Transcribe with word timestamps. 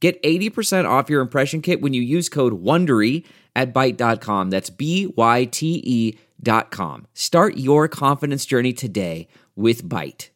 Get 0.00 0.22
80% 0.22 0.88
off 0.88 1.10
your 1.10 1.20
impression 1.20 1.60
kit 1.60 1.80
when 1.80 1.92
you 1.92 2.02
use 2.02 2.28
code 2.28 2.62
WONDERY 2.62 3.24
at 3.56 3.74
Byte.com. 3.74 4.50
That's 4.50 4.70
B-Y-T-E 4.70 6.18
dot 6.40 6.70
com. 6.70 7.06
Start 7.14 7.56
your 7.56 7.88
confidence 7.88 8.46
journey 8.46 8.72
today 8.72 9.26
with 9.56 9.82
Byte. 9.82 10.28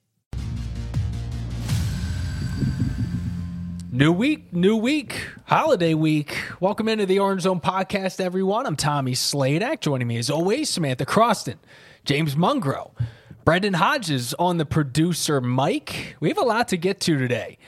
New 3.92 4.10
week, 4.10 4.52
new 4.52 4.76
week, 4.76 5.28
holiday 5.44 5.94
week. 5.94 6.36
Welcome 6.58 6.88
into 6.88 7.06
the 7.06 7.20
Orange 7.20 7.42
Zone 7.42 7.60
podcast, 7.60 8.20
everyone. 8.20 8.66
I'm 8.66 8.74
Tommy 8.74 9.12
Sladak. 9.12 9.80
Joining 9.80 10.08
me 10.08 10.16
as 10.16 10.28
always, 10.28 10.70
Samantha 10.70 11.04
Croston, 11.04 11.56
James 12.04 12.34
Mungro, 12.34 12.92
Brendon 13.44 13.74
Hodges 13.74 14.34
on 14.40 14.56
the 14.56 14.64
producer 14.64 15.40
mic. 15.40 16.16
We 16.18 16.30
have 16.30 16.38
a 16.38 16.42
lot 16.42 16.68
to 16.68 16.76
get 16.76 17.00
to 17.00 17.16
today. 17.16 17.58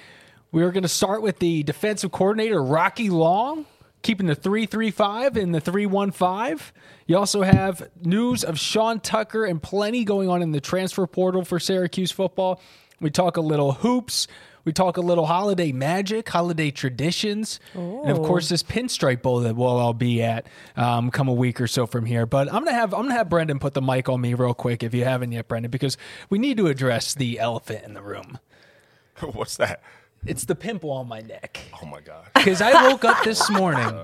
We 0.54 0.62
are 0.62 0.70
going 0.70 0.84
to 0.84 0.88
start 0.88 1.20
with 1.20 1.40
the 1.40 1.64
defensive 1.64 2.12
coordinator, 2.12 2.62
Rocky 2.62 3.10
Long, 3.10 3.66
keeping 4.02 4.28
the 4.28 4.36
335 4.36 5.36
and 5.36 5.52
the 5.52 5.60
315. 5.60 6.64
You 7.08 7.18
also 7.18 7.42
have 7.42 7.90
news 8.04 8.44
of 8.44 8.56
Sean 8.56 9.00
Tucker 9.00 9.44
and 9.44 9.60
plenty 9.60 10.04
going 10.04 10.28
on 10.28 10.42
in 10.42 10.52
the 10.52 10.60
transfer 10.60 11.08
portal 11.08 11.44
for 11.44 11.58
Syracuse 11.58 12.12
football. 12.12 12.60
We 13.00 13.10
talk 13.10 13.36
a 13.36 13.40
little 13.40 13.72
hoops. 13.72 14.28
We 14.64 14.72
talk 14.72 14.96
a 14.96 15.00
little 15.00 15.26
holiday 15.26 15.72
magic, 15.72 16.28
holiday 16.28 16.70
traditions, 16.70 17.58
and 18.04 18.12
of 18.12 18.18
course 18.18 18.48
this 18.48 18.62
pinstripe 18.62 19.22
bowl 19.22 19.40
that 19.40 19.56
we'll 19.56 19.66
all 19.66 19.92
be 19.92 20.22
at 20.22 20.46
um, 20.76 21.10
come 21.10 21.26
a 21.26 21.34
week 21.34 21.60
or 21.60 21.66
so 21.66 21.84
from 21.84 22.06
here. 22.06 22.26
But 22.26 22.46
I'm 22.46 22.64
gonna 22.64 22.76
have 22.76 22.94
I'm 22.94 23.02
gonna 23.02 23.14
have 23.14 23.28
Brendon 23.28 23.58
put 23.58 23.74
the 23.74 23.82
mic 23.82 24.08
on 24.08 24.20
me 24.20 24.34
real 24.34 24.54
quick 24.54 24.84
if 24.84 24.94
you 24.94 25.04
haven't 25.04 25.32
yet, 25.32 25.48
Brendon, 25.48 25.70
because 25.72 25.98
we 26.30 26.38
need 26.38 26.58
to 26.58 26.68
address 26.68 27.12
the 27.12 27.40
elephant 27.40 27.84
in 27.84 27.94
the 27.94 28.02
room. 28.02 28.38
What's 29.20 29.56
that? 29.56 29.82
It's 30.26 30.44
the 30.44 30.54
pimple 30.54 30.90
on 30.90 31.08
my 31.08 31.20
neck. 31.20 31.60
Oh 31.82 31.86
my 31.86 32.00
god. 32.00 32.26
Because 32.34 32.60
I 32.62 32.88
woke 32.88 33.04
up 33.04 33.22
this 33.24 33.42
oh 33.50 33.54
morning. 33.54 33.94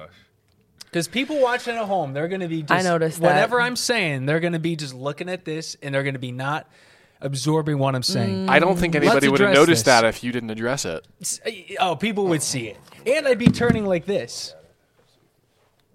Because 0.85 1.07
people 1.09 1.41
watching 1.41 1.77
at 1.77 1.85
home, 1.85 2.13
they're 2.13 2.29
going 2.29 2.41
to 2.41 2.49
be 2.49 2.63
just. 2.63 2.73
I 2.73 2.83
noticed 2.83 3.21
that. 3.21 3.27
Whatever 3.27 3.61
I'm 3.61 3.77
saying, 3.77 4.27
they're 4.27 4.41
going 4.41 4.55
to 4.55 4.59
be 4.59 4.77
just 4.77 4.93
looking 4.95 5.29
at 5.29 5.45
this 5.45 5.77
and 5.83 5.95
they're 5.95 6.03
going 6.03 6.15
to 6.15 6.21
be 6.21 6.33
not 6.33 6.69
absorbing 7.21 7.79
what 7.79 7.95
I'm 7.95 8.03
saying. 8.03 8.47
Mm. 8.47 8.51
I 8.51 8.59
don't 8.59 8.77
think 8.77 8.95
anybody 8.95 9.27
Let's 9.27 9.31
would 9.31 9.41
have 9.41 9.51
address 9.51 9.61
noticed 9.67 9.85
this. 9.85 9.95
that 10.01 10.05
if 10.05 10.25
you 10.25 10.33
didn't 10.33 10.51
address 10.51 10.85
it. 10.85 11.07
Uh, 11.47 11.51
oh, 11.81 11.97
people 11.97 12.27
would 12.27 12.43
see 12.43 12.69
it. 12.69 12.77
And 13.07 13.27
I'd 13.29 13.39
be 13.39 13.47
turning 13.49 13.87
like 13.87 14.07
this. 14.07 14.55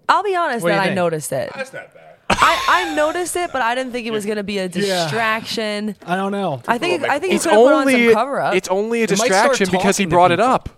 I'll 0.08 0.22
be 0.22 0.36
honest 0.36 0.62
What 0.62 0.70
do 0.70 0.74
that 0.76 0.76
you 0.76 0.82
I 0.82 0.84
think? 0.86 0.96
noticed 0.96 1.32
it. 1.32 1.50
That's 1.54 1.72
not 1.72 1.92
bad. 1.92 1.95
I, 2.28 2.64
I 2.68 2.94
noticed 2.94 3.36
it, 3.36 3.52
but 3.52 3.62
I 3.62 3.74
didn't 3.74 3.92
think 3.92 4.06
it 4.06 4.10
was 4.10 4.24
going 4.26 4.36
to 4.36 4.42
be 4.44 4.58
a 4.58 4.68
distraction. 4.68 5.94
I 6.06 6.16
don't 6.16 6.32
know. 6.32 6.62
I 6.66 6.78
think 6.78 7.04
I 7.04 7.18
think 7.18 7.34
It's 7.34 7.44
could 7.44 7.52
have 7.52 7.60
put 7.60 7.72
on 7.72 7.80
only 7.82 8.06
some 8.06 8.14
cover 8.14 8.40
up. 8.40 8.54
it's 8.54 8.68
only 8.68 9.00
a 9.00 9.02
might 9.02 9.16
start 9.16 9.28
distraction 9.28 9.68
because 9.70 9.96
he 9.96 10.04
talking 10.04 10.10
to 10.10 10.14
brought 10.14 10.32
it 10.32 10.38
people. 10.38 10.50
up. 10.52 10.68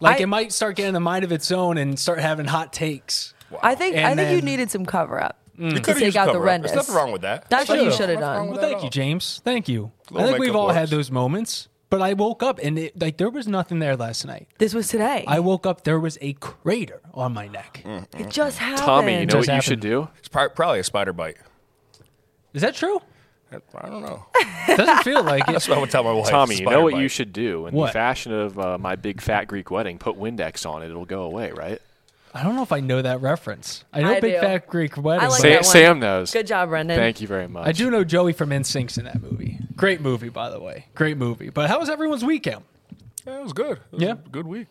Like 0.00 0.18
I- 0.18 0.22
it 0.22 0.26
might 0.26 0.52
start 0.52 0.76
getting 0.76 0.96
a 0.96 1.00
mind 1.00 1.24
of 1.24 1.32
its 1.32 1.50
own 1.52 1.78
and 1.78 1.98
start 1.98 2.18
having 2.20 2.46
hot 2.46 2.72
takes. 2.72 3.34
I 3.62 3.74
think 3.74 3.96
I 3.96 4.00
And 4.10 4.18
think 4.18 4.30
you 4.30 4.36
then- 4.36 4.44
needed 4.44 4.70
some 4.70 4.84
cover 4.86 5.22
up 5.22 5.38
mm. 5.58 5.70
You 5.70 5.76
to 5.76 5.80
could've 5.82 6.00
take 6.02 6.16
out 6.16 6.26
the 6.26 6.32
cover-up. 6.32 6.46
redness. 6.46 6.72
There's 6.72 6.86
nothing 6.88 6.94
wrong 6.94 7.12
with 7.12 7.22
that. 7.22 7.48
That's 7.48 7.68
what 7.68 7.78
you 7.78 7.90
Should've. 7.90 7.96
should 7.96 8.10
wrong 8.10 8.20
done. 8.20 8.48
with 8.48 8.58
Well, 8.60 8.68
that 8.70 8.72
thank 8.80 8.84
you. 8.84 8.90
James. 8.90 9.40
Thank 9.44 9.68
you. 9.68 9.92
I 10.10 10.14
Little 10.14 10.28
think 10.28 10.38
we've 10.40 10.48
makeup 10.48 10.60
all 10.60 10.68
had 10.70 10.80
works. 10.82 10.90
those 10.90 11.10
moments. 11.10 11.68
But 11.88 12.02
I 12.02 12.14
woke 12.14 12.42
up 12.42 12.58
and 12.62 12.78
it, 12.78 13.00
like 13.00 13.16
there 13.16 13.30
was 13.30 13.46
nothing 13.46 13.78
there 13.78 13.96
last 13.96 14.26
night. 14.26 14.48
This 14.58 14.74
was 14.74 14.88
today. 14.88 15.24
I 15.26 15.38
woke 15.40 15.66
up, 15.66 15.84
there 15.84 16.00
was 16.00 16.18
a 16.20 16.32
crater 16.34 17.00
on 17.14 17.32
my 17.32 17.46
neck. 17.46 17.82
it 17.84 18.28
just 18.28 18.58
happened. 18.58 18.78
Tommy, 18.86 19.20
you 19.20 19.26
know 19.26 19.36
what 19.36 19.46
Just 19.46 19.54
you 19.54 19.60
should 19.62 19.80
do? 19.80 20.08
It's 20.18 20.28
prob- 20.28 20.54
probably 20.54 20.80
a 20.80 20.84
spider 20.84 21.12
bite. 21.12 21.36
Is 22.54 22.62
that 22.62 22.74
true? 22.74 23.00
I 23.76 23.88
don't 23.88 24.02
know. 24.02 24.26
Doesn't 24.66 25.04
feel 25.04 25.22
like 25.22 25.48
it. 25.48 25.52
That's 25.52 25.68
what 25.68 25.78
I 25.78 25.80
would 25.80 25.90
tell 25.90 26.02
my 26.02 26.12
wife. 26.12 26.28
Tommy, 26.28 26.56
you 26.56 26.64
know 26.66 26.82
what 26.82 26.94
bite. 26.94 27.02
you 27.02 27.08
should 27.08 27.32
do 27.32 27.66
in 27.66 27.74
What? 27.74 27.86
the 27.86 27.92
fashion 27.92 28.32
of 28.32 28.58
uh, 28.58 28.76
my 28.78 28.96
big 28.96 29.20
fat 29.20 29.44
Greek 29.44 29.70
wedding. 29.70 29.98
Put 29.98 30.18
Windex 30.18 30.68
on 30.68 30.82
it; 30.82 30.86
it'll 30.90 31.04
go 31.04 31.22
away, 31.22 31.52
right? 31.52 31.80
I 32.36 32.42
don't 32.42 32.54
know 32.54 32.62
if 32.62 32.72
I 32.72 32.80
know 32.80 33.00
that 33.02 33.20
reference. 33.22 33.84
I 33.92 34.02
know 34.02 34.10
I 34.14 34.20
Big 34.20 34.34
do. 34.34 34.40
Fat 34.40 34.66
Greek 34.66 34.96
Wedding. 34.96 35.24
I 35.24 35.28
like 35.28 35.40
but 35.42 35.42
Sam, 35.42 35.50
that 35.50 35.56
one. 35.56 35.64
Sam 35.64 35.98
knows. 36.00 36.32
Good 36.32 36.46
job, 36.46 36.68
Brendon. 36.68 36.96
Thank 36.98 37.20
you 37.20 37.26
very 37.26 37.48
much. 37.48 37.66
I 37.66 37.72
do 37.72 37.90
know 37.90 38.04
Joey 38.04 38.32
from 38.32 38.50
NSYNC's 38.50 38.98
in 38.98 39.04
that 39.06 39.22
movie. 39.22 39.58
Great 39.74 40.00
movie, 40.00 40.28
by 40.28 40.50
the 40.50 40.60
way. 40.60 40.86
Great 40.94 41.16
movie. 41.16 41.50
But 41.50 41.68
how 41.70 41.80
was 41.80 41.88
everyone's 41.88 42.24
weekend? 42.24 42.62
Yeah, 43.26 43.38
it 43.38 43.42
was 43.42 43.52
good. 43.52 43.78
It 43.78 43.92
was 43.92 44.02
Yeah. 44.02 44.12
a 44.12 44.28
good 44.30 44.46
week. 44.46 44.68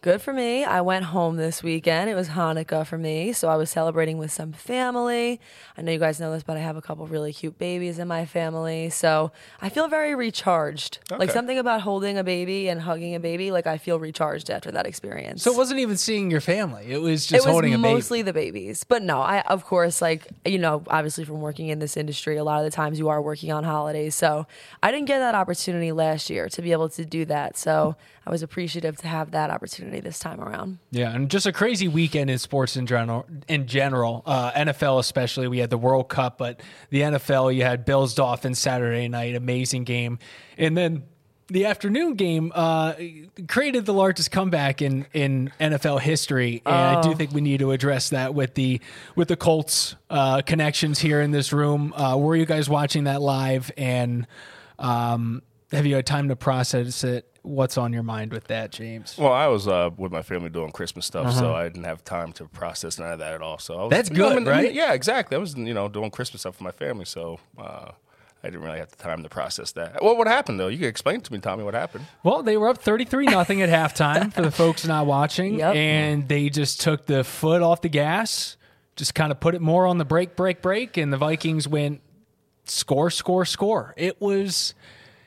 Good 0.00 0.22
for 0.22 0.32
me. 0.32 0.62
I 0.62 0.80
went 0.80 1.06
home 1.06 1.38
this 1.38 1.60
weekend. 1.60 2.08
It 2.08 2.14
was 2.14 2.28
Hanukkah 2.28 2.86
for 2.86 2.96
me, 2.96 3.32
so 3.32 3.48
I 3.48 3.56
was 3.56 3.68
celebrating 3.68 4.16
with 4.16 4.30
some 4.30 4.52
family. 4.52 5.40
I 5.76 5.82
know 5.82 5.90
you 5.90 5.98
guys 5.98 6.20
know 6.20 6.30
this, 6.30 6.44
but 6.44 6.56
I 6.56 6.60
have 6.60 6.76
a 6.76 6.80
couple 6.80 7.04
really 7.08 7.32
cute 7.32 7.58
babies 7.58 7.98
in 7.98 8.06
my 8.06 8.24
family, 8.24 8.90
so 8.90 9.32
I 9.60 9.68
feel 9.70 9.88
very 9.88 10.14
recharged. 10.14 11.00
Like 11.10 11.32
something 11.32 11.58
about 11.58 11.80
holding 11.80 12.16
a 12.16 12.22
baby 12.22 12.68
and 12.68 12.80
hugging 12.80 13.16
a 13.16 13.20
baby, 13.20 13.50
like 13.50 13.66
I 13.66 13.76
feel 13.76 13.98
recharged 13.98 14.50
after 14.50 14.70
that 14.70 14.86
experience. 14.86 15.42
So 15.42 15.52
it 15.52 15.56
wasn't 15.56 15.80
even 15.80 15.96
seeing 15.96 16.30
your 16.30 16.40
family. 16.40 16.84
It 16.86 17.02
was 17.02 17.26
just 17.26 17.44
it 17.44 17.48
was 17.48 17.52
holding 17.52 17.74
a 17.74 17.78
baby. 17.78 17.94
mostly 17.94 18.22
the 18.22 18.32
babies, 18.32 18.84
but 18.84 19.02
no, 19.02 19.18
I 19.20 19.40
of 19.40 19.64
course 19.64 20.00
like 20.00 20.28
you 20.44 20.60
know 20.60 20.84
obviously 20.86 21.24
from 21.24 21.40
working 21.40 21.70
in 21.70 21.80
this 21.80 21.96
industry, 21.96 22.36
a 22.36 22.44
lot 22.44 22.58
of 22.60 22.64
the 22.64 22.70
times 22.70 23.00
you 23.00 23.08
are 23.08 23.20
working 23.20 23.50
on 23.50 23.64
holidays, 23.64 24.14
so 24.14 24.46
I 24.80 24.92
didn't 24.92 25.06
get 25.06 25.18
that 25.18 25.34
opportunity 25.34 25.90
last 25.90 26.30
year 26.30 26.48
to 26.50 26.62
be 26.62 26.70
able 26.70 26.88
to 26.90 27.04
do 27.04 27.24
that. 27.24 27.56
So 27.56 27.96
I 28.28 28.30
was 28.30 28.42
appreciative 28.42 28.98
to 28.98 29.08
have 29.08 29.30
that 29.30 29.48
opportunity 29.48 30.00
this 30.00 30.18
time 30.18 30.38
around. 30.38 30.80
Yeah, 30.90 31.14
and 31.14 31.30
just 31.30 31.46
a 31.46 31.52
crazy 31.52 31.88
weekend 31.88 32.28
in 32.28 32.36
sports 32.36 32.76
in 32.76 32.84
general. 32.84 33.24
In 33.48 33.66
general, 33.66 34.22
uh, 34.26 34.52
NFL 34.52 34.98
especially, 34.98 35.48
we 35.48 35.60
had 35.60 35.70
the 35.70 35.78
World 35.78 36.10
Cup, 36.10 36.36
but 36.36 36.60
the 36.90 37.00
NFL, 37.00 37.54
you 37.54 37.62
had 37.62 37.86
Bills 37.86 38.14
Dolphins 38.14 38.58
Saturday 38.58 39.08
night, 39.08 39.34
amazing 39.34 39.84
game, 39.84 40.18
and 40.58 40.76
then 40.76 41.04
the 41.46 41.64
afternoon 41.64 42.16
game 42.16 42.52
uh, 42.54 42.92
created 43.48 43.86
the 43.86 43.94
largest 43.94 44.30
comeback 44.30 44.82
in 44.82 45.06
in 45.14 45.50
NFL 45.58 45.98
history, 46.02 46.60
and 46.66 46.74
I 46.74 47.00
do 47.00 47.14
think 47.14 47.32
we 47.32 47.40
need 47.40 47.60
to 47.60 47.70
address 47.70 48.10
that 48.10 48.34
with 48.34 48.52
the 48.56 48.82
with 49.16 49.28
the 49.28 49.36
Colts 49.36 49.96
uh, 50.10 50.42
connections 50.42 50.98
here 50.98 51.22
in 51.22 51.30
this 51.30 51.50
room. 51.50 51.94
Uh, 51.94 52.18
were 52.18 52.36
you 52.36 52.44
guys 52.44 52.68
watching 52.68 53.04
that 53.04 53.22
live, 53.22 53.70
and 53.78 54.26
um, 54.78 55.40
have 55.72 55.86
you 55.86 55.94
had 55.94 56.04
time 56.04 56.28
to 56.28 56.36
process 56.36 57.04
it? 57.04 57.24
What's 57.48 57.78
on 57.78 57.92
your 57.92 58.02
mind 58.02 58.32
with 58.32 58.44
that, 58.48 58.70
James? 58.72 59.16
Well, 59.16 59.32
I 59.32 59.46
was 59.46 59.66
uh, 59.66 59.90
with 59.96 60.12
my 60.12 60.22
family 60.22 60.50
doing 60.50 60.70
Christmas 60.70 61.06
stuff, 61.06 61.32
so 61.32 61.54
I 61.54 61.64
didn't 61.64 61.84
have 61.84 62.04
time 62.04 62.32
to 62.34 62.44
process 62.46 62.98
none 62.98 63.10
of 63.12 63.18
that 63.20 63.32
at 63.32 63.40
all. 63.42 63.58
So 63.58 63.74
I 63.74 63.76
was, 63.76 63.80
Uh-huh. 63.84 63.88
That's 63.96 64.10
you 64.10 64.16
know, 64.16 64.28
good, 64.28 64.32
I 64.32 64.36
mean, 64.40 64.48
right? 64.48 64.72
Yeah, 64.74 64.92
exactly. 64.92 65.36
I 65.36 65.38
was 65.40 65.54
you 65.56 65.72
know 65.74 65.88
doing 65.88 66.10
Christmas 66.10 66.42
stuff 66.42 66.56
for 66.56 66.64
my 66.64 66.70
family, 66.72 67.06
so 67.06 67.40
uh, 67.56 67.92
I 68.44 68.50
didn't 68.50 68.62
really 68.62 68.78
have 68.78 68.90
the 68.90 68.96
time 68.96 69.22
to 69.22 69.28
process 69.28 69.72
that. 69.72 70.02
Well, 70.02 70.16
what 70.16 70.26
happened 70.26 70.60
though? 70.60 70.68
You 70.68 70.78
can 70.78 70.88
explain 70.88 71.20
to 71.22 71.32
me, 71.32 71.38
Tommy, 71.40 71.64
what 71.64 71.74
happened. 71.74 72.04
Well, 72.22 72.42
they 72.42 72.56
were 72.56 72.68
up 72.68 72.78
33 72.78 73.26
nothing 73.26 73.62
at 73.62 73.68
halftime 73.70 74.32
for 74.32 74.42
the 74.42 74.50
folks 74.50 74.86
not 74.86 75.06
watching. 75.06 75.58
Yep. 75.58 75.74
And 75.74 76.28
they 76.28 76.50
just 76.50 76.80
took 76.82 77.06
the 77.06 77.24
foot 77.24 77.62
off 77.62 77.80
the 77.80 77.88
gas, 77.88 78.56
just 78.94 79.14
kind 79.14 79.32
of 79.32 79.40
put 79.40 79.54
it 79.54 79.60
more 79.62 79.86
on 79.86 79.96
the 79.98 80.04
brake, 80.04 80.36
brake, 80.36 80.60
brake. 80.62 80.96
And 80.98 81.12
the 81.12 81.16
Vikings 81.16 81.66
went 81.66 82.00
score, 82.66 83.10
score, 83.10 83.44
score. 83.44 83.94
It 83.96 84.20
was, 84.20 84.74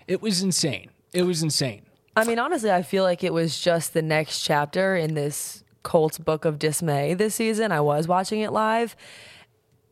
it 0.07 0.21
was 0.21 0.41
insane. 0.43 0.91
It 1.13 1.23
was 1.23 1.41
insane. 1.43 1.81
I 2.15 2.25
mean, 2.25 2.39
honestly, 2.39 2.71
I 2.71 2.81
feel 2.81 3.03
like 3.03 3.23
it 3.23 3.33
was 3.33 3.59
just 3.59 3.93
the 3.93 4.01
next 4.01 4.41
chapter 4.41 4.95
in 4.95 5.13
this 5.13 5.63
Colts 5.83 6.17
book 6.17 6.45
of 6.45 6.59
dismay 6.59 7.13
this 7.13 7.35
season. 7.35 7.71
I 7.71 7.81
was 7.81 8.07
watching 8.07 8.41
it 8.41 8.51
live. 8.51 8.95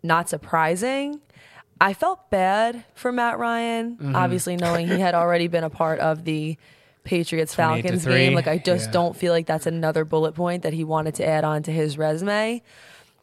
Not 0.04 0.30
surprising. 0.30 1.22
I 1.82 1.94
felt 1.94 2.30
bad 2.30 2.84
for 2.94 3.12
Matt 3.12 3.40
Ryan, 3.40 3.96
Mm-hmm. 3.96 4.16
obviously 4.16 4.58
knowing 4.58 4.88
he 4.88 5.00
had 5.00 5.16
already 5.16 5.48
been 5.48 5.64
a 5.64 5.70
part 5.70 6.00
of 6.00 6.26
the 6.26 6.58
Patriots 7.06 7.56
Falcons 7.56 8.06
game. 8.06 8.34
Like, 8.34 8.48
I 8.48 8.58
just 8.58 8.88
Yeah. 8.88 8.92
don't 8.92 9.16
feel 9.16 9.32
like 9.34 9.46
that's 9.46 9.66
another 9.66 10.04
bullet 10.06 10.34
point 10.36 10.64
that 10.64 10.74
he 10.74 10.84
wanted 10.84 11.16
to 11.16 11.26
add 11.28 11.44
on 11.46 11.64
to 11.64 11.72
his 11.72 11.98
resume. 11.98 12.62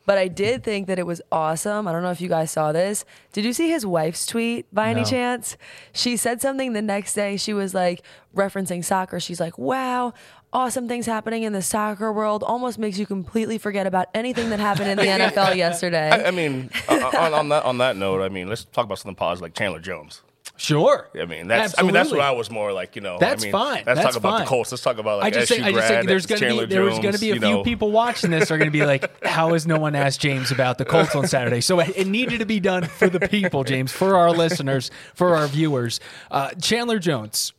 But 0.07 0.19
I 0.19 0.29
did 0.29 0.63
think 0.63 0.87
that 0.87 0.99
it 0.99 1.07
was 1.07 1.21
awesome. 1.33 1.87
I 1.89 1.93
don't 1.93 2.03
know 2.03 2.13
if 2.13 2.21
you 2.21 2.29
guys 2.29 2.51
saw 2.53 2.71
this. 2.73 3.05
Did 3.33 3.45
you 3.45 3.53
see 3.53 3.69
his 3.71 3.85
wife's 3.85 4.25
tweet 4.25 4.73
by 4.73 4.91
any 4.91 5.01
No. 5.01 5.07
chance? 5.07 5.57
She 5.93 6.17
said 6.17 6.41
something 6.41 6.73
the 6.73 6.81
next 6.83 7.13
day. 7.15 7.37
She 7.37 7.53
was 7.53 7.75
like 7.75 8.03
referencing 8.35 8.85
soccer. 8.85 9.19
She's 9.19 9.41
like, 9.41 9.59
wow, 9.59 10.15
awesome 10.53 10.87
things 10.87 11.07
happening 11.07 11.43
in 11.43 11.53
the 11.53 11.61
soccer 11.63 12.13
world. 12.13 12.45
Almost 12.45 12.79
makes 12.79 12.99
you 12.99 13.07
completely 13.07 13.59
forget 13.59 13.87
about 13.87 14.07
anything 14.15 14.51
that 14.51 14.61
happened 14.61 14.91
in 14.91 14.97
the 14.97 15.03
NFL 15.07 15.57
yesterday. 15.57 16.09
I, 16.11 16.29
I 16.29 16.31
mean, 16.31 16.71
uh, 16.89 17.11
on, 17.19 17.35
on 17.35 17.49
that 17.49 17.65
on 17.65 17.79
that 17.79 17.97
note, 17.97 18.23
I 18.23 18.29
mean, 18.29 18.49
let's 18.49 18.65
talk 18.65 18.85
about 18.85 18.99
something 19.01 19.17
positive 19.17 19.43
like 19.43 19.55
Chandler 19.55 19.81
Jones. 19.81 20.23
Sure. 20.59 21.09
I 21.15 21.27
mean, 21.27 21.49
that's 21.49 21.79
I 21.79 21.83
mean 21.83 21.93
that's 21.93 22.11
what 22.11 22.21
I 22.21 22.31
was 22.31 22.51
more 22.51 22.73
like. 22.73 22.97
You 22.97 23.03
know, 23.03 23.19
That's 23.19 23.43
I 23.43 23.47
mean, 23.47 23.53
fine. 23.53 23.85
Let's 23.87 24.01
That's 24.01 24.15
talk 24.15 24.17
about 24.17 24.39
the 24.41 24.45
Colts. 24.47 24.73
Let's 24.73 24.83
talk 24.83 24.97
about 24.99 25.19
like 25.19 25.35
I 25.35 25.39
just 25.39 25.53
SU 25.53 25.63
think, 25.63 25.67
I 25.67 25.79
just 25.79 25.89
think 25.89 26.09
there's 26.09 26.27
going 26.27 26.41
to 26.41 26.49
be 26.49 26.75
there's 26.75 26.99
going 26.99 27.15
to 27.15 27.21
be 27.21 27.31
a 27.31 27.35
few 27.35 27.41
know. 27.41 27.63
people 27.63 27.93
watching 27.93 28.31
this 28.31 28.51
are 28.51 28.57
going 28.57 28.71
to 28.71 28.79
be 28.79 28.85
like, 28.85 29.23
how 29.25 29.53
has 29.53 29.67
no 29.67 29.79
one 29.79 29.95
asked 29.95 30.21
James 30.21 30.51
about 30.51 30.79
the 30.79 30.87
Colts 30.87 31.15
on 31.15 31.27
Saturday? 31.27 31.61
So 31.61 31.79
it, 31.81 32.07
needed 32.07 32.39
to 32.39 32.47
be 32.47 32.61
done 32.61 32.85
for 32.85 33.11
the 33.11 33.21
people, 33.21 33.65
James, 33.65 33.93
for 33.93 34.17
our 34.17 34.31
listeners, 34.31 34.91
for 35.15 35.37
our 35.37 35.47
viewers. 35.47 36.01
Uh, 36.31 36.51
Chandler 36.53 36.99
Jones, 36.99 37.53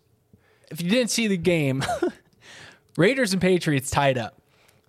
if 0.71 0.81
you 0.81 0.89
didn't 0.89 1.11
see 1.11 1.27
the 1.27 1.37
game, 1.37 1.83
Raiders 2.97 3.33
and 3.33 3.41
Patriots 3.41 3.91
tied 3.91 4.17
up. 4.17 4.41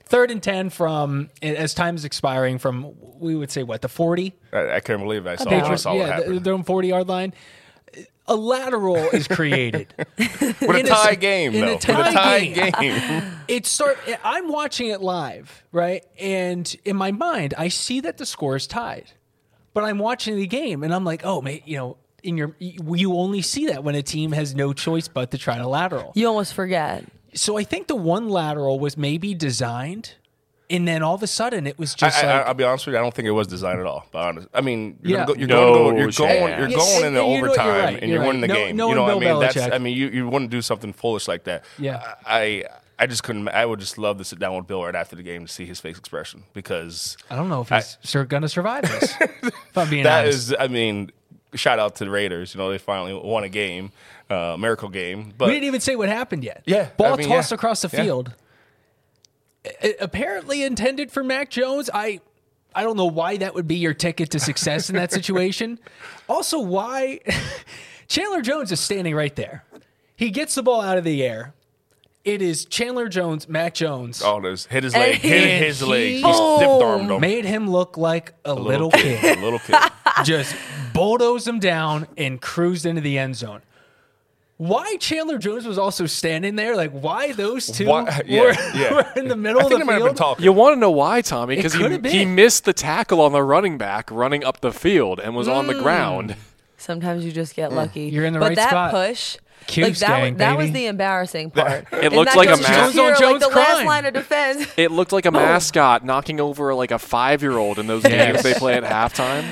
Third 0.04 0.30
and 0.30 0.42
ten 0.42 0.70
from 0.70 1.28
as 1.42 1.74
time 1.74 1.94
is 1.94 2.06
expiring 2.06 2.58
from 2.58 2.94
we 3.18 3.34
would 3.34 3.50
say 3.50 3.62
what 3.62 3.82
the 3.82 3.88
forty 3.88 4.34
I, 4.54 4.76
I 4.76 4.80
can't 4.80 5.02
believe 5.02 5.26
it. 5.26 5.30
I 5.30 5.36
saw, 5.36 5.50
I 5.50 5.74
saw 5.74 5.92
yeah 5.92 6.06
happened. 6.06 6.44
their 6.44 6.54
own 6.54 6.62
forty 6.62 6.88
yard 6.88 7.08
line. 7.08 7.34
A 8.28 8.36
lateral 8.36 8.96
is 8.96 9.26
created. 9.26 9.92
With 10.18 10.62
in 10.62 10.68
a 10.70 10.80
a- 10.80 10.84
tie 10.88 11.14
game, 11.14 11.54
in 11.54 11.64
a 11.64 11.66
though. 11.66 11.72
With 11.72 11.80
tie 11.82 12.08
a 12.08 12.12
tie 12.12 12.44
game. 12.46 12.72
game. 12.98 13.22
it 13.48 13.64
start 13.66 13.98
i'm 14.22 14.48
watching 14.48 14.88
it 14.88 15.00
live 15.00 15.64
right 15.72 16.04
and 16.20 16.76
in 16.84 16.96
my 16.96 17.10
mind 17.12 17.54
i 17.56 17.68
see 17.68 18.00
that 18.00 18.18
the 18.18 18.26
score 18.26 18.56
is 18.56 18.66
tied 18.66 19.10
but 19.72 19.84
i'm 19.84 19.98
watching 19.98 20.36
the 20.36 20.46
game 20.46 20.82
and 20.84 20.92
i'm 20.94 21.04
like 21.04 21.22
oh 21.24 21.40
mate 21.40 21.62
you 21.66 21.76
know 21.78 21.96
in 22.22 22.36
your 22.36 22.54
you 22.58 23.14
only 23.14 23.40
see 23.40 23.66
that 23.68 23.82
when 23.84 23.94
a 23.94 24.02
team 24.02 24.32
has 24.32 24.54
no 24.54 24.72
choice 24.74 25.08
but 25.08 25.30
to 25.30 25.38
try 25.38 25.56
to 25.56 25.66
lateral 25.66 26.12
You 26.14 26.26
almost 26.28 26.52
forget. 26.52 27.04
so 27.34 27.56
i 27.56 27.64
think 27.64 27.86
the 27.86 27.96
one 27.96 28.28
lateral 28.28 28.78
was 28.78 28.96
maybe 28.98 29.34
designed 29.34 30.14
and 30.70 30.86
then 30.86 31.02
all 31.02 31.14
of 31.14 31.22
a 31.22 31.26
sudden 31.26 31.66
it 31.66 31.78
was 31.78 31.94
just 31.94 32.22
I, 32.22 32.38
like 32.38 32.46
I'll 32.46 32.54
be 32.54 32.64
honest 32.64 32.86
with 32.86 32.94
you. 32.94 32.98
I 32.98 33.02
don't 33.02 33.14
think 33.14 33.26
it 33.26 33.32
was 33.32 33.46
designed 33.46 33.80
at 33.80 33.86
all. 33.86 34.06
But 34.10 34.18
honest, 34.18 34.48
I 34.52 34.60
mean, 34.60 34.98
you're 35.02 35.18
Yeah. 35.20 35.24
gonna 35.26 35.34
go, 35.34 35.38
you're 35.40 35.48
No 35.48 35.74
going, 35.74 35.74
to 35.74 35.78
go, 35.78 35.98
you're 35.98 36.10
going, 36.12 36.12
chance. 36.12 36.60
you're 36.60 36.68
Yeah, 36.68 36.76
going 36.76 37.04
and- 37.04 37.04
into 37.06 37.06
and 37.06 37.06
you 37.06 37.10
know 37.10 37.26
what, 37.26 37.36
you're 37.38 37.46
overtime, 37.48 37.68
right, 37.94 38.02
and 38.02 38.10
you're 38.10 38.18
you're 38.20 38.26
winning 38.26 38.40
the. 38.42 38.46
No- 38.48 38.54
game. 38.54 38.76
no 38.76 38.88
you 38.90 38.94
know 38.94 39.02
one 39.02 39.14
what 39.14 39.22
I 39.22 39.26
Bill 39.26 39.40
mean? 39.40 39.50
That's. 39.54 39.74
I 39.74 39.78
mean, 39.78 39.96
you, 39.96 40.08
you 40.08 40.28
wouldn't 40.28 40.50
do 40.50 40.60
something 40.62 40.92
foolish 40.92 41.28
like 41.28 41.44
that. 41.44 41.64
Yeah. 41.78 42.14
I 42.26 42.64
I 42.98 43.06
just 43.06 43.22
couldn't. 43.22 43.48
I 43.48 43.64
would 43.64 43.78
just 43.80 43.96
love 43.96 44.18
to 44.18 44.24
sit 44.24 44.38
down 44.40 44.56
with 44.56 44.66
Bill 44.66 44.82
right 44.84 44.94
after 44.94 45.14
the 45.16 45.22
game 45.22 45.46
to 45.46 45.52
see 45.52 45.64
his 45.66 45.78
face 45.80 45.96
expression 45.96 46.42
because 46.52 47.16
i 47.30 47.36
don't 47.36 47.48
know 47.48 47.60
if 47.60 47.68
he's 47.68 47.96
sur- 48.02 48.24
gonna 48.24 48.48
survive 48.48 48.82
this 48.82 49.14
if 49.20 49.78
i'm 49.78 49.88
being 49.88 50.02
that 50.02 50.24
honest 50.24 50.50
is. 50.50 50.54
I 50.58 50.66
mean, 50.66 51.12
shout 51.54 51.78
out 51.78 51.94
to 51.96 52.04
the 52.04 52.10
Raiders. 52.10 52.54
You 52.54 52.58
know, 52.58 52.70
they 52.70 52.78
finally 52.78 53.14
won 53.14 53.44
a 53.44 53.48
game, 53.48 53.92
uh, 54.28 54.56
miracle 54.58 54.88
game. 54.88 55.32
But 55.38 55.46
we 55.46 55.54
didn't 55.54 55.66
even 55.66 55.80
say 55.80 55.94
what 55.96 56.08
happened 56.08 56.42
yet. 56.42 56.62
Yeah, 56.66 56.88
Ball 56.96 57.14
I 57.14 57.16
mean, 57.18 57.28
tossed 57.28 57.52
yeah. 57.52 57.54
across 57.54 57.82
the 57.82 57.88
field. 57.88 58.28
A- 58.28 58.47
apparently 60.00 60.62
intended 60.62 61.10
for 61.10 61.22
Mac 61.24 61.50
Jones. 61.50 61.90
I 61.92 62.20
I 62.74 62.82
don't 62.82 62.96
know 62.96 63.06
why 63.06 63.36
that 63.38 63.54
would 63.54 63.66
be 63.66 63.76
your 63.76 63.94
ticket 63.94 64.30
to 64.30 64.38
success 64.40 64.88
in 64.90 64.96
that 64.96 65.12
situation. 65.12 65.78
Also, 66.28 66.58
why 66.60 67.20
Chandler 68.08 68.42
Jones 68.42 68.70
is 68.70 68.80
standing 68.80 69.14
right 69.14 69.34
there. 69.34 69.64
He 70.14 70.28
gets 70.30 70.54
the 70.54 70.62
ball 70.62 70.82
out 70.82 70.98
of 70.98 71.04
the 71.04 71.22
air. 71.22 71.54
It 72.22 72.42
is 72.42 72.66
Chandler 72.66 73.08
Jones, 73.08 73.48
Mac 73.48 73.72
Jones. 73.72 74.20
oh, 74.22 74.38
this 74.42 74.66
hit 74.66 74.82
his 74.84 74.92
leg, 74.94 75.14
hit 75.14 75.42
he- 75.42 75.66
his 75.66 75.82
leg. 75.82 76.10
He 76.12 76.18
stiff 76.20 76.82
armed 76.82 77.10
him. 77.10 77.20
Made 77.22 77.46
him 77.46 77.70
look 77.70 77.96
like 77.96 78.34
a 78.44 78.52
little 78.52 78.90
kid. 78.90 79.38
a 79.38 79.40
little 79.40 79.58
kid. 79.58 79.76
just 80.24 80.54
bulldozed 80.92 81.48
him 81.48 81.60
down 81.60 82.06
and 82.18 82.38
cruised 82.42 82.84
into 82.84 83.00
the 83.00 83.16
end 83.16 83.34
zone. 83.36 83.62
Why 84.58 84.96
Chandler 84.96 85.38
Jones 85.38 85.64
was 85.66 85.78
also 85.78 86.06
standing 86.06 86.56
there? 86.56 86.74
Like, 86.76 86.90
why 86.90 87.32
those 87.32 87.66
two 87.66 87.86
Why- 87.86 88.22
yeah, 88.26 88.40
were, 88.40 88.52
yeah. 88.74 88.92
were 88.94 89.06
in 89.16 89.28
the 89.28 89.36
middle 89.36 89.60
I 89.60 89.64
of 89.64 89.70
the 89.70 89.78
they 89.78 89.84
might 89.84 89.92
have 89.94 90.00
been 90.02 90.08
field? 90.08 90.16
talking. 90.16 90.44
You 90.44 90.52
want 90.52 90.74
to 90.74 90.80
know 90.80 90.90
why, 90.90 91.20
Tommy? 91.20 91.54
Because 91.56 91.74
he, 91.74 91.98
he 92.10 92.24
missed 92.24 92.64
the 92.64 92.72
tackle 92.72 93.20
on 93.20 93.30
the 93.32 93.42
running 93.42 93.78
back 93.78 94.10
running 94.10 94.42
up 94.44 94.60
the 94.60 94.72
field 94.72 95.20
and 95.20 95.34
was 95.36 95.46
on 95.48 95.66
Mm. 95.66 95.76
the 95.76 95.80
ground. 95.82 96.36
Sometimes 96.76 97.24
you 97.24 97.30
just 97.32 97.54
get 97.54 97.72
lucky. 97.72 98.02
You're 98.08 98.24
in 98.24 98.32
the 98.32 98.40
but 98.40 98.46
right 98.48 98.56
that 98.56 98.70
spot. 98.70 98.90
push, 98.90 99.36
Cuse 99.68 99.86
like 99.86 99.98
that, 99.98 100.08
gang, 100.08 100.32
was, 100.34 100.38
that 100.38 100.56
was 100.58 100.70
the 100.72 100.86
embarrassing 100.86 101.50
part. 101.52 101.86
It 101.92 102.04
And 102.06 102.14
looks 102.16 102.32
that 102.32 102.36
like 102.38 102.48
a 102.48 102.52
goes 102.56 102.62
mass- 102.62 102.92
to 102.92 102.96
Jones 102.98 103.20
like 103.20 103.40
the 103.40 103.48
last 103.56 103.84
line 103.86 104.06
of 104.06 104.14
defense. 104.14 104.66
It 104.76 104.90
looked 104.90 105.12
like 105.12 105.26
a 105.26 105.30
mascot 105.30 106.04
knocking 106.04 106.40
over 106.40 106.74
like 106.74 106.90
a 106.90 106.98
five 106.98 107.42
year 107.42 107.56
old 107.56 107.78
in 107.78 107.86
those 107.86 108.02
games 108.02 108.42
they 108.42 108.54
play 108.54 108.74
at 108.74 108.82
halftime. 108.82 109.44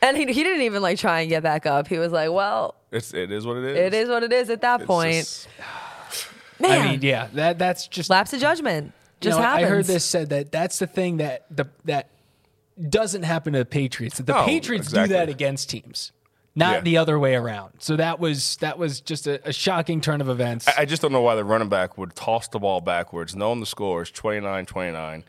And 0.00 0.16
he, 0.16 0.26
he 0.26 0.44
didn't 0.44 0.62
even 0.62 0.82
like 0.82 0.98
try 0.98 1.20
and 1.20 1.28
get 1.28 1.42
back 1.42 1.66
up. 1.66 1.86
He 1.88 1.98
was 1.98 2.10
like, 2.12 2.30
"Well, 2.32 2.74
It's, 2.92 3.12
it 3.14 3.32
is 3.32 3.46
what 3.46 3.56
it 3.56 3.64
is. 3.64 3.76
it 3.78 3.94
is 3.94 4.08
what 4.08 4.22
it 4.22 4.32
is 4.32 4.50
at 4.50 4.60
that 4.60 4.80
It's 4.82 4.86
point." 4.86 5.14
just- 5.14 5.48
Man, 6.60 6.80
I 6.80 6.90
mean, 6.92 7.00
yeah, 7.02 7.28
that 7.32 7.58
that's 7.58 7.88
just 7.88 8.08
lapse 8.10 8.32
of 8.32 8.40
judgment 8.40 8.86
you 8.86 8.92
just 9.30 9.38
know, 9.38 9.42
happens. 9.42 9.66
I 9.66 9.68
heard 9.68 9.84
this 9.86 10.04
said 10.04 10.28
that 10.30 10.52
that's 10.52 10.78
the 10.78 10.86
thing 10.86 11.16
that 11.16 11.44
the 11.50 11.66
that 11.86 12.08
doesn't 12.88 13.24
happen 13.24 13.52
to 13.54 13.60
the 13.60 13.64
Patriots. 13.64 14.18
That 14.18 14.26
the 14.26 14.32
No, 14.34 14.44
Patriots 14.44 14.86
exactly. 14.88 15.08
do 15.08 15.14
that 15.14 15.28
against 15.28 15.70
teams, 15.70 16.12
not 16.54 16.74
Yeah. 16.74 16.80
the 16.82 16.96
other 16.98 17.18
way 17.18 17.34
around. 17.34 17.72
So 17.78 17.96
that 17.96 18.20
was 18.20 18.56
that 18.58 18.78
was 18.78 19.00
just 19.00 19.26
a, 19.26 19.46
a 19.48 19.52
shocking 19.52 20.00
turn 20.00 20.20
of 20.20 20.28
events. 20.28 20.68
I 20.68 20.84
just 20.84 21.02
don't 21.02 21.10
know 21.12 21.20
why 21.20 21.34
the 21.34 21.44
running 21.44 21.68
back 21.68 21.98
would 21.98 22.14
toss 22.14 22.46
the 22.48 22.60
ball 22.60 22.80
backwards, 22.80 23.34
knowing 23.34 23.58
the 23.58 23.66
score 23.66 24.02
is 24.02 24.10
29 24.12 24.64
29, 24.66 25.24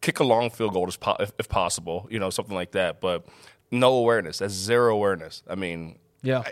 kick 0.00 0.18
a 0.18 0.24
long 0.24 0.50
field 0.50 0.72
goal 0.72 0.88
if, 0.88 0.98
po- 0.98 1.16
if, 1.20 1.30
if 1.38 1.48
possible, 1.48 2.08
you 2.10 2.18
know, 2.18 2.30
something 2.30 2.54
like 2.54 2.72
that. 2.72 3.00
But 3.00 3.26
no 3.70 3.94
awareness. 3.94 4.38
That's 4.38 4.54
zero 4.54 4.92
awareness. 4.94 5.42
I 5.48 5.54
mean, 5.54 5.98
yeah. 6.22 6.42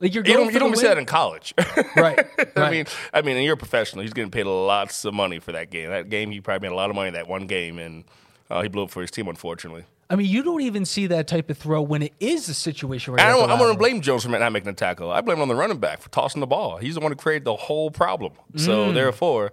Like 0.00 0.14
you're 0.14 0.24
you 0.24 0.34
don't, 0.34 0.52
you 0.52 0.58
don't 0.58 0.72
the 0.72 0.76
see 0.76 0.86
that 0.86 0.98
in 0.98 1.06
college. 1.06 1.54
right, 1.96 2.26
I 2.56 2.70
mean, 2.70 2.86
I 3.12 3.22
mean, 3.22 3.36
and 3.36 3.44
you're 3.44 3.54
a 3.54 3.58
professional. 3.58 4.02
He's 4.02 4.12
getting 4.12 4.30
paid 4.30 4.46
lots 4.46 5.04
of 5.04 5.14
money 5.14 5.38
for 5.38 5.52
that 5.52 5.70
game. 5.70 5.90
That 5.90 6.08
game, 6.08 6.30
he 6.30 6.40
probably 6.40 6.68
made 6.68 6.74
a 6.74 6.76
lot 6.76 6.90
of 6.90 6.96
money 6.96 7.10
that 7.10 7.28
one 7.28 7.46
game, 7.46 7.78
and 7.78 8.04
uh, 8.50 8.62
he 8.62 8.68
blew 8.68 8.84
it 8.84 8.90
for 8.90 9.00
his 9.00 9.10
team, 9.10 9.28
unfortunately. 9.28 9.84
I 10.10 10.16
mean, 10.16 10.28
you 10.28 10.42
don't 10.42 10.60
even 10.60 10.84
see 10.84 11.06
that 11.06 11.26
type 11.26 11.48
of 11.48 11.56
throw 11.56 11.80
when 11.80 12.02
it 12.02 12.12
is 12.20 12.48
a 12.48 12.54
situation 12.54 13.14
where 13.14 13.22
I 13.22 13.30
don't, 13.30 13.50
I'm 13.50 13.58
going 13.58 13.72
to 13.72 13.78
blame 13.78 14.02
Jones 14.02 14.24
for 14.24 14.28
not 14.28 14.52
making 14.52 14.68
a 14.68 14.74
tackle. 14.74 15.10
I 15.10 15.22
blame 15.22 15.38
it 15.38 15.42
on 15.42 15.48
the 15.48 15.54
running 15.54 15.78
back 15.78 16.02
for 16.02 16.10
tossing 16.10 16.40
the 16.40 16.46
ball. 16.46 16.76
He's 16.76 16.94
the 16.94 17.00
one 17.00 17.10
who 17.10 17.16
created 17.16 17.44
the 17.44 17.56
whole 17.56 17.90
problem. 17.90 18.34
So 18.56 18.92
therefore, 18.92 19.52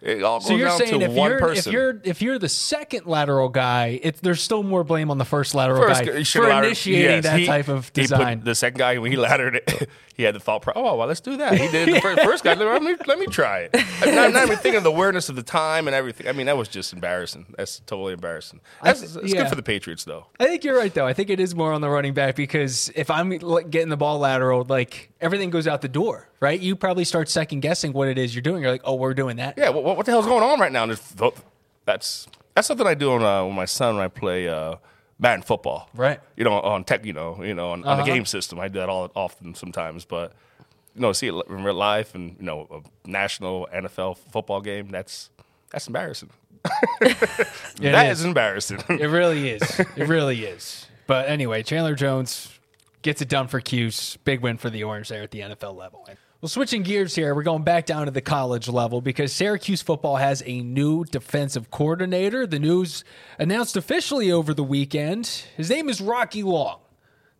it 0.00 0.22
all 0.22 0.38
goes. 0.38 0.48
So 0.48 0.56
you're 0.56 0.68
down 0.68 0.78
saying 0.78 1.00
to 1.00 1.06
if 1.06 1.12
one 1.12 1.30
you're 1.30 1.40
person. 1.40 1.70
if 1.70 1.72
you're 1.72 2.00
if 2.04 2.22
you're 2.22 2.38
the 2.38 2.48
second 2.48 3.06
lateral 3.06 3.48
guy, 3.48 4.00
it, 4.02 4.16
there's 4.22 4.42
still 4.42 4.62
more 4.62 4.84
blame 4.84 5.10
on 5.10 5.18
the 5.18 5.24
first 5.24 5.54
lateral 5.54 5.82
First, 5.82 6.04
guy 6.04 6.12
for 6.12 6.24
should've 6.24 6.64
initiating 6.64 7.02
yes, 7.02 7.24
that 7.24 7.38
he- 7.40 7.46
type 7.46 7.68
of 7.68 7.92
design. 7.92 8.42
the 8.44 8.54
second 8.54 8.78
guy 8.78 8.98
when 8.98 9.10
he 9.10 9.16
laddered 9.16 9.56
it, 9.56 9.88
he 10.14 10.22
had 10.22 10.34
the 10.34 10.40
thought. 10.40 10.62
Pro- 10.62 10.74
oh 10.76 10.96
well, 10.96 11.06
let's 11.08 11.20
do 11.20 11.36
that. 11.38 11.58
He 11.58 11.68
did 11.68 11.94
the 11.94 12.00
first, 12.00 12.20
first 12.22 12.44
guy. 12.44 12.54
Let 12.54 12.82
me 12.82 12.94
let 13.06 13.18
me 13.18 13.26
try 13.26 13.68
it. 13.72 13.76
I'm 14.02 14.14
not, 14.14 14.32
not 14.32 14.44
even 14.44 14.56
thinking 14.58 14.76
of 14.78 14.84
the 14.84 14.92
awareness 14.92 15.28
of 15.28 15.36
the 15.36 15.42
time 15.42 15.88
and 15.88 15.94
everything. 15.94 16.28
I 16.28 16.32
mean, 16.32 16.46
that 16.46 16.56
was 16.56 16.68
just 16.68 16.92
embarrassing. 16.92 17.46
That's 17.56 17.80
totally 17.80 18.12
embarrassing. 18.12 18.60
That's, 18.82 19.00
th- 19.00 19.24
it's 19.24 19.34
yeah. 19.34 19.42
good 19.42 19.48
for 19.48 19.56
the 19.56 19.62
Patriots 19.62 20.04
though. 20.04 20.26
I 20.38 20.46
think 20.46 20.64
you're 20.64 20.76
right 20.76 20.92
though. 20.94 21.06
I 21.06 21.12
think 21.12 21.30
it 21.30 21.40
is 21.40 21.54
more 21.54 21.72
on 21.72 21.80
the 21.80 21.90
running 21.90 22.14
back 22.14 22.36
because 22.36 22.90
if 22.94 23.10
I'm 23.10 23.30
getting 23.30 23.88
the 23.88 23.96
ball 23.96 24.18
lateral, 24.20 24.64
like 24.68 25.10
everything 25.20 25.50
goes 25.50 25.66
out 25.66 25.82
the 25.82 25.88
door, 25.88 26.28
right? 26.40 26.58
You 26.58 26.76
probably 26.76 27.04
start 27.04 27.28
second 27.28 27.60
guessing 27.60 27.92
what 27.92 28.08
it 28.08 28.18
is 28.18 28.34
you're 28.34 28.42
doing. 28.42 28.62
You're 28.62 28.70
like, 28.72 28.82
oh, 28.84 28.94
we're 28.94 29.14
doing 29.14 29.36
that. 29.36 29.54
Yeah, 29.56 29.70
what, 29.88 29.96
what 29.96 30.06
the 30.06 30.12
hell's 30.12 30.26
going 30.26 30.42
on 30.44 30.60
right 30.60 30.70
now? 30.70 30.82
And 30.84 30.92
that's 31.84 32.28
that's 32.54 32.66
something 32.68 32.86
I 32.86 32.94
do 32.94 33.12
on, 33.12 33.22
uh, 33.24 33.44
with 33.46 33.54
my 33.54 33.64
son 33.64 33.96
when 33.96 34.04
I 34.04 34.08
play 34.08 34.48
uh, 34.48 34.76
Madden 35.18 35.42
football. 35.42 35.88
Right. 35.94 36.20
You 36.36 36.44
know, 36.44 36.52
on 36.60 36.84
tech. 36.84 37.04
You 37.04 37.12
know, 37.14 37.42
you 37.42 37.54
know, 37.54 37.70
on, 37.70 37.84
on 37.84 37.98
the 37.98 38.04
game 38.04 38.26
system. 38.26 38.60
I 38.60 38.68
do 38.68 38.78
that 38.80 38.88
all 38.88 39.10
often 39.14 39.54
sometimes, 39.54 40.04
but 40.04 40.32
you 40.94 41.00
know, 41.00 41.12
see 41.12 41.28
it 41.28 41.34
in 41.48 41.64
real 41.64 41.74
life 41.74 42.14
and 42.14 42.36
you 42.38 42.44
know, 42.44 42.66
a 42.70 43.08
national 43.08 43.68
NFL 43.74 44.18
football 44.30 44.60
game. 44.60 44.88
That's 44.90 45.30
that's 45.70 45.86
embarrassing. 45.86 46.30
It 47.80 47.92
That 47.92 48.10
is. 48.10 48.20
is 48.20 48.24
embarrassing. 48.24 48.82
It 48.88 49.06
really 49.08 49.48
is. 49.50 49.80
It 49.96 50.08
really 50.08 50.44
is. 50.44 50.86
But 51.06 51.28
anyway, 51.28 51.62
Chandler 51.62 51.94
Jones 51.94 52.58
gets 53.02 53.22
it 53.22 53.28
done 53.28 53.46
for 53.46 53.60
Cuse. 53.60 54.18
Big 54.24 54.40
win 54.40 54.58
for 54.58 54.68
the 54.68 54.82
Orange 54.84 55.08
there 55.08 55.22
at 55.22 55.30
the 55.30 55.40
NFL 55.40 55.76
level. 55.76 56.06
Well, 56.40 56.48
switching 56.48 56.84
gears 56.84 57.16
here, 57.16 57.34
we're 57.34 57.42
going 57.42 57.64
back 57.64 57.84
down 57.84 58.04
to 58.06 58.12
the 58.12 58.20
college 58.20 58.68
level 58.68 59.00
because 59.00 59.32
Syracuse 59.32 59.82
football 59.82 60.14
has 60.14 60.40
a 60.46 60.60
new 60.60 61.04
defensive 61.04 61.72
coordinator. 61.72 62.46
The 62.46 62.60
news 62.60 63.02
announced 63.40 63.76
officially 63.76 64.30
over 64.30 64.54
the 64.54 64.62
weekend. 64.62 65.26
His 65.56 65.68
name 65.68 65.88
is 65.88 66.00
Rocky 66.00 66.44
Long. 66.44 66.78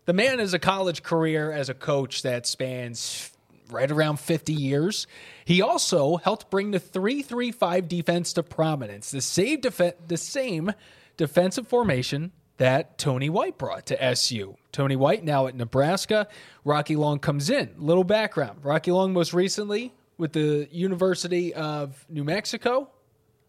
The 0.07 0.15
man 0.15 0.41
has 0.41 0.53
a 0.53 0.59
college 0.59 1.05
career 1.05 1.53
as 1.53 1.69
a 1.69 1.75
coach 1.75 2.23
that 2.23 2.45
spans 2.45 3.31
right 3.71 3.89
around 3.89 4.19
50 4.19 4.53
years. 4.53 5.07
He 5.45 5.63
also 5.63 6.17
helped 6.17 6.51
bring 6.51 6.73
the 6.73 6.81
335 6.81 7.87
defense 7.87 8.33
to 8.33 8.43
prominence, 8.43 9.13
the 9.13 9.21
same, 9.21 9.61
defe- 9.61 9.95
the 10.09 10.17
same 10.17 10.73
defensive 11.17 11.69
formation 11.69 12.33
that 12.59 12.99
Tony 12.99 13.31
White 13.31 13.57
brought 13.57 13.87
to 13.87 14.03
SU. 14.03 14.57
Tony 14.71 14.97
White 14.97 15.25
now 15.25 15.47
at 15.47 15.55
Nebraska. 15.55 16.29
Rocky 16.65 16.97
Long 16.97 17.19
comes 17.19 17.51
in. 17.51 17.75
Little 17.79 18.05
background 18.05 18.65
Rocky 18.65 18.93
Long 18.93 19.13
most 19.13 19.33
recently 19.33 19.95
with 20.19 20.33
the 20.33 20.69
University 20.71 21.55
of 21.55 22.05
New 22.09 22.25
Mexico. 22.25 22.91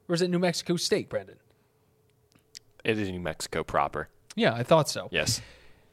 Or 0.08 0.16
is 0.16 0.22
it 0.22 0.30
New 0.30 0.40
Mexico 0.40 0.76
State, 0.76 1.10
Brendon? 1.10 1.36
It 2.84 2.98
is 2.98 3.10
New 3.10 3.20
Mexico 3.20 3.64
proper. 3.64 4.08
Yeah, 4.36 4.54
I 4.54 4.64
thought 4.64 4.90
so. 4.90 5.10
Yes. 5.12 5.42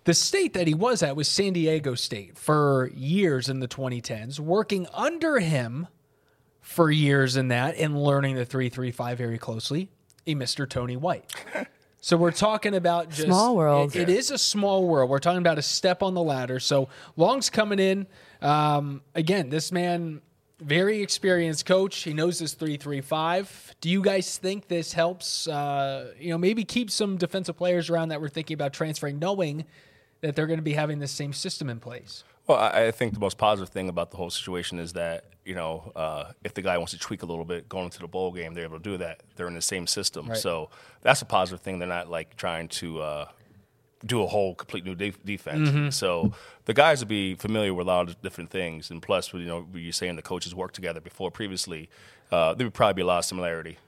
The 0.05 0.15
state 0.15 0.55
that 0.55 0.69
he 0.69 0.75
was 0.75 1.03
at 1.03 1.17
was 1.17 1.27
San 1.27 1.53
Diego 1.53 1.95
State 1.97 2.39
for 2.39 2.91
years 2.95 3.49
in 3.49 3.61
the 3.61 3.67
2010s, 3.67 4.39
working 4.39 4.87
under 4.95 5.41
him 5.41 5.89
for 6.61 6.91
years 6.91 7.37
in 7.37 7.49
that 7.49 7.77
and 7.77 8.01
learning 8.01 8.37
the 8.37 8.45
335 8.45 9.19
very 9.19 9.39
closely, 9.39 9.91
a 10.27 10.35
Mr. 10.35 10.69
Tony 10.69 10.97
White. 10.97 11.35
So 12.07 12.17
we're 12.17 12.31
talking 12.31 12.77
about 12.77 13.09
just 13.09 13.23
Small 13.25 13.57
world. 13.57 13.97
it- 13.97 14.03
it 14.03 14.09
is 14.09 14.31
a 14.31 14.39
small 14.39 14.87
world. 14.87 15.11
We're 15.11 15.19
talking 15.19 15.41
about 15.41 15.59
a 15.59 15.63
step 15.63 16.05
on 16.05 16.15
the 16.15 16.23
ladder. 16.23 16.61
So 16.61 16.89
Long's 17.17 17.51
coming 17.51 17.81
in. 17.81 18.07
Um, 18.41 19.03
again, 19.17 19.49
this 19.49 19.73
man, 19.73 20.21
very 20.61 21.03
experienced 21.03 21.67
coach. 21.67 22.05
He 22.05 22.15
knows 22.15 22.39
his 22.39 22.55
three 22.55 22.77
three 22.77 23.01
five. 23.01 23.75
Do 23.81 23.91
you 23.91 24.03
guys 24.03 24.39
think 24.39 24.69
this 24.69 24.93
helps? 24.93 25.49
Uh, 25.49 26.13
you 26.17 26.31
know, 26.31 26.39
maybe 26.39 26.65
keep 26.65 26.93
some 26.93 27.17
defensive 27.17 27.57
players 27.57 27.91
around 27.91 28.11
that 28.11 28.21
we're 28.21 28.29
thinking 28.29 28.55
about 28.55 28.73
transferring, 28.73 29.19
knowing 29.19 29.65
that 30.21 30.37
they're 30.37 30.47
going 30.47 30.61
to 30.61 30.63
be 30.63 30.75
having 30.75 31.01
the 31.01 31.09
same 31.09 31.33
system 31.33 31.69
in 31.69 31.81
place. 31.81 32.23
Well, 32.47 32.59
I, 32.59 32.85
I 32.85 32.91
think 32.93 33.15
the 33.15 33.21
most 33.21 33.37
positive 33.37 33.71
thing 33.75 33.89
about 33.89 34.13
the 34.13 34.17
whole 34.17 34.31
situation 34.31 34.79
is 34.79 34.93
that 34.93 35.25
you 35.47 35.55
know 35.55 35.93
uh, 35.97 36.33
if 36.45 36.53
the 36.55 36.63
guy 36.63 36.77
wants 36.77 36.93
to 36.93 36.99
tweak 36.99 37.23
a 37.23 37.27
little 37.27 37.45
bit 37.45 37.69
going 37.69 37.85
into 37.87 38.01
the 38.01 38.09
bowl 38.09 38.33
game, 38.33 38.53
they're 38.55 38.65
able 38.65 38.79
to 38.79 38.83
do 38.83 38.97
that. 38.99 39.23
They're 39.37 39.47
in 39.49 39.55
the 39.55 39.63
same 39.63 39.87
system, 39.87 40.29
Right. 40.29 40.37
so 40.37 40.71
that's 41.03 41.23
a 41.23 41.25
positive 41.27 41.61
thing. 41.63 41.79
They're 41.79 41.89
not 41.89 42.11
like 42.11 42.37
trying 42.37 42.69
to 42.81 43.01
uh, 43.01 43.29
do 44.05 44.23
a 44.23 44.27
whole 44.27 44.55
complete 44.55 44.85
new 44.85 44.95
de- 44.95 45.15
defense. 45.25 45.97
So 45.97 46.33
the 46.67 46.75
guys 46.75 47.01
will 47.01 47.09
be 47.09 47.35
familiar 47.35 47.73
with 47.73 47.87
a 47.87 47.91
lot 47.91 48.09
of 48.09 48.21
different 48.23 48.51
things, 48.51 48.91
and 48.91 49.01
plus, 49.01 49.33
you 49.33 49.41
know, 49.47 49.67
you're 49.75 49.93
saying 49.93 50.17
the 50.17 50.23
coaches 50.23 50.55
worked 50.55 50.75
together 50.75 51.01
before 51.01 51.31
previously. 51.31 51.89
Uh, 52.31 52.53
there 52.55 52.67
would 52.67 52.75
probably 52.75 52.95
be 52.95 53.03
a 53.03 53.07
lot 53.07 53.19
of 53.21 53.25
similarity. 53.25 53.79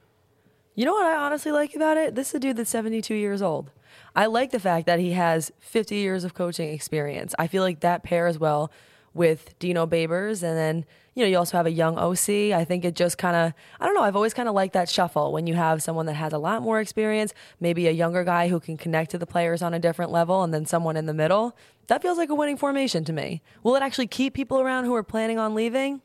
You 0.76 0.84
know 0.84 0.92
what 0.92 1.06
I 1.06 1.16
honestly 1.16 1.50
like 1.50 1.74
about 1.74 1.96
it? 1.96 2.14
This 2.14 2.28
is 2.28 2.34
a 2.34 2.38
dude 2.38 2.56
that's 2.56 2.70
72 2.70 3.12
years 3.14 3.42
old. 3.42 3.72
I 4.14 4.26
like 4.26 4.52
the 4.52 4.60
fact 4.60 4.86
that 4.86 5.00
he 5.00 5.12
has 5.12 5.50
50 5.58 5.96
years 5.96 6.22
of 6.22 6.34
coaching 6.34 6.68
experience. 6.72 7.34
I 7.38 7.48
feel 7.48 7.64
like 7.64 7.80
that 7.80 8.04
pairs 8.04 8.38
well 8.38 8.70
with 9.12 9.58
Dino 9.58 9.86
Babers. 9.88 10.42
And 10.44 10.56
then, 10.56 10.84
you 11.18 11.24
know, 11.24 11.30
you 11.30 11.36
also 11.36 11.56
have 11.56 11.66
a 11.66 11.72
young 11.72 11.98
OC. 11.98 12.54
I 12.54 12.64
think 12.64 12.84
it 12.84 12.94
just 12.94 13.18
kind 13.18 13.34
of, 13.34 13.52
I 13.80 13.86
don't 13.86 13.94
know, 13.96 14.02
I've 14.02 14.14
always 14.14 14.32
kind 14.32 14.48
of 14.48 14.54
liked 14.54 14.74
that 14.74 14.88
shuffle 14.88 15.32
when 15.32 15.48
you 15.48 15.54
have 15.54 15.82
someone 15.82 16.06
that 16.06 16.14
has 16.14 16.32
a 16.32 16.38
lot 16.38 16.62
more 16.62 16.78
experience, 16.78 17.34
maybe 17.58 17.88
a 17.88 17.90
younger 17.90 18.22
guy 18.22 18.46
who 18.46 18.60
can 18.60 18.76
connect 18.76 19.10
to 19.10 19.18
the 19.18 19.26
players 19.26 19.60
on 19.60 19.74
a 19.74 19.80
different 19.80 20.12
level, 20.12 20.44
and 20.44 20.54
then 20.54 20.64
someone 20.64 20.96
in 20.96 21.06
the 21.06 21.12
middle. 21.12 21.56
That 21.88 22.02
feels 22.02 22.18
like 22.18 22.28
a 22.30 22.36
winning 22.36 22.56
formation 22.56 23.04
to 23.04 23.12
me. 23.12 23.42
Will 23.64 23.74
it 23.74 23.82
actually 23.82 24.06
keep 24.06 24.32
people 24.32 24.60
around 24.60 24.84
who 24.84 24.94
are 24.94 25.02
planning 25.02 25.40
on 25.40 25.56
leaving? 25.56 26.02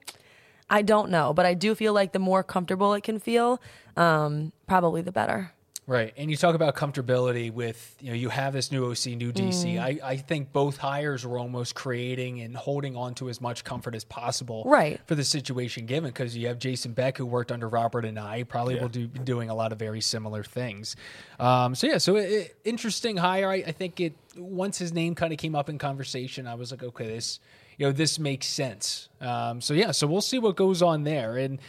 I 0.67 0.82
don't 0.82 1.12
know, 1.12 1.32
but 1.32 1.46
I 1.46 1.53
do 1.53 1.75
feel 1.75 1.93
like 1.93 2.12
the 2.12 2.17
more 2.17 2.41
comfortable 2.41 2.96
it 2.96 3.03
can 3.03 3.20
feel, 3.20 3.62
um, 3.96 4.51
probably 4.65 5.03
the 5.03 5.12
better. 5.12 5.51
Right. 5.85 6.13
And 6.15 6.31
you 6.31 6.37
talk 6.37 6.55
about 6.55 6.75
comfortability 6.77 7.51
with, 7.51 7.95
you 7.99 8.09
know, 8.11 8.15
you 8.15 8.29
have 8.29 8.53
this 8.53 8.71
new 8.71 8.85
OC, 8.89 9.07
new 9.17 9.33
DC. 9.33 9.75
Mm. 9.75 9.81
I, 9.81 9.99
I 10.01 10.15
think 10.17 10.53
both 10.53 10.77
hires 10.77 11.25
were 11.25 11.37
almost 11.37 11.75
creating 11.75 12.39
and 12.39 12.55
holding 12.55 12.95
on 12.95 13.15
to 13.15 13.27
as 13.27 13.41
much 13.41 13.65
comfort 13.65 13.93
as 13.93 14.05
possible 14.05 14.63
Right. 14.65 15.01
for 15.07 15.15
the 15.15 15.25
situation 15.25 15.85
given 15.85 16.09
because 16.09 16.37
you 16.37 16.47
have 16.47 16.57
Jason 16.57 16.93
Beck 16.93 17.17
who 17.17 17.25
worked 17.25 17.51
under 17.51 17.67
Robert 17.67 18.05
Anae 18.05 18.47
probably 18.47 18.79
will 18.79 18.87
do 18.87 19.07
be 19.09 19.19
doing 19.19 19.49
a 19.49 19.53
lot 19.55 19.73
of 19.73 19.79
very 19.79 19.99
similar 19.99 20.41
things. 20.41 20.95
Um, 21.37 21.75
so 21.75 21.87
yeah, 21.87 21.97
so 21.97 22.15
it, 22.15 22.31
it- 22.31 22.55
interesting 22.63 23.17
hire. 23.17 23.49
I, 23.49 23.55
I 23.55 23.71
think 23.73 23.99
it 23.99 24.13
once 24.37 24.77
his 24.77 24.93
name 24.93 25.15
kind 25.15 25.33
of 25.33 25.37
came 25.37 25.53
up 25.53 25.69
in 25.69 25.77
conversation, 25.77 26.47
I 26.47 26.55
was 26.55 26.71
like, 26.71 26.81
okay, 26.81 27.07
this 27.07 27.41
you 27.77 27.85
know 27.85 27.91
this 27.91 28.19
makes 28.19 28.47
sense. 28.47 29.09
Um, 29.19 29.59
so 29.59 29.73
yeah, 29.73 29.91
so 29.91 30.07
we'll 30.07 30.21
see 30.21 30.39
what 30.39 30.55
goes 30.55 30.81
on 30.81 31.03
there 31.03 31.35
and. 31.37 31.59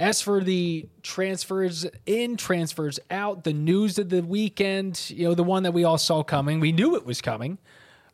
As 0.00 0.22
for 0.22 0.42
the 0.42 0.88
transfers 1.02 1.86
in, 2.06 2.38
transfers 2.38 2.98
out, 3.10 3.44
the 3.44 3.52
news 3.52 3.98
of 3.98 4.08
the 4.08 4.22
weekend, 4.22 5.10
you 5.10 5.28
know, 5.28 5.34
the 5.34 5.44
one 5.44 5.62
that 5.64 5.72
we 5.72 5.84
all 5.84 5.98
saw 5.98 6.22
coming, 6.22 6.58
we 6.58 6.72
knew 6.72 6.96
it 6.96 7.04
was 7.04 7.20
coming. 7.20 7.58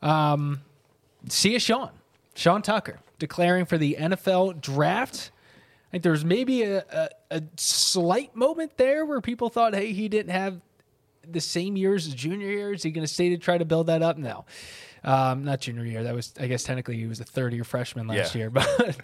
Um, 0.01 0.61
see 1.29 1.55
a 1.55 1.59
Sean, 1.59 1.91
Sean 2.35 2.61
Tucker, 2.61 2.99
declaring 3.19 3.65
for 3.65 3.77
the 3.77 3.95
NFL 3.97 4.59
draft. 4.59 5.31
I 5.87 5.91
think 5.91 6.03
there 6.03 6.11
was 6.11 6.25
maybe 6.25 6.63
a, 6.63 6.83
a, 6.91 7.09
a 7.31 7.43
slight 7.55 8.35
moment 8.35 8.75
there 8.75 9.05
where 9.05 9.21
people 9.21 9.47
thought, 9.47 9.73
hey, 9.73 9.93
he 9.93 10.09
didn't 10.09 10.33
have 10.33 10.59
the 11.25 11.39
same 11.39 11.77
years 11.77 12.05
as 12.05 12.13
junior 12.13 12.49
year. 12.49 12.73
Is 12.73 12.83
he 12.83 12.91
going 12.91 13.07
to 13.07 13.11
stay 13.13 13.29
to 13.29 13.37
try 13.37 13.57
to 13.57 13.65
build 13.65 13.87
that 13.87 14.01
up? 14.01 14.17
No, 14.17 14.43
um, 15.05 15.45
not 15.45 15.61
junior 15.61 15.85
year. 15.85 16.03
That 16.03 16.13
was, 16.15 16.33
I 16.37 16.47
guess, 16.47 16.63
technically 16.63 16.97
he 16.97 17.05
was 17.07 17.21
a 17.21 17.25
third 17.25 17.53
year 17.53 17.63
freshman 17.63 18.07
last 18.07 18.35
Yeah. 18.35 18.39
year, 18.39 18.49
but. 18.51 18.97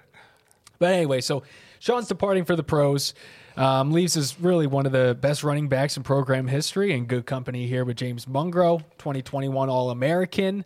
But 0.79 0.95
anyway, 0.95 1.21
so 1.21 1.43
Sean's 1.83 2.07
departing 2.07 2.45
for 2.45 2.55
the 2.55 2.63
pros. 2.63 3.13
Um, 3.57 3.91
leaves 3.91 4.15
is 4.15 4.39
really 4.39 4.67
one 4.67 4.85
of 4.85 4.93
the 4.93 5.17
best 5.19 5.43
running 5.43 5.67
backs 5.67 5.97
in 5.97 6.03
program 6.03 6.47
history 6.47 6.93
and 6.93 7.09
good 7.09 7.25
company 7.25 7.67
here 7.67 7.83
with 7.83 7.97
James 7.97 8.25
Mungro, 8.25 8.79
2021 8.99 9.69
All 9.69 9.89
American. 9.89 10.63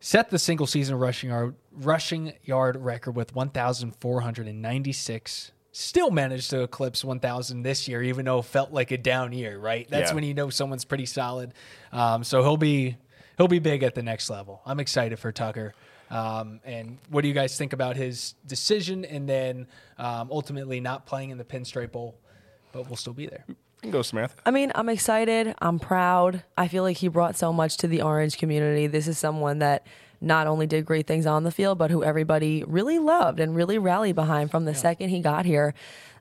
Set 0.00 0.30
the 0.30 0.38
single 0.40 0.66
season 0.66 0.96
rushing 0.96 1.30
yard, 1.30 1.54
rushing 1.70 2.32
yard 2.42 2.84
record 2.84 3.14
with 3.14 3.32
1,496. 3.32 5.52
Still 5.70 6.10
managed 6.10 6.50
to 6.50 6.62
eclipse 6.62 7.04
1,000 7.04 7.62
this 7.62 7.86
year, 7.86 8.02
even 8.02 8.24
though 8.24 8.40
it 8.40 8.46
felt 8.46 8.72
like 8.72 8.90
a 8.90 8.98
down 8.98 9.32
year, 9.32 9.56
right? 9.56 9.88
That's 9.88 10.10
Yeah. 10.10 10.16
when 10.16 10.24
you 10.24 10.34
know 10.34 10.50
someone's 10.50 10.84
pretty 10.84 11.06
solid. 11.06 11.54
Um, 11.92 12.24
so 12.24 12.42
he'll 12.42 12.56
be 12.56 12.96
he'll 13.36 13.46
be 13.46 13.60
big 13.60 13.84
at 13.84 13.94
the 13.94 14.02
next 14.02 14.28
level. 14.28 14.62
I'm 14.66 14.80
excited 14.80 15.20
for 15.20 15.30
Tucker. 15.30 15.74
Um, 16.10 16.60
and 16.64 16.98
what 17.08 17.22
do 17.22 17.28
you 17.28 17.34
guys 17.34 17.56
think 17.56 17.72
about 17.72 17.96
his 17.96 18.34
decision 18.46 19.04
and 19.04 19.28
then 19.28 19.66
um, 19.98 20.28
ultimately 20.30 20.80
not 20.80 21.06
playing 21.06 21.30
in 21.30 21.38
the 21.38 21.44
Pinstripe 21.44 21.92
Bowl, 21.92 22.18
but 22.72 22.86
we'll 22.88 22.96
still 22.96 23.12
be 23.12 23.26
there? 23.26 23.44
You 23.48 23.56
can 23.82 23.90
go, 23.90 24.02
Samantha. 24.02 24.36
I 24.46 24.50
mean, 24.50 24.72
I'm 24.74 24.88
excited. 24.88 25.54
I'm 25.58 25.78
proud. 25.78 26.42
I 26.56 26.68
feel 26.68 26.82
like 26.82 26.98
he 26.98 27.08
brought 27.08 27.36
so 27.36 27.52
much 27.52 27.76
to 27.78 27.88
the 27.88 28.02
Orange 28.02 28.38
community. 28.38 28.86
This 28.86 29.08
is 29.08 29.18
someone 29.18 29.58
that 29.58 29.86
not 30.20 30.46
only 30.46 30.66
did 30.66 30.86
great 30.86 31.06
things 31.06 31.26
on 31.26 31.44
the 31.44 31.50
field, 31.50 31.78
but 31.78 31.90
who 31.90 32.02
everybody 32.02 32.64
really 32.66 32.98
loved 32.98 33.40
and 33.40 33.54
really 33.54 33.78
rallied 33.78 34.14
behind 34.14 34.50
from 34.50 34.64
the 34.64 34.74
second 34.74 35.10
he 35.10 35.20
got 35.20 35.44
here. 35.44 35.74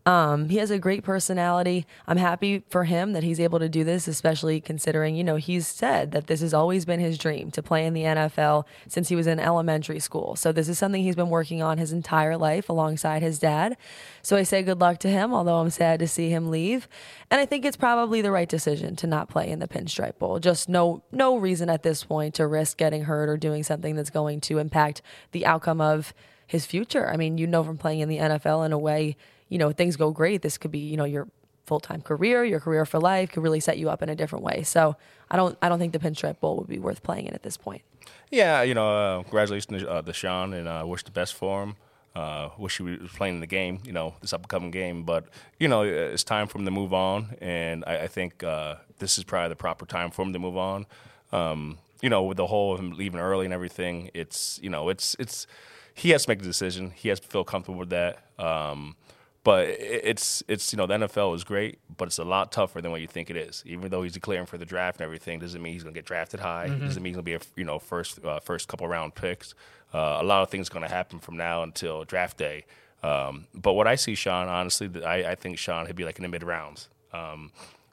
Um, 0.05 0.49
he 0.49 0.57
has 0.57 0.69
a 0.69 0.79
great 0.79 1.03
personality. 1.03 1.85
I'm 2.07 2.17
happy 2.17 2.63
for 2.69 2.83
him 2.83 3.13
that 3.13 3.23
he's 3.23 3.39
able 3.39 3.59
to 3.59 3.69
do 3.69 3.85
this, 3.85 4.07
especially 4.07 4.59
considering, 4.59 5.15
you 5.15 5.23
know, 5.23 5.37
he's 5.37 5.65
said 5.65 6.11
that 6.11 6.27
this 6.27 6.41
has 6.41 6.53
always 6.53 6.83
been 6.83 6.99
his 6.99 7.17
dream 7.17 7.51
to 7.51 7.63
play 7.63 7.85
in 7.85 7.93
the 7.93 8.03
NFL 8.03 8.65
since 8.87 9.07
he 9.07 9.15
was 9.15 9.27
in 9.27 9.39
elementary 9.39 9.99
school. 9.99 10.35
So 10.35 10.51
this 10.51 10.67
is 10.67 10.77
something 10.77 11.01
he's 11.01 11.15
been 11.15 11.29
working 11.29 11.61
on 11.61 11.77
his 11.77 11.93
entire 11.93 12.35
life 12.35 12.67
alongside 12.67 13.21
his 13.21 13.39
dad. 13.39 13.77
So 14.21 14.35
I 14.35 14.43
say 14.43 14.61
good 14.61 14.81
luck 14.81 14.99
to 14.99 15.09
him, 15.09 15.33
although 15.33 15.59
I'm 15.59 15.69
sad 15.69 15.99
to 15.99 16.07
see 16.07 16.29
him 16.29 16.51
leave. 16.51 16.89
And 17.31 17.39
I 17.39 17.45
think 17.45 17.63
it's 17.63 17.77
probably 17.77 18.21
the 18.21 18.31
right 18.31 18.49
decision 18.49 18.97
to 18.97 19.07
not 19.07 19.29
play 19.29 19.49
in 19.49 19.59
the 19.59 19.69
Pinstripe 19.69 20.19
Bowl. 20.19 20.39
Just 20.39 20.67
no 20.67 21.01
no 21.13 21.37
reason 21.37 21.69
at 21.69 21.83
this 21.83 22.03
point 22.03 22.35
to 22.35 22.45
risk 22.45 22.77
getting 22.77 23.03
hurt 23.03 23.29
or 23.29 23.37
doing 23.37 23.63
something 23.63 23.95
that's 23.95 24.09
going 24.09 24.41
to 24.41 24.57
impact 24.57 25.01
the 25.31 25.45
outcome 25.45 25.79
of 25.79 26.13
his 26.45 26.65
future. 26.65 27.09
I 27.09 27.15
mean, 27.15 27.37
you 27.37 27.47
know 27.47 27.63
from 27.63 27.77
playing 27.77 28.01
in 28.01 28.09
the 28.09 28.17
NFL 28.17 28.65
in 28.65 28.73
a 28.73 28.77
way, 28.77 29.15
you 29.49 29.57
know, 29.57 29.71
things 29.71 29.95
go 29.95 30.11
great. 30.11 30.41
This 30.41 30.57
could 30.57 30.71
be, 30.71 30.79
you 30.79 30.97
know, 30.97 31.05
your 31.05 31.27
full-time 31.65 32.01
career, 32.01 32.43
your 32.43 32.59
career 32.59 32.85
for 32.85 32.99
life 32.99 33.31
could 33.31 33.43
really 33.43 33.59
set 33.59 33.77
you 33.77 33.89
up 33.89 34.01
in 34.01 34.09
a 34.09 34.15
different 34.15 34.43
way. 34.43 34.63
So, 34.63 34.95
I 35.31 35.35
don't 35.35 35.57
I 35.61 35.69
don't 35.69 35.79
think 35.79 35.93
the 35.93 35.99
Pinstripe 35.99 36.39
Bowl 36.39 36.57
would 36.57 36.67
be 36.67 36.79
worth 36.79 37.01
playing 37.01 37.25
in 37.25 37.33
at 37.33 37.41
this 37.41 37.57
point. 37.57 37.81
Yeah, 38.29 38.61
you 38.61 38.73
know, 38.73 38.89
uh, 38.89 39.23
congratulations 39.23 39.81
to, 39.81 39.89
uh, 39.89 40.45
and 40.53 40.67
uh, 40.67 40.83
wish 40.85 41.03
the 41.03 41.11
best 41.11 41.33
for 41.33 41.63
him. 41.63 41.75
Uh, 42.15 42.49
wish 42.59 42.77
he 42.77 42.83
was 42.83 43.11
playing 43.15 43.35
in 43.35 43.41
the 43.41 43.47
game, 43.47 43.79
you 43.83 43.91
know, 43.91 44.13
this 44.21 44.33
upcoming 44.33 44.69
game. 44.69 45.03
But 45.03 45.25
you 45.59 45.67
know, 45.67 45.81
it's 45.81 46.23
time 46.23 46.47
for 46.47 46.59
him 46.59 46.65
to 46.65 46.71
move 46.71 46.93
on, 46.93 47.35
and 47.41 47.83
I, 47.87 48.03
I 48.03 48.07
think 48.07 48.43
uh, 48.43 48.75
this 48.99 49.17
is 49.17 49.23
probably 49.23 49.49
the 49.49 49.55
proper 49.55 49.85
time 49.85 50.11
for 50.11 50.21
him 50.21 50.33
to 50.33 50.39
move 50.39 50.57
on. 50.57 50.85
Um, 51.31 51.79
you 52.01 52.09
know, 52.09 52.23
with 52.23 52.37
the 52.37 52.47
whole 52.47 52.73
of 52.73 52.79
him 52.79 52.91
leaving 52.91 53.19
early 53.19 53.45
and 53.45 53.53
everything, 53.53 54.11
it's 54.13 54.59
you 54.61 54.69
know, 54.69 54.89
it's 54.89 55.15
it's 55.17 55.47
he 55.95 56.11
has 56.11 56.23
to 56.23 56.29
make 56.29 56.39
a 56.39 56.43
decision. 56.43 56.91
He 56.91 57.09
has 57.09 57.19
to 57.19 57.27
feel 57.27 57.43
comfortable 57.43 57.79
with 57.79 57.89
that. 57.89 58.19
Um, 58.37 58.95
but 59.43 59.67
it's 59.67 60.41
it's 60.47 60.71
you 60.71 60.77
know 60.77 60.85
the 60.85 60.93
NFL 60.93 61.35
is 61.35 61.43
great, 61.43 61.79
but 61.97 62.07
it's 62.07 62.17
a 62.17 62.23
lot 62.23 62.51
tougher 62.51 62.81
than 62.81 62.91
what 62.91 63.01
you 63.01 63.07
think 63.07 63.29
it 63.29 63.35
is. 63.35 63.61
Even 63.65 63.89
though 63.89 64.01
he's 64.03 64.13
declaring 64.13 64.45
for 64.45 64.57
the 64.57 64.65
draft 64.65 64.99
and 64.99 65.05
everything, 65.05 65.39
doesn't 65.39 65.61
mean 65.61 65.73
he's 65.73 65.83
going 65.83 65.93
to 65.93 65.97
get 65.97 66.05
drafted 66.05 66.39
high. 66.39 66.67
Doesn't 66.67 67.03
mean 67.03 67.11
he's 67.13 67.17
going 67.17 67.25
to 67.25 67.31
be 67.31 67.33
a 67.33 67.39
you 67.55 67.65
know 67.65 67.77
first 67.79 68.23
uh, 68.23 68.39
first 68.39 68.67
couple 68.67 68.87
round 68.87 69.15
picks. 69.15 69.53
Uh, 69.93 70.19
a 70.21 70.23
lot 70.23 70.41
of 70.41 70.49
things 70.49 70.69
are 70.69 70.73
going 70.73 70.87
to 70.87 70.93
happen 70.93 71.19
from 71.19 71.37
now 71.37 71.61
until 71.61 72.03
draft 72.05 72.37
day. 72.37 72.65
Um, 73.03 73.47
but 73.53 73.73
what 73.73 73.85
I 73.85 73.95
see, 73.95 74.15
Sean, 74.15 74.47
honestly, 74.47 74.89
I, 75.03 75.31
I 75.31 75.35
think 75.35 75.57
Sean 75.57 75.87
he'd 75.87 75.95
be 75.95 76.05
like 76.05 76.17
in 76.17 76.23
the 76.23 76.29
mid 76.29 76.43
rounds. 76.43 76.87
Um, 77.11 77.51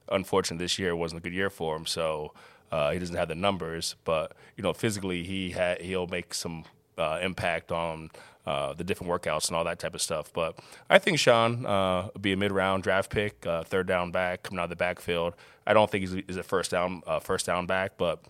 unfortunately, 0.09 0.65
this 0.65 0.79
year 0.79 0.95
wasn't 0.95 1.21
a 1.21 1.23
good 1.23 1.35
year 1.35 1.51
for 1.51 1.77
him, 1.77 1.85
so 1.85 2.33
uh, 2.71 2.93
he 2.93 2.99
doesn't 3.01 3.17
have 3.17 3.29
the 3.29 3.35
numbers. 3.35 3.97
But 4.05 4.37
you 4.57 4.63
know, 4.63 4.73
physically, 4.73 5.25
he 5.25 5.51
had 5.51 5.81
he'll 5.81 6.07
make 6.07 6.33
some 6.33 6.65
uh, 6.97 7.19
impact 7.21 7.73
on 7.73 8.11
uh, 8.47 8.73
the 8.75 8.85
different 8.85 9.13
workouts 9.13 9.49
and 9.49 9.57
all 9.57 9.65
that 9.65 9.79
type 9.79 9.95
of 9.95 10.03
stuff. 10.03 10.33
But 10.33 10.59
I 10.89 10.99
think 10.99 11.19
Sean 11.19 11.67
uh, 11.67 12.09
will 12.13 12.21
be 12.21 12.33
a 12.33 12.37
mid-round 12.37 12.83
draft 12.83 13.11
pick, 13.11 13.47
uh, 13.47 13.63
third 13.63 13.87
down 13.87 14.11
back 14.11 14.45
coming 14.45 14.61
out 14.61 14.65
of 14.65 14.71
the 14.71 14.77
backfield. 14.77 15.35
I 15.67 15.75
don't 15.75 15.91
think 15.91 16.09
he's, 16.09 16.23
he's 16.27 16.37
a 16.37 16.43
first 16.43 16.71
down 16.71 17.03
uh, 17.07 17.21
first 17.21 17.47
down 17.47 17.67
back, 17.67 17.93
but 17.97 18.21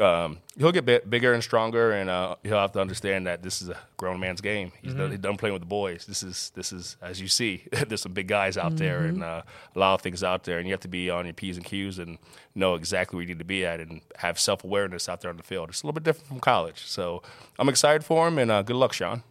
um, 0.00 0.38
he'll 0.56 0.72
get 0.72 0.84
bit 0.86 1.10
bigger 1.10 1.34
and 1.34 1.42
stronger, 1.42 1.92
and 1.92 2.08
uh, 2.08 2.36
he'll 2.42 2.58
have 2.58 2.72
to 2.72 2.80
understand 2.80 3.26
that 3.26 3.42
this 3.42 3.60
is 3.60 3.68
a 3.68 3.76
grown 3.98 4.18
man's 4.18 4.40
game. 4.40 4.72
He's, 4.80 4.94
done, 4.94 5.10
he's 5.10 5.20
done 5.20 5.36
playing 5.36 5.52
with 5.52 5.62
the 5.62 5.66
boys. 5.66 6.06
This 6.06 6.22
is 6.22 6.50
this 6.54 6.72
is 6.72 6.96
as 7.02 7.20
you 7.20 7.28
see. 7.28 7.64
there's 7.88 8.00
some 8.00 8.12
big 8.12 8.26
guys 8.26 8.56
out 8.56 8.76
there, 8.76 9.00
and 9.00 9.22
uh, 9.22 9.42
a 9.74 9.78
lot 9.78 9.94
of 9.94 10.00
things 10.00 10.24
out 10.24 10.44
there, 10.44 10.58
and 10.58 10.66
you 10.66 10.72
have 10.72 10.80
to 10.80 10.88
be 10.88 11.10
on 11.10 11.26
your 11.26 11.34
p's 11.34 11.56
and 11.56 11.66
q's 11.66 11.98
and 11.98 12.18
know 12.54 12.74
exactly 12.74 13.16
where 13.16 13.22
you 13.22 13.28
need 13.28 13.38
to 13.38 13.44
be 13.44 13.66
at, 13.66 13.80
and 13.80 14.00
have 14.16 14.40
self 14.40 14.64
awareness 14.64 15.08
out 15.08 15.20
there 15.20 15.30
on 15.30 15.36
the 15.36 15.42
field. 15.42 15.68
It's 15.68 15.82
a 15.82 15.86
little 15.86 15.94
bit 15.94 16.04
different 16.04 16.28
from 16.28 16.40
college, 16.40 16.86
so 16.86 17.22
I'm 17.58 17.68
excited 17.68 18.04
for 18.04 18.26
him, 18.28 18.38
and 18.38 18.50
uh, 18.50 18.62
good 18.62 18.76
luck, 18.76 18.94
Sean. 18.94 19.22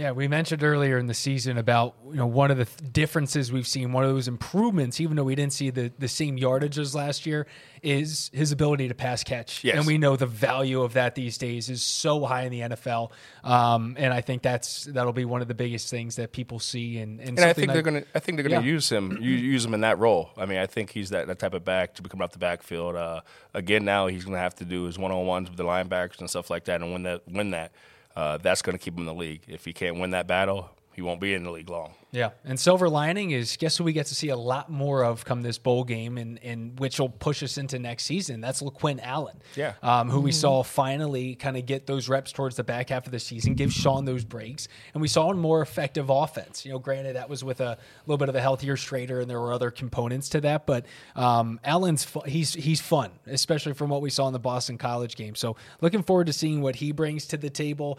Yeah, 0.00 0.12
we 0.12 0.28
mentioned 0.28 0.64
earlier 0.64 0.96
in 0.96 1.08
the 1.08 1.12
season 1.14 1.58
about 1.58 1.94
you 2.08 2.14
know 2.14 2.26
one 2.26 2.50
of 2.50 2.56
the 2.56 2.64
th- 2.64 2.90
differences 2.90 3.52
we've 3.52 3.66
seen, 3.66 3.92
one 3.92 4.02
of 4.02 4.08
those 4.08 4.28
improvements, 4.28 4.98
even 4.98 5.14
though 5.14 5.24
we 5.24 5.34
didn't 5.34 5.52
see 5.52 5.68
the, 5.68 5.92
the 5.98 6.08
same 6.08 6.38
yardage 6.38 6.78
as 6.78 6.94
last 6.94 7.26
year, 7.26 7.46
is 7.82 8.30
his 8.32 8.50
ability 8.50 8.88
to 8.88 8.94
pass 8.94 9.22
catch. 9.22 9.62
Yes. 9.62 9.76
And 9.76 9.86
we 9.86 9.98
know 9.98 10.16
the 10.16 10.24
value 10.24 10.80
of 10.80 10.94
that 10.94 11.16
these 11.16 11.36
days 11.36 11.68
is 11.68 11.82
so 11.82 12.24
high 12.24 12.44
in 12.44 12.50
the 12.50 12.60
NFL, 12.60 13.10
um, 13.44 13.94
and 13.98 14.14
I 14.14 14.22
think 14.22 14.40
that's 14.40 14.84
that'll 14.84 15.12
be 15.12 15.26
one 15.26 15.42
of 15.42 15.48
the 15.48 15.54
biggest 15.54 15.90
things 15.90 16.16
that 16.16 16.32
people 16.32 16.60
see. 16.60 16.96
And 16.96 17.20
and, 17.20 17.38
And 17.38 17.40
I 17.40 17.52
think 17.52 17.70
they're 17.70 17.82
gonna. 17.82 18.04
I 18.14 18.20
think 18.20 18.38
they're 18.38 18.48
gonna 18.48 18.64
Yeah. 18.66 18.72
use 18.72 18.90
him. 18.90 19.18
Use 19.20 19.66
him 19.66 19.74
in 19.74 19.82
that 19.82 19.98
role. 19.98 20.30
I 20.38 20.46
mean, 20.46 20.56
I 20.56 20.64
think 20.66 20.92
he's 20.92 21.10
that, 21.10 21.26
that 21.26 21.38
type 21.38 21.52
of 21.52 21.62
back 21.66 21.92
to 21.96 22.02
become 22.02 22.22
off 22.22 22.32
the 22.32 22.38
backfield. 22.38 22.96
Uh, 22.96 23.20
again, 23.52 23.84
now 23.84 24.06
he's 24.06 24.24
gonna 24.24 24.38
have 24.38 24.54
to 24.54 24.64
do 24.64 24.84
his 24.84 24.98
one 24.98 25.12
on 25.12 25.26
ones 25.26 25.50
with 25.50 25.58
the 25.58 25.64
linebackers 25.64 26.20
and 26.20 26.30
stuff 26.30 26.48
like 26.48 26.64
that, 26.64 26.80
and 26.80 26.90
win 26.90 27.02
that. 27.02 27.20
Win 27.28 27.50
that. 27.50 27.72
Uh, 28.16 28.38
that's 28.38 28.62
gonna 28.62 28.78
keep 28.78 28.94
him 28.94 29.00
in 29.00 29.06
the 29.06 29.14
league. 29.14 29.42
If 29.46 29.64
he 29.64 29.72
can't 29.72 29.98
win 29.98 30.10
that 30.10 30.26
battle, 30.26 30.70
he 31.00 31.02
won't 31.02 31.18
be 31.20 31.32
in 31.32 31.44
the 31.44 31.50
league 31.50 31.70
long. 31.70 31.94
Yeah, 32.12 32.30
and 32.44 32.60
silver 32.60 32.90
lining 32.90 33.30
is 33.30 33.56
guess 33.56 33.78
who 33.78 33.84
we 33.84 33.92
get 33.94 34.06
to 34.06 34.14
see 34.14 34.28
a 34.28 34.36
lot 34.36 34.68
more 34.68 35.02
of 35.04 35.24
come 35.24 35.40
this 35.40 35.56
bowl 35.56 35.82
game, 35.84 36.18
and, 36.18 36.38
and 36.42 36.78
which 36.78 36.98
will 37.00 37.08
push 37.08 37.42
us 37.42 37.56
into 37.56 37.78
next 37.78 38.02
season. 38.04 38.40
That's 38.42 38.60
LeQuint 38.60 39.00
Allen, 39.02 39.40
Yeah. 39.56 39.74
um, 39.82 40.10
who 40.10 40.20
we 40.20 40.32
saw 40.32 40.62
finally 40.62 41.36
kind 41.36 41.56
of 41.56 41.64
get 41.64 41.86
those 41.86 42.08
reps 42.08 42.32
towards 42.32 42.56
the 42.56 42.64
back 42.64 42.90
half 42.90 43.06
of 43.06 43.12
the 43.12 43.18
season, 43.18 43.54
give 43.54 43.72
Sean 43.72 44.04
those 44.04 44.24
breaks, 44.24 44.68
and 44.92 45.00
we 45.00 45.08
saw 45.08 45.30
a 45.30 45.34
more 45.34 45.62
effective 45.62 46.10
offense. 46.10 46.66
You 46.66 46.72
know, 46.72 46.78
granted 46.80 47.16
that 47.16 47.30
was 47.30 47.42
with 47.42 47.60
a 47.62 47.78
little 48.06 48.18
bit 48.18 48.28
of 48.28 48.34
a 48.34 48.40
healthier 48.42 48.76
Shrader, 48.76 49.22
and 49.22 49.30
there 49.30 49.40
were 49.40 49.52
other 49.54 49.70
components 49.70 50.28
to 50.30 50.40
that, 50.42 50.66
but 50.66 50.84
um, 51.16 51.60
Allen's 51.64 52.04
fu- 52.04 52.20
he's 52.26 52.52
he's 52.52 52.80
fun, 52.82 53.10
especially 53.26 53.72
from 53.72 53.88
what 53.88 54.02
we 54.02 54.10
saw 54.10 54.26
in 54.26 54.34
the 54.34 54.38
Boston 54.40 54.76
College 54.76 55.16
game. 55.16 55.34
So 55.34 55.56
looking 55.80 56.02
forward 56.02 56.26
to 56.26 56.32
seeing 56.34 56.60
what 56.60 56.74
he 56.76 56.92
brings 56.92 57.24
to 57.28 57.36
the 57.38 57.50
table. 57.50 57.98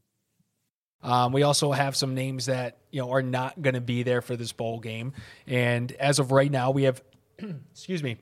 Um, 1.03 1.31
we 1.31 1.43
also 1.43 1.71
have 1.71 1.95
some 1.95 2.13
names 2.13 2.45
that 2.45 2.77
you 2.91 3.01
know 3.01 3.11
are 3.11 3.23
not 3.23 3.61
going 3.61 3.73
to 3.73 3.81
be 3.81 4.03
there 4.03 4.21
for 4.21 4.35
this 4.35 4.51
bowl 4.51 4.79
game, 4.79 5.13
and 5.47 5.91
as 5.93 6.19
of 6.19 6.31
right 6.31 6.51
now, 6.51 6.71
we 6.71 6.83
have, 6.83 7.01
excuse 7.71 8.03
me, 8.03 8.17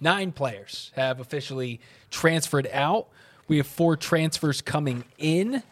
nine 0.00 0.32
players 0.32 0.90
have 0.96 1.20
officially 1.20 1.80
transferred 2.10 2.68
out. 2.72 3.08
We 3.46 3.58
have 3.58 3.66
four 3.66 3.96
transfers 3.96 4.60
coming 4.60 5.04
in, 5.18 5.62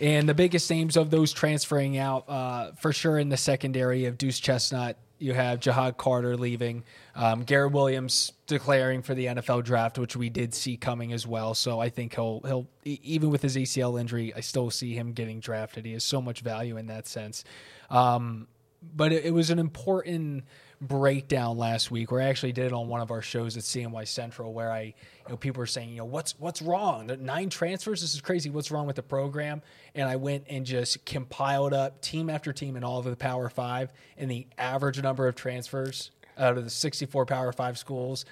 and 0.00 0.28
the 0.28 0.34
biggest 0.34 0.70
names 0.70 0.96
of 0.96 1.10
those 1.10 1.32
transferring 1.32 1.98
out, 1.98 2.28
uh, 2.28 2.72
for 2.72 2.92
sure, 2.92 3.18
in 3.18 3.28
the 3.28 3.36
secondary 3.36 4.04
of 4.04 4.18
Duce 4.18 4.38
Chestnut. 4.38 4.96
You 5.18 5.32
have 5.32 5.60
Ja'Had 5.60 5.96
Carter 5.96 6.36
leaving, 6.36 6.84
um, 7.14 7.44
Garrett 7.44 7.72
Williams 7.72 8.32
declaring 8.46 9.02
for 9.02 9.14
the 9.14 9.26
NFL 9.26 9.64
draft, 9.64 9.98
which 9.98 10.16
we 10.16 10.28
did 10.28 10.52
see 10.54 10.76
coming 10.76 11.12
as 11.12 11.26
well. 11.26 11.54
So 11.54 11.80
I 11.80 11.88
think 11.88 12.14
he'll 12.14 12.40
he'll 12.44 12.66
even 12.84 13.30
with 13.30 13.42
his 13.42 13.56
ACL 13.56 13.98
injury, 13.98 14.32
I 14.34 14.40
still 14.40 14.70
see 14.70 14.94
him 14.94 15.12
getting 15.12 15.40
drafted. 15.40 15.86
He 15.86 15.92
has 15.92 16.04
so 16.04 16.20
much 16.20 16.40
value 16.40 16.76
in 16.76 16.86
that 16.86 17.06
sense. 17.06 17.44
Um, 17.90 18.46
but 18.94 19.12
it, 19.12 19.26
it 19.26 19.30
was 19.32 19.50
an 19.50 19.58
important 19.58 20.44
breakdown 20.80 21.56
last 21.56 21.90
week 21.90 22.10
where 22.10 22.20
I 22.20 22.24
actually 22.26 22.52
did 22.52 22.66
it 22.66 22.72
on 22.72 22.88
one 22.88 23.00
of 23.00 23.10
our 23.10 23.22
shows 23.22 23.56
at 23.56 23.62
CNY 23.62 24.06
Central 24.06 24.52
where 24.52 24.70
I, 24.70 24.82
you 24.82 24.94
know, 25.30 25.36
people 25.36 25.60
were 25.60 25.66
saying, 25.66 25.90
you 25.90 25.98
know, 25.98 26.04
what's 26.04 26.38
what's 26.38 26.60
wrong? 26.60 27.10
Nine 27.20 27.48
transfers, 27.48 28.00
this 28.00 28.14
is 28.14 28.20
crazy. 28.20 28.50
What's 28.50 28.70
wrong 28.70 28.86
with 28.86 28.96
the 28.96 29.02
program? 29.02 29.62
And 29.94 30.08
I 30.08 30.16
went 30.16 30.44
and 30.48 30.66
just 30.66 31.04
compiled 31.06 31.72
up 31.72 32.00
team 32.02 32.28
after 32.28 32.52
team 32.52 32.76
in 32.76 32.84
all 32.84 32.98
of 32.98 33.04
the 33.06 33.16
Power 33.16 33.48
Five 33.48 33.92
and 34.18 34.30
the 34.30 34.46
average 34.58 35.02
number 35.02 35.26
of 35.26 35.34
transfers 35.34 36.10
out 36.38 36.58
of 36.58 36.64
the 36.64 36.70
64 36.70 37.24
Power 37.26 37.52
Five 37.52 37.78
schools, 37.78 38.24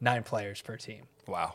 nine 0.00 0.22
players 0.22 0.60
per 0.60 0.76
team. 0.76 1.02
Wow. 1.26 1.54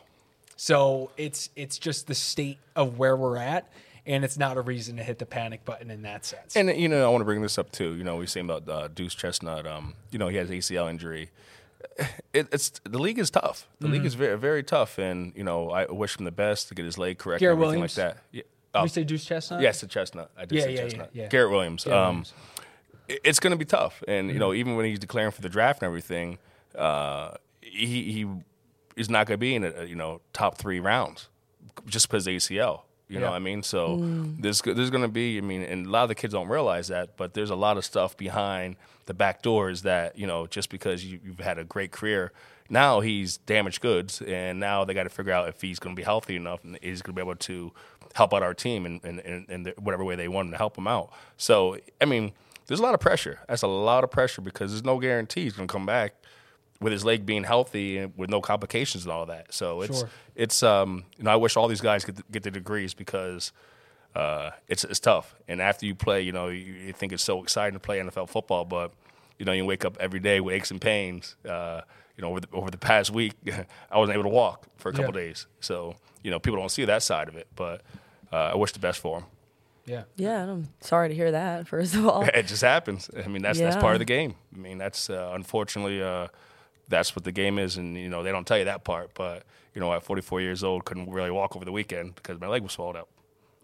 So 0.56 1.10
it's 1.16 1.50
it's 1.56 1.78
just 1.78 2.06
the 2.06 2.14
state 2.14 2.58
of 2.76 2.98
where 2.98 3.16
we're 3.16 3.36
at, 3.36 3.70
and 4.06 4.24
it's 4.24 4.36
not 4.38 4.56
a 4.56 4.60
reason 4.60 4.96
to 4.96 5.02
hit 5.02 5.18
the 5.18 5.26
panic 5.26 5.64
button 5.64 5.90
in 5.90 6.02
that 6.02 6.24
sense. 6.24 6.56
And 6.56 6.68
you 6.76 6.88
know, 6.88 7.04
I 7.04 7.08
want 7.08 7.20
to 7.20 7.24
bring 7.26 7.42
this 7.42 7.58
up 7.58 7.70
too. 7.72 7.94
You 7.94 8.04
know, 8.04 8.16
we 8.16 8.26
saying 8.26 8.46
about 8.50 8.68
uh, 8.68 8.88
Duce 8.88 9.14
Chestnut. 9.14 9.66
Um, 9.66 9.94
you 10.10 10.18
know, 10.18 10.28
he 10.28 10.36
has 10.36 10.48
ACL 10.50 10.88
injury. 10.90 11.30
It, 12.32 12.48
it's 12.50 12.80
the 12.84 12.98
league 12.98 13.18
is 13.18 13.28
tough. 13.30 13.68
The 13.78 13.84
Mm-hmm. 13.86 13.92
league 13.94 14.04
is 14.06 14.14
very 14.14 14.38
very 14.38 14.62
tough, 14.62 14.96
and 14.98 15.32
you 15.36 15.44
know, 15.44 15.70
I 15.70 15.84
wish 15.90 16.18
him 16.18 16.24
the 16.24 16.30
best 16.32 16.68
to 16.68 16.74
get 16.74 16.84
his 16.86 16.96
leg 16.96 17.18
correct. 17.18 17.40
Garrett 17.40 17.56
and 17.58 17.62
everything 17.64 17.80
Williams? 17.80 17.98
like 17.98 18.14
that. 18.14 18.22
Yeah. 18.32 18.42
Oh, 18.74 18.82
we 18.84 18.88
say 18.88 19.04
Duce 19.04 19.24
Chestnut? 19.26 19.60
yes, 19.60 19.82
the 19.82 19.86
Chestnut. 19.86 20.30
I 20.36 20.46
did 20.46 20.56
Yeah, 20.56 20.62
say 20.64 20.74
yeah, 20.74 20.80
Chestnut. 20.82 21.10
yeah. 21.12 21.28
Garrett 21.28 21.50
Williams. 21.50 21.84
Garrett 21.84 21.98
um, 22.00 22.06
Williams. 22.08 22.32
it's 23.08 23.38
going 23.38 23.50
to 23.50 23.58
be 23.58 23.66
tough, 23.66 24.02
and 24.08 24.28
you 24.28 24.32
Mm-hmm. 24.34 24.40
know, 24.40 24.54
even 24.54 24.76
when 24.76 24.86
he's 24.86 24.98
declaring 24.98 25.30
for 25.32 25.42
the 25.42 25.50
draft 25.50 25.82
and 25.82 25.86
everything, 25.88 26.38
uh, 26.74 27.32
he 27.60 28.10
he 28.12 28.26
is 28.96 29.10
not 29.10 29.26
going 29.26 29.34
to 29.34 29.38
be 29.40 29.54
in 29.54 29.64
a, 29.64 29.84
you 29.84 29.94
know 29.96 30.22
top 30.32 30.56
three 30.56 30.80
rounds 30.80 31.28
just 31.86 32.08
because 32.08 32.26
ACL. 32.26 32.82
You 33.12 33.20
know 33.20 33.30
what 33.30 33.36
I 33.36 33.40
mean? 33.40 33.62
So 33.62 33.98
mm. 33.98 34.40
there's 34.40 34.62
there's 34.62 34.90
going 34.90 35.02
to 35.02 35.08
be. 35.08 35.38
I 35.38 35.40
mean, 35.40 35.62
and 35.62 35.86
a 35.86 35.90
lot 35.90 36.02
of 36.04 36.08
the 36.08 36.14
kids 36.14 36.32
don't 36.32 36.48
realize 36.48 36.88
that, 36.88 37.16
but 37.16 37.34
there's 37.34 37.50
a 37.50 37.56
lot 37.56 37.76
of 37.76 37.84
stuff 37.84 38.16
behind 38.16 38.76
the 39.06 39.14
back 39.14 39.42
doors 39.42 39.82
that 39.82 40.18
you 40.18 40.26
know 40.26 40.46
just 40.46 40.70
because 40.70 41.04
you, 41.04 41.20
you've 41.22 41.40
had 41.40 41.58
a 41.58 41.64
great 41.64 41.92
career. 41.92 42.32
Now 42.70 43.00
he's 43.00 43.36
damaged 43.36 43.82
goods, 43.82 44.22
and 44.22 44.58
now 44.58 44.84
they 44.84 44.94
got 44.94 45.02
to 45.02 45.10
figure 45.10 45.32
out 45.32 45.48
if 45.48 45.60
he's 45.60 45.78
going 45.78 45.94
to 45.94 46.00
be 46.00 46.04
healthy 46.04 46.36
enough 46.36 46.64
and 46.64 46.78
he's 46.80 47.02
going 47.02 47.14
to 47.14 47.22
be 47.22 47.22
able 47.22 47.36
to 47.36 47.72
help 48.14 48.32
out 48.32 48.42
our 48.42 48.54
team 48.54 48.86
in, 48.86 49.00
in, 49.04 49.18
in, 49.20 49.46
in 49.48 49.62
the, 49.64 49.74
whatever 49.78 50.04
way 50.04 50.16
they 50.16 50.28
want 50.28 50.46
him 50.46 50.52
to 50.52 50.58
help 50.58 50.76
him 50.76 50.86
out. 50.86 51.12
So, 51.36 51.78
I 52.00 52.04
mean, 52.04 52.32
there's 52.66 52.80
a 52.80 52.82
lot 52.82 52.94
of 52.94 53.00
pressure. 53.00 53.40
That's 53.48 53.62
a 53.62 53.66
lot 53.66 54.04
of 54.04 54.10
pressure 54.10 54.40
because 54.40 54.70
there's 54.70 54.84
no 54.84 54.98
guarantee 54.98 55.44
he's 55.44 55.54
going 55.54 55.68
to 55.68 55.72
come 55.72 55.86
back 55.86 56.14
with 56.82 56.92
his 56.92 57.04
leg 57.04 57.24
being 57.24 57.44
healthy 57.44 57.98
and 57.98 58.12
with 58.16 58.28
no 58.30 58.40
complications 58.40 59.04
and 59.04 59.12
all 59.12 59.26
that. 59.26 59.52
So 59.54 59.80
it's 59.82 60.00
Sure. 60.00 60.08
it's 60.34 60.62
um 60.62 61.04
you 61.16 61.24
know 61.24 61.30
I 61.30 61.36
wish 61.36 61.56
all 61.56 61.68
these 61.68 61.80
guys 61.80 62.04
get 62.04 62.16
the, 62.16 62.24
get 62.30 62.42
the 62.42 62.50
degrees 62.50 62.92
because 62.94 63.52
uh 64.14 64.50
it's 64.68 64.84
it's 64.84 65.00
tough. 65.00 65.34
And 65.48 65.60
after 65.62 65.86
you 65.86 65.94
play, 65.94 66.20
you 66.22 66.32
know 66.32 66.48
you, 66.48 66.72
you 66.74 66.92
think 66.92 67.12
it's 67.12 67.22
so 67.22 67.42
exciting 67.42 67.74
to 67.74 67.80
play 67.80 67.98
NFL 68.00 68.28
football, 68.28 68.64
but 68.64 68.92
you 69.38 69.44
know 69.46 69.52
you 69.52 69.64
wake 69.64 69.84
up 69.84 69.96
every 70.00 70.20
day 70.20 70.40
with 70.40 70.54
aches 70.54 70.70
and 70.70 70.80
pains. 70.80 71.36
Uh, 71.48 71.80
you 72.16 72.22
know 72.22 72.28
over 72.30 72.40
the, 72.40 72.48
over 72.52 72.70
the 72.70 72.78
past 72.78 73.10
week, 73.10 73.32
I 73.90 73.98
wasn't 73.98 74.14
able 74.18 74.24
to 74.30 74.34
walk 74.34 74.66
for 74.76 74.90
a 74.90 74.92
couple 74.92 75.14
Yeah. 75.14 75.26
days. 75.28 75.46
So 75.60 75.96
you 76.22 76.30
know 76.30 76.38
people 76.38 76.58
don't 76.58 76.70
see 76.70 76.84
that 76.84 77.02
side 77.02 77.28
of 77.28 77.36
it, 77.36 77.46
but 77.56 77.80
uh, 78.32 78.50
I 78.52 78.56
wish 78.56 78.72
the 78.72 78.78
best 78.80 78.98
for 79.00 79.18
him. 79.20 79.24
Yeah. 79.84 80.02
Yeah, 80.16 80.42
and 80.42 80.50
I'm 80.50 80.68
sorry 80.80 81.08
to 81.08 81.14
hear 81.14 81.32
that. 81.32 81.66
First 81.72 81.94
of 81.94 82.06
all, 82.06 82.22
It 82.34 82.46
just 82.46 82.62
happens. 82.62 83.10
I 83.16 83.26
mean, 83.28 83.42
that's 83.42 83.58
that's 83.58 83.76
part 83.76 83.94
of 83.94 83.98
the 83.98 84.04
game. 84.04 84.34
I 84.54 84.58
mean, 84.58 84.78
that's 84.78 85.08
uh, 85.10 85.30
unfortunately 85.34 86.02
uh, 86.02 86.28
that's 86.88 87.14
what 87.16 87.24
the 87.24 87.32
game 87.32 87.58
is, 87.58 87.76
and 87.76 87.96
you 87.96 88.08
know 88.08 88.22
they 88.22 88.32
don't 88.32 88.46
tell 88.46 88.58
you 88.58 88.64
that 88.66 88.84
part. 88.84 89.10
But 89.14 89.44
you 89.74 89.80
know, 89.80 89.92
at 89.92 90.02
44 90.02 90.40
years 90.40 90.62
old, 90.62 90.84
couldn't 90.84 91.10
really 91.10 91.30
walk 91.30 91.56
over 91.56 91.64
the 91.64 91.72
weekend 91.72 92.14
because 92.16 92.40
my 92.40 92.46
leg 92.48 92.62
was 92.62 92.72
swelled 92.72 92.96
up 92.96 93.08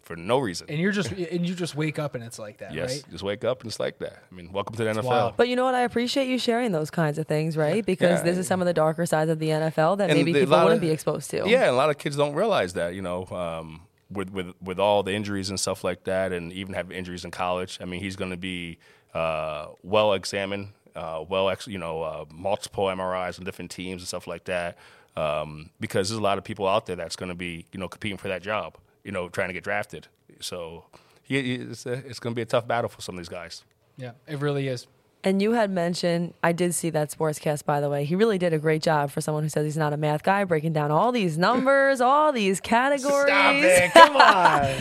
for 0.01 0.15
no 0.15 0.39
reason. 0.39 0.65
And 0.69 0.79
you're 0.79 0.91
just 0.91 1.11
and 1.11 1.47
you 1.47 1.53
just 1.53 1.75
wake 1.75 1.99
up 1.99 2.15
and 2.15 2.23
it's 2.23 2.39
like 2.39 2.57
that, 2.59 2.73
yes, 2.73 2.95
right? 3.03 3.11
just 3.11 3.23
wake 3.23 3.43
up 3.43 3.61
and 3.61 3.69
it's 3.69 3.79
like 3.79 3.99
that. 3.99 4.23
I 4.31 4.33
mean, 4.35 4.51
welcome 4.51 4.75
to 4.75 4.83
the 4.83 4.89
NFL. 4.89 5.03
wild. 5.03 5.37
but 5.37 5.47
you 5.49 5.55
know 5.55 5.65
what? 5.65 5.75
I 5.75 5.81
appreciate 5.81 6.27
you 6.27 6.39
sharing 6.39 6.71
those 6.71 6.89
kinds 6.89 7.19
of 7.19 7.27
things, 7.27 7.55
right? 7.55 7.85
Because 7.85 8.19
Yeah. 8.19 8.23
this 8.23 8.37
is 8.39 8.47
some 8.47 8.59
of 8.59 8.65
the 8.65 8.73
darker 8.73 9.05
sides 9.05 9.29
of 9.29 9.37
the 9.37 9.49
NFL 9.49 9.97
that 9.97 10.09
And 10.09 10.17
maybe 10.17 10.33
the- 10.33 10.39
people 10.39 10.53
lot 10.57 10.63
wouldn't 10.63 10.77
of- 10.81 10.87
be 10.87 10.89
exposed 10.91 11.29
to. 11.31 11.47
Yeah, 11.47 11.61
and 11.63 11.69
a 11.69 11.73
lot 11.73 11.91
of 11.91 11.99
kids 11.99 12.15
don't 12.15 12.33
realize 12.33 12.73
that. 12.73 12.95
You 12.95 13.03
know, 13.03 13.27
um, 13.27 13.81
with 14.09 14.31
with 14.31 14.55
with 14.63 14.79
all 14.79 15.03
the 15.03 15.13
injuries 15.13 15.51
and 15.51 15.59
stuff 15.59 15.83
like 15.83 16.05
that, 16.05 16.31
and 16.33 16.51
even 16.53 16.73
have 16.73 16.91
injuries 16.91 17.23
in 17.23 17.29
college. 17.29 17.77
I 17.79 17.85
mean, 17.85 17.99
he's 17.99 18.15
going 18.15 18.31
to 18.31 18.37
be 18.37 18.79
uh, 19.13 19.67
well 19.83 20.13
examined, 20.13 20.69
uh, 20.99 21.23
well, 21.27 21.49
ex- 21.49 21.67
you 21.67 21.77
know, 21.77 22.01
uh, 22.03 22.25
multiple 22.31 22.85
MRIs 22.85 23.39
on 23.39 23.45
different 23.45 23.71
teams 23.71 24.01
and 24.01 24.07
stuff 24.07 24.27
like 24.27 24.43
that. 24.45 24.77
Um, 25.15 25.69
because 25.79 26.09
there's 26.09 26.19
a 26.19 26.23
lot 26.23 26.37
of 26.37 26.43
people 26.43 26.67
out 26.67 26.85
there 26.85 26.95
that's 26.95 27.15
going 27.15 27.29
to 27.29 27.35
be, 27.35 27.65
you 27.73 27.79
know, 27.79 27.87
competing 27.87 28.17
for 28.17 28.27
that 28.29 28.41
job. 28.41 28.77
You 29.03 29.11
know, 29.11 29.29
trying 29.29 29.49
to 29.49 29.53
get 29.53 29.63
drafted. 29.63 30.07
So, 30.39 30.85
he, 31.23 31.41
he- 31.41 31.55
it's, 31.55 31.85
a, 31.85 31.93
it's 31.93 32.19
going 32.19 32.33
to 32.33 32.35
be 32.35 32.41
a 32.41 32.45
tough 32.45 32.67
battle 32.67 32.89
for 32.89 33.01
some 33.01 33.15
of 33.15 33.19
these 33.19 33.29
guys. 33.29 33.63
Yeah, 33.97 34.11
it 34.27 34.39
really 34.39 34.67
is. 34.67 34.87
And 35.21 35.41
you 35.41 35.51
had 35.51 35.69
mentioned, 35.69 36.33
I 36.41 36.53
did 36.53 36.73
see 36.73 36.89
that 36.91 37.09
sportscast, 37.11 37.65
by 37.65 37.81
the 37.81 37.89
way. 37.89 38.05
He 38.05 38.15
really 38.15 38.37
did 38.37 38.53
a 38.53 38.57
great 38.59 38.81
job 38.81 39.11
for 39.11 39.19
someone 39.19 39.43
who 39.43 39.49
says 39.49 39.65
he's 39.65 39.75
not 39.75 39.91
a 39.91 39.97
math 39.97 40.23
guy, 40.23 40.45
breaking 40.45 40.71
down 40.71 40.91
all 40.91 41.11
these 41.11 41.37
numbers, 41.37 41.99
all 41.99 42.31
these 42.31 42.61
categories. 42.61 43.27
Stop 43.27 43.55
it. 43.55 43.91
Come 43.93 44.15
on. 44.15 44.73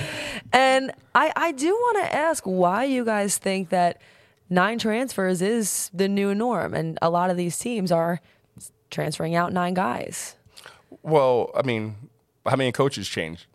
And 0.52 0.92
I, 1.14 1.32
I 1.34 1.50
do 1.52 1.72
want 1.74 2.04
to 2.06 2.14
ask 2.14 2.44
why 2.44 2.84
you 2.84 3.04
guys 3.04 3.36
think 3.38 3.70
that 3.70 4.00
nine 4.48 4.78
transfers 4.78 5.42
is 5.42 5.90
the 5.92 6.08
new 6.08 6.34
norm. 6.34 6.74
And 6.74 6.98
a 7.02 7.10
lot 7.10 7.30
of 7.30 7.36
these 7.36 7.58
teams 7.58 7.92
are 7.92 8.20
transferring 8.90 9.34
out 9.34 9.52
nine 9.52 9.74
guys. 9.74 10.36
Well, 11.02 11.50
I 11.54 11.62
mean, 11.62 11.96
how 12.46 12.56
many 12.56 12.72
coaches 12.72 13.08
changed? 13.08 13.46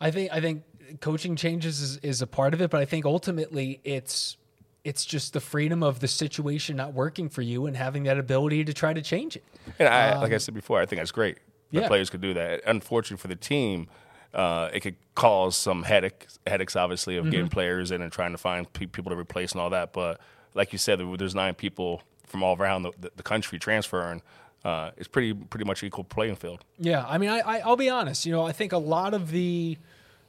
I 0.00 0.10
think 0.10 0.32
I 0.32 0.40
think 0.40 0.62
coaching 1.00 1.36
changes 1.36 1.80
is, 1.80 1.96
is 1.98 2.22
a 2.22 2.26
part 2.26 2.54
of 2.54 2.60
it, 2.60 2.70
but 2.70 2.80
I 2.80 2.84
think 2.84 3.04
ultimately 3.04 3.80
it's 3.84 4.36
it's 4.82 5.04
just 5.04 5.34
the 5.34 5.40
freedom 5.40 5.82
of 5.82 6.00
the 6.00 6.08
situation 6.08 6.76
not 6.76 6.94
working 6.94 7.28
for 7.28 7.42
you 7.42 7.66
and 7.66 7.76
having 7.76 8.04
that 8.04 8.18
ability 8.18 8.64
to 8.64 8.72
try 8.72 8.94
to 8.94 9.02
change 9.02 9.36
it. 9.36 9.44
And 9.78 9.86
I, 9.86 10.18
like 10.18 10.32
I 10.32 10.36
um, 10.36 10.40
said 10.40 10.54
before, 10.54 10.80
I 10.80 10.86
think 10.86 11.00
that's 11.00 11.12
great. 11.12 11.36
The 11.70 11.82
yeah. 11.82 11.88
players 11.88 12.08
could 12.08 12.22
do 12.22 12.32
that. 12.34 12.62
Unfortunately 12.66 13.20
for 13.20 13.28
the 13.28 13.36
team, 13.36 13.88
uh, 14.34 14.70
it 14.72 14.80
could 14.80 14.96
cause 15.14 15.56
some 15.56 15.82
headache, 15.82 16.26
headaches, 16.46 16.76
obviously, 16.76 17.16
of 17.16 17.30
getting 17.30 17.48
players 17.48 17.90
in 17.90 18.02
and 18.02 18.12
trying 18.12 18.32
to 18.32 18.38
find 18.38 18.72
pe- 18.72 18.86
people 18.86 19.10
to 19.10 19.16
replace 19.16 19.52
and 19.52 19.60
all 19.60 19.70
that. 19.70 19.92
But 19.92 20.20
like 20.54 20.72
you 20.72 20.78
said, 20.78 21.00
there's 21.18 21.34
nine 21.34 21.54
people 21.54 22.02
from 22.26 22.42
all 22.42 22.56
around 22.56 22.82
the, 22.82 22.92
the, 23.00 23.10
the 23.16 23.22
country 23.22 23.58
transferring. 23.58 24.22
Uh, 24.64 24.90
it's 24.96 25.08
pretty 25.08 25.32
pretty 25.32 25.64
much 25.64 25.82
equal 25.82 26.04
playing 26.04 26.36
field. 26.36 26.64
Yeah, 26.78 27.04
I 27.08 27.18
mean, 27.18 27.30
I, 27.30 27.40
I 27.40 27.58
I'll 27.60 27.76
be 27.76 27.88
honest. 27.88 28.26
You 28.26 28.32
know, 28.32 28.46
I 28.46 28.52
think 28.52 28.72
a 28.72 28.78
lot 28.78 29.14
of 29.14 29.30
the, 29.30 29.78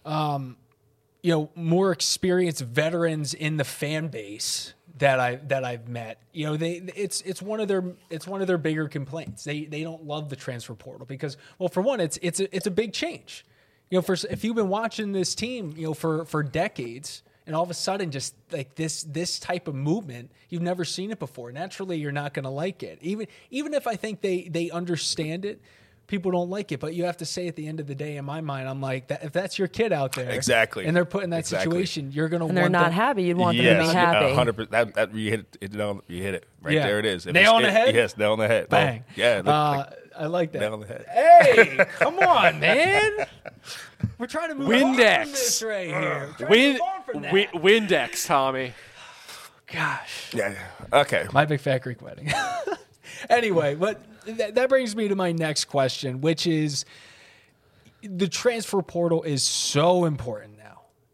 um, 0.05 0.55
you 1.21 1.31
know, 1.33 1.49
more 1.53 1.91
experienced 1.91 2.61
veterans 2.61 3.33
in 3.33 3.57
the 3.57 3.65
fan 3.65 4.07
base 4.07 4.73
that 4.99 5.19
I 5.19 5.35
that 5.47 5.63
I've 5.65 5.89
met, 5.89 6.19
you 6.31 6.45
know, 6.45 6.55
they 6.57 6.75
it's 6.95 7.21
it's 7.21 7.41
one 7.41 7.59
of 7.59 7.67
their 7.67 7.83
it's 8.09 8.25
one 8.25 8.39
of 8.39 8.47
their 8.47 8.57
bigger 8.57 8.87
complaints. 8.87 9.43
They 9.43 9.65
they 9.65 9.83
don't 9.83 10.05
love 10.05 10.29
the 10.29 10.35
transfer 10.35 10.75
portal 10.75 11.05
because, 11.05 11.37
well, 11.59 11.69
for 11.69 11.81
one, 11.81 11.99
it's 11.99 12.17
it's 12.21 12.39
a, 12.39 12.55
it's 12.55 12.67
a 12.67 12.71
big 12.71 12.93
change. 12.93 13.45
You 13.91 13.97
know, 13.97 14.01
for 14.01 14.15
if 14.29 14.43
you've 14.43 14.55
been 14.55 14.69
watching 14.69 15.11
this 15.11 15.35
team, 15.35 15.73
you 15.77 15.83
know, 15.87 15.93
for 15.93 16.25
for 16.25 16.41
decades, 16.41 17.21
and 17.45 17.55
all 17.55 17.61
of 17.63 17.69
a 17.69 17.73
sudden, 17.75 18.09
just 18.09 18.33
like 18.51 18.75
this 18.75 19.03
this 19.03 19.37
type 19.37 19.67
of 19.67 19.75
movement, 19.75 20.31
you've 20.49 20.61
never 20.61 20.85
seen 20.85 21.11
it 21.11 21.19
before. 21.19 21.51
Naturally, 21.51 21.97
you're 21.97 22.13
not 22.13 22.33
going 22.33 22.43
to 22.45 22.49
like 22.49 22.81
it. 22.83 22.97
Even 23.01 23.27
even 23.49 23.73
if 23.73 23.85
I 23.87 23.97
think 23.97 24.21
they 24.21 24.43
they 24.49 24.69
understand 24.71 25.43
it, 25.43 25.61
people 26.07 26.31
don't 26.31 26.49
like 26.49 26.71
it. 26.71 26.79
But 26.79 26.93
you 26.93 27.03
have 27.03 27.17
to 27.17 27.25
say 27.25 27.49
at 27.49 27.57
the 27.57 27.67
end 27.67 27.81
of 27.81 27.87
the 27.87 27.95
day, 27.95 28.15
in 28.15 28.23
my 28.23 28.39
mind, 28.39 28.69
I'm 28.69 28.79
like, 28.79 29.07
that, 29.09 29.25
if 29.25 29.33
that's 29.33 29.59
your 29.59 29.67
kid 29.67 29.91
out 29.91 30.13
there, 30.13 30.29
Exactly. 30.29 30.85
and 30.85 30.95
they're 30.95 31.03
put 31.03 31.25
in 31.25 31.31
that 31.31 31.39
Exactly. 31.39 31.71
situation, 31.71 32.11
you're 32.13 32.29
going 32.29 32.39
to 32.41 32.47
and 32.47 32.55
they're 32.55 32.69
not 32.69 32.85
them- 32.85 32.91
happy. 32.93 33.23
You'd 33.23 33.35
want 33.37 33.57
them 33.57 33.65
to 33.77 33.87
be 33.87 33.93
happy. 33.93 34.33
hundred 34.33 34.53
percent. 34.53 34.71
That, 34.71 34.93
that 34.93 35.13
you 35.15 35.31
hit 35.31 35.39
it, 35.59 35.73
it 35.73 36.01
you 36.07 36.23
hit 36.23 36.35
it 36.35 36.45
right 36.61 36.75
Yeah. 36.75 36.87
there. 36.87 36.99
It 36.99 37.05
is 37.05 37.25
If 37.27 37.33
Nail 37.33 37.55
on 37.55 37.63
the 37.63 37.71
head? 37.71 37.93
Yes, 37.93 38.15
nail 38.15 38.31
on 38.31 38.39
the 38.39 38.47
head. 38.47 38.67
No, 38.71 38.77
Bang. 38.77 39.03
yeah, 39.17 39.37
look, 39.37 39.47
Uh, 39.47 39.77
like, 39.77 39.93
I 40.17 40.25
like 40.27 40.51
that. 40.51 40.59
nail 40.59 40.77
the 40.77 40.87
head. 40.87 41.05
Hey, 41.09 41.85
come 41.99 42.19
on, 42.19 42.59
man. 42.59 43.11
We're 44.17 44.27
trying 44.27 44.49
to 44.49 44.55
move 44.55 44.69
on 44.69 44.81
from 44.81 44.95
Windex. 44.95 45.25
this 45.31 45.63
right 45.63 45.87
here. 45.87 46.35
We're 46.39 46.47
Win, 46.49 46.79
from 47.05 47.21
that. 47.21 47.31
Wi- 47.31 47.49
Windex, 47.53 48.25
Tommy. 48.27 48.73
Gosh. 49.71 50.33
Yeah. 50.33 50.53
Okay. 50.91 51.27
My 51.31 51.45
big 51.45 51.61
fat 51.61 51.81
Greek 51.81 52.01
wedding. 52.01 52.29
anyway, 53.29 53.75
but 53.75 54.01
that, 54.25 54.55
that 54.55 54.69
brings 54.69 54.95
me 54.95 55.07
to 55.07 55.15
my 55.15 55.31
next 55.31 55.65
question, 55.65 56.21
which 56.21 56.45
is 56.45 56.85
the 58.03 58.27
transfer 58.27 58.81
portal 58.81 59.23
is 59.23 59.43
so 59.43 60.05
important 60.05 60.50
now. 60.50 60.50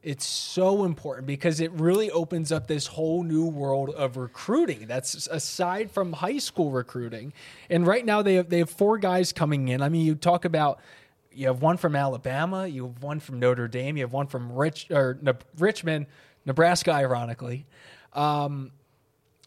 It's 0.08 0.26
so 0.26 0.86
important 0.86 1.28
because 1.28 1.60
it 1.60 1.70
really 1.74 2.10
opens 2.12 2.54
up 2.54 2.68
this 2.68 2.88
whole 2.88 3.24
new 3.24 3.46
world 3.46 3.90
of 3.90 4.16
recruiting. 4.16 4.88
That's 4.88 5.28
aside 5.28 5.92
from 5.92 6.14
high 6.14 6.38
school 6.38 6.72
recruiting. 6.72 7.34
And 7.70 7.86
right 7.86 8.06
now 8.06 8.22
they 8.22 8.36
have 8.36 8.48
they 8.48 8.60
have 8.60 8.70
four 8.70 9.00
guys 9.00 9.34
coming 9.34 9.68
in. 9.68 9.82
I 9.82 9.90
mean, 9.90 10.06
you 10.06 10.16
talk 10.16 10.46
about 10.46 10.80
you 11.34 11.48
have 11.48 11.62
one 11.62 11.76
from 11.76 11.94
Alabama, 11.94 12.68
you 12.68 12.86
have 12.86 13.04
one 13.04 13.20
from 13.20 13.40
Notre 13.40 13.68
Dame, 13.68 13.98
you 13.98 14.04
have 14.04 14.14
one 14.14 14.28
from 14.28 14.54
Rich 14.54 14.90
or 14.92 15.20
Ne- 15.22 15.34
Richmond, 15.58 16.06
Nebraska, 16.46 16.94
ironically. 16.94 17.66
Um, 18.14 18.72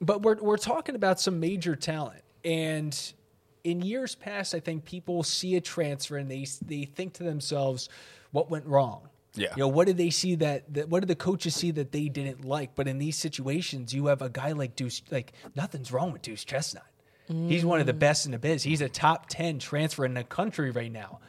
but 0.03 0.21
we're 0.21 0.43
we're 0.43 0.59
talking 0.59 0.95
about 0.95 1.21
some 1.21 1.41
major 1.41 1.75
talent, 1.75 2.23
and 2.45 3.15
in 3.65 3.81
years 3.81 4.15
past, 4.15 4.55
I 4.55 4.61
think 4.61 4.85
people 4.85 5.23
see 5.23 5.57
a 5.57 5.61
transfer 5.63 6.19
and 6.19 6.31
they 6.31 6.47
they 6.63 6.85
think 6.85 7.15
to 7.15 7.23
themselves, 7.23 7.89
"What 8.33 8.51
went 8.51 8.67
wrong?" 8.67 9.10
Yeah. 9.35 9.51
you 9.57 9.61
know, 9.61 9.69
what 9.69 9.87
did 9.87 9.97
they 9.97 10.11
see 10.11 10.35
that, 10.37 10.73
that 10.75 10.89
what 10.89 11.01
did 11.01 11.09
the 11.09 11.15
coaches 11.15 11.55
see 11.55 11.71
that 11.73 11.93
they 11.93 12.09
didn't 12.09 12.45
like? 12.45 12.75
But 12.75 12.89
in 12.89 12.99
these 12.99 13.17
situations, 13.17 13.95
you 13.95 14.07
have 14.07 14.23
a 14.23 14.29
guy 14.29 14.53
like 14.53 14.75
Duce, 14.77 15.03
like 15.11 15.33
nothing's 15.55 15.93
wrong 15.93 16.13
with 16.13 16.23
Duce 16.23 16.45
Chestnut. 16.45 16.85
He's 17.29 17.65
one 17.65 17.79
of 17.79 17.87
the 17.87 17.93
best 17.93 18.27
in 18.27 18.33
the 18.33 18.41
biz. 18.41 18.65
He's 18.65 18.81
a 18.81 18.89
top 18.89 19.29
ten 19.29 19.61
transfer 19.61 20.05
in 20.05 20.15
the 20.15 20.25
country 20.25 20.73
right 20.73 20.91
now. 20.91 21.21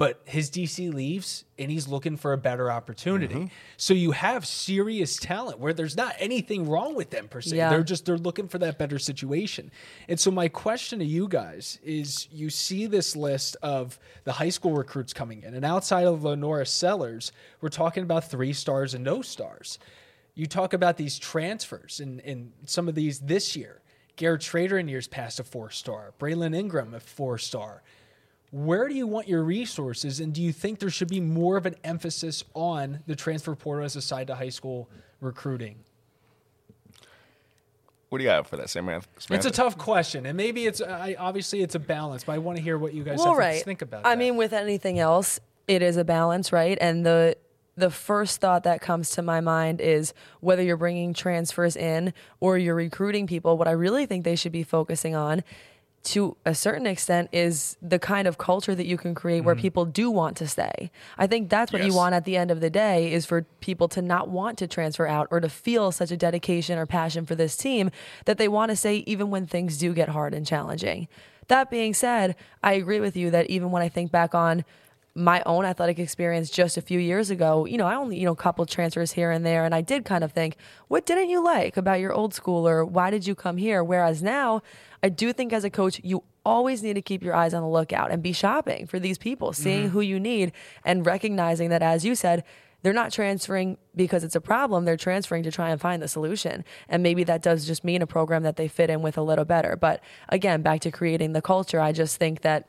But 0.00 0.22
his 0.24 0.50
DC 0.50 0.94
leaves 0.94 1.44
and 1.58 1.70
he's 1.70 1.86
looking 1.86 2.16
for 2.16 2.32
a 2.32 2.38
better 2.38 2.72
opportunity. 2.72 3.34
Mm-hmm. 3.34 3.46
So 3.76 3.92
you 3.92 4.12
have 4.12 4.46
serious 4.46 5.18
talent 5.18 5.58
where 5.58 5.74
there's 5.74 5.94
not 5.94 6.14
anything 6.18 6.66
wrong 6.66 6.94
with 6.94 7.10
them 7.10 7.28
per 7.28 7.42
se. 7.42 7.58
Yeah. 7.58 7.68
They're 7.68 7.82
just 7.82 8.06
they're 8.06 8.16
looking 8.16 8.48
for 8.48 8.56
that 8.60 8.78
better 8.78 8.98
situation. 8.98 9.70
And 10.08 10.18
so 10.18 10.30
my 10.30 10.48
question 10.48 11.00
to 11.00 11.04
you 11.04 11.28
guys 11.28 11.78
is 11.82 12.28
you 12.32 12.48
see 12.48 12.86
this 12.86 13.14
list 13.14 13.58
of 13.60 13.98
the 14.24 14.32
high 14.32 14.48
school 14.48 14.72
recruits 14.72 15.12
coming 15.12 15.42
in 15.42 15.52
and 15.52 15.66
outside 15.66 16.06
of 16.06 16.24
Lenora 16.24 16.64
Sellers, 16.64 17.30
we're 17.60 17.68
talking 17.68 18.02
about 18.02 18.24
three 18.24 18.54
stars 18.54 18.94
and 18.94 19.04
no 19.04 19.20
stars. 19.20 19.78
You 20.34 20.46
talk 20.46 20.72
about 20.72 20.96
these 20.96 21.18
transfers 21.18 22.00
and, 22.00 22.22
and 22.22 22.52
some 22.64 22.88
of 22.88 22.94
these 22.94 23.20
this 23.20 23.54
year. 23.54 23.82
Garrett 24.16 24.40
Shrader 24.40 24.80
in 24.80 24.88
years 24.88 25.08
past 25.08 25.40
a 25.40 25.44
four 25.44 25.68
star. 25.68 26.14
Braylon 26.18 26.56
Ingram 26.56 26.94
a 26.94 27.00
four 27.00 27.36
star 27.36 27.82
where 28.50 28.88
do 28.88 28.94
you 28.94 29.06
want 29.06 29.28
your 29.28 29.42
resources 29.44 30.20
and 30.20 30.32
do 30.32 30.42
you 30.42 30.52
think 30.52 30.78
there 30.78 30.90
should 30.90 31.08
be 31.08 31.20
more 31.20 31.56
of 31.56 31.66
an 31.66 31.76
emphasis 31.84 32.42
on 32.54 33.00
the 33.06 33.14
transfer 33.14 33.54
portal 33.54 33.84
as 33.84 33.96
a 33.96 34.02
side 34.02 34.26
to 34.26 34.34
high 34.34 34.48
school 34.48 34.88
recruiting 35.20 35.76
What 38.08 38.18
do 38.18 38.24
you 38.24 38.30
got 38.30 38.46
for 38.46 38.56
that, 38.56 38.70
Samantha? 38.70 39.08
it's 39.30 39.46
a 39.46 39.50
tough 39.50 39.78
question 39.78 40.26
and 40.26 40.36
maybe 40.36 40.66
it's 40.66 40.80
uh, 40.80 40.86
I, 40.86 41.16
obviously 41.18 41.62
it's 41.62 41.74
a 41.74 41.80
balance 41.80 42.24
but 42.24 42.32
i 42.32 42.38
want 42.38 42.56
to 42.58 42.62
hear 42.62 42.76
what 42.76 42.92
you 42.92 43.04
guys 43.04 43.18
well, 43.18 43.28
have 43.28 43.38
right. 43.38 43.58
to 43.58 43.64
think 43.64 43.82
about 43.82 44.00
it. 44.00 44.06
I 44.06 44.10
that. 44.10 44.18
mean, 44.18 44.36
with 44.36 44.52
anything 44.52 44.98
else, 44.98 45.38
it 45.68 45.82
is 45.82 45.96
a 45.96 46.04
balance, 46.04 46.52
right? 46.52 46.76
And 46.80 47.06
the 47.06 47.36
the 47.76 47.90
first 47.90 48.40
thought 48.40 48.64
that 48.64 48.80
comes 48.80 49.10
to 49.10 49.22
my 49.22 49.40
mind 49.40 49.80
is 49.80 50.12
whether 50.40 50.62
you're 50.62 50.76
bringing 50.76 51.14
transfers 51.14 51.76
in 51.76 52.12
or 52.40 52.58
you're 52.58 52.74
recruiting 52.74 53.26
people. 53.26 53.56
What 53.56 53.68
I 53.68 53.72
really 53.72 54.04
think 54.04 54.24
they 54.24 54.36
should 54.36 54.52
be 54.52 54.64
focusing 54.64 55.14
on, 55.14 55.42
to 56.02 56.36
a 56.46 56.54
certain 56.54 56.86
extent, 56.86 57.28
is 57.30 57.76
the 57.82 57.98
kind 57.98 58.26
of 58.26 58.38
culture 58.38 58.74
that 58.74 58.86
you 58.86 58.96
can 58.96 59.14
create 59.14 59.42
where 59.42 59.54
mm-hmm. 59.54 59.62
people 59.62 59.84
do 59.84 60.10
want 60.10 60.36
to 60.38 60.48
stay. 60.48 60.90
I 61.18 61.26
think 61.26 61.50
that's 61.50 61.72
what 61.72 61.84
you 61.84 61.94
want 61.94 62.14
at 62.14 62.24
the 62.24 62.36
end 62.36 62.50
of 62.50 62.60
the 62.60 62.70
day 62.70 63.12
is 63.12 63.26
for 63.26 63.42
people 63.60 63.86
to 63.88 64.02
not 64.02 64.28
want 64.28 64.56
to 64.58 64.66
transfer 64.66 65.06
out 65.06 65.28
or 65.30 65.40
to 65.40 65.48
feel 65.48 65.92
such 65.92 66.10
a 66.10 66.16
dedication 66.16 66.78
or 66.78 66.86
passion 66.86 67.26
for 67.26 67.34
this 67.34 67.56
team 67.56 67.90
that 68.24 68.38
they 68.38 68.48
want 68.48 68.70
to 68.70 68.76
stay 68.76 68.96
even 69.06 69.30
when 69.30 69.46
things 69.46 69.76
do 69.76 69.92
get 69.92 70.08
hard 70.08 70.32
and 70.32 70.46
challenging. 70.46 71.06
That 71.48 71.70
being 71.70 71.94
said, 71.94 72.36
I 72.62 72.74
agree 72.74 73.00
with 73.00 73.16
you 73.16 73.30
that 73.32 73.50
even 73.50 73.70
when 73.70 73.82
I 73.82 73.88
think 73.88 74.10
back 74.10 74.34
on 74.34 74.64
my 75.14 75.42
own 75.44 75.64
athletic 75.64 75.98
experience 75.98 76.50
just 76.50 76.76
a 76.76 76.82
few 76.82 77.00
years 77.00 77.30
ago, 77.30 77.66
you 77.66 77.76
know, 77.76 77.86
I 77.86 77.96
only, 77.96 78.18
you 78.18 78.24
know, 78.24 78.32
a 78.32 78.36
couple 78.36 78.64
transfers 78.64 79.12
here 79.12 79.30
and 79.30 79.44
there. 79.44 79.64
And 79.64 79.74
I 79.74 79.80
did 79.80 80.04
kind 80.04 80.22
of 80.22 80.32
think, 80.32 80.56
what 80.88 81.04
didn't 81.04 81.30
you 81.30 81.42
like 81.42 81.76
about 81.76 81.98
your 81.98 82.12
old 82.12 82.32
school 82.32 82.66
or 82.66 82.84
why 82.84 83.10
did 83.10 83.26
you 83.26 83.34
come 83.34 83.56
here? 83.56 83.82
Whereas 83.82 84.22
now, 84.22 84.62
I 85.02 85.08
do 85.08 85.32
think 85.32 85.52
as 85.52 85.64
a 85.64 85.70
coach, 85.70 86.00
you 86.04 86.22
always 86.44 86.82
need 86.82 86.94
to 86.94 87.02
keep 87.02 87.22
your 87.22 87.34
eyes 87.34 87.54
on 87.54 87.62
the 87.62 87.68
lookout 87.68 88.12
and 88.12 88.22
be 88.22 88.32
shopping 88.32 88.86
for 88.86 89.00
these 89.00 89.18
people, 89.18 89.52
seeing 89.52 89.84
mm-hmm. 89.84 89.92
who 89.92 90.00
you 90.00 90.20
need 90.20 90.52
and 90.84 91.04
recognizing 91.04 91.70
that, 91.70 91.82
as 91.82 92.04
you 92.04 92.14
said, 92.14 92.44
they're 92.82 92.92
not 92.92 93.12
transferring 93.12 93.76
because 93.94 94.24
it's 94.24 94.36
a 94.36 94.40
problem. 94.40 94.84
They're 94.84 94.96
transferring 94.96 95.42
to 95.42 95.50
try 95.50 95.70
and 95.70 95.80
find 95.80 96.00
the 96.00 96.08
solution. 96.08 96.64
And 96.88 97.02
maybe 97.02 97.24
that 97.24 97.42
does 97.42 97.66
just 97.66 97.84
mean 97.84 98.00
a 98.00 98.06
program 98.06 98.42
that 98.44 98.56
they 98.56 98.68
fit 98.68 98.90
in 98.90 99.02
with 99.02 99.18
a 99.18 99.22
little 99.22 99.44
better. 99.44 99.76
But 99.76 100.02
again, 100.28 100.62
back 100.62 100.80
to 100.80 100.90
creating 100.90 101.32
the 101.32 101.42
culture, 101.42 101.80
I 101.80 101.92
just 101.92 102.16
think 102.16 102.40
that 102.40 102.68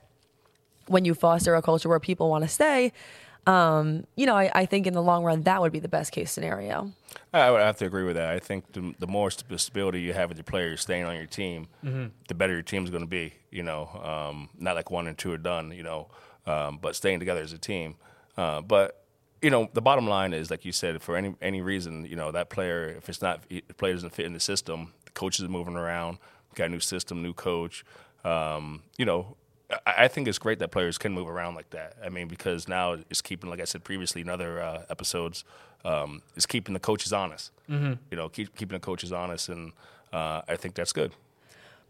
when 0.88 1.06
you 1.06 1.14
foster 1.14 1.56
a 1.56 1.62
culture 1.62 1.90
where 1.90 2.00
people 2.00 2.30
want 2.30 2.44
to 2.44 2.48
stay, 2.48 2.92
um, 3.48 4.06
you 4.16 4.26
know, 4.26 4.36
I, 4.36 4.52
I 4.54 4.66
think 4.66 4.86
in 4.86 4.94
the 4.94 5.02
long 5.02 5.24
run, 5.24 5.44
that 5.44 5.62
would 5.62 5.72
be 5.72 5.80
the 5.80 5.88
best 5.88 6.12
case 6.12 6.32
scenario. 6.32 6.92
I 7.34 7.50
would 7.50 7.62
have 7.62 7.78
to 7.78 7.86
agree 7.86 8.04
with 8.04 8.16
that. 8.16 8.30
I 8.30 8.40
think 8.40 8.72
the, 8.74 8.94
the 9.00 9.08
more 9.08 9.32
stability 9.32 10.02
you 10.02 10.14
have 10.14 10.30
with 10.30 10.38
your 10.38 10.44
players 10.44 10.82
staying 10.82 11.06
on 11.06 11.16
your 11.16 11.26
team, 11.26 11.68
the 12.28 12.36
better 12.36 12.54
your 12.54 12.62
team's 12.62 12.90
going 12.90 13.04
to 13.04 13.10
be. 13.10 13.34
You 13.50 13.64
know, 13.64 13.88
um, 14.04 14.50
not 14.58 14.76
like 14.76 14.92
one 14.92 15.08
and 15.08 15.18
two 15.18 15.32
are 15.32 15.38
done. 15.38 15.72
You 15.72 15.84
know, 15.84 16.08
um, 16.46 16.78
but 16.82 16.96
staying 16.96 17.20
together 17.20 17.42
as 17.42 17.54
a 17.54 17.58
team. 17.58 17.96
Uh, 18.38 18.62
but 18.62 19.04
you 19.42 19.50
know, 19.50 19.70
the 19.74 19.82
bottom 19.82 20.08
line 20.08 20.34
is, 20.34 20.52
like 20.52 20.64
you 20.64 20.72
said, 20.72 21.02
for 21.02 21.18
any 21.18 21.36
any 21.42 21.62
reason, 21.62 22.06
you 22.06 22.16
know, 22.16 22.32
that 22.32 22.50
player, 22.50 22.90
if 22.98 23.10
it's 23.10 23.22
not, 23.22 23.42
if 23.50 23.68
the 23.68 23.74
player 23.74 23.94
doesn't 23.94 24.14
fit 24.14 24.26
in 24.26 24.34
the 24.34 24.40
system, 24.40 24.94
the 25.06 25.12
coaches 25.12 25.44
are 25.44 25.50
moving 25.50 25.76
around, 25.76 26.20
got 26.54 26.66
a 26.66 26.70
new 26.70 26.80
system, 26.80 27.24
new 27.24 27.34
coach. 27.34 27.84
Um, 28.24 28.84
you 28.98 29.06
know, 29.06 29.36
I, 29.86 30.08
think 30.08 30.28
it's 30.28 30.38
great 30.38 30.60
that 30.60 30.72
players 30.72 30.98
can 30.98 31.14
move 31.14 31.28
around 31.28 31.56
like 31.56 31.70
that. 31.72 31.96
I 32.04 32.10
mean, 32.10 32.28
because 32.28 32.68
now 32.68 32.98
it's 33.10 33.22
keeping, 33.22 33.50
like 33.50 33.62
I 33.62 33.66
said 33.66 33.84
previously 33.84 34.22
in 34.22 34.30
other 34.30 34.62
uh, 34.62 34.84
episodes, 34.90 35.44
um, 35.86 36.22
it's 36.36 36.46
keeping 36.46 36.74
the 36.74 36.80
coaches 36.80 37.14
honest. 37.14 37.52
Mm-hmm. 37.70 37.94
You 38.10 38.18
know, 38.18 38.30
keep, 38.30 38.56
keeping 38.56 38.76
the 38.76 38.84
coaches 38.84 39.12
honest, 39.12 39.50
and 39.50 39.72
uh, 40.12 40.42
I 40.48 40.56
think 40.56 40.76
that's 40.76 40.94
good. 40.94 41.14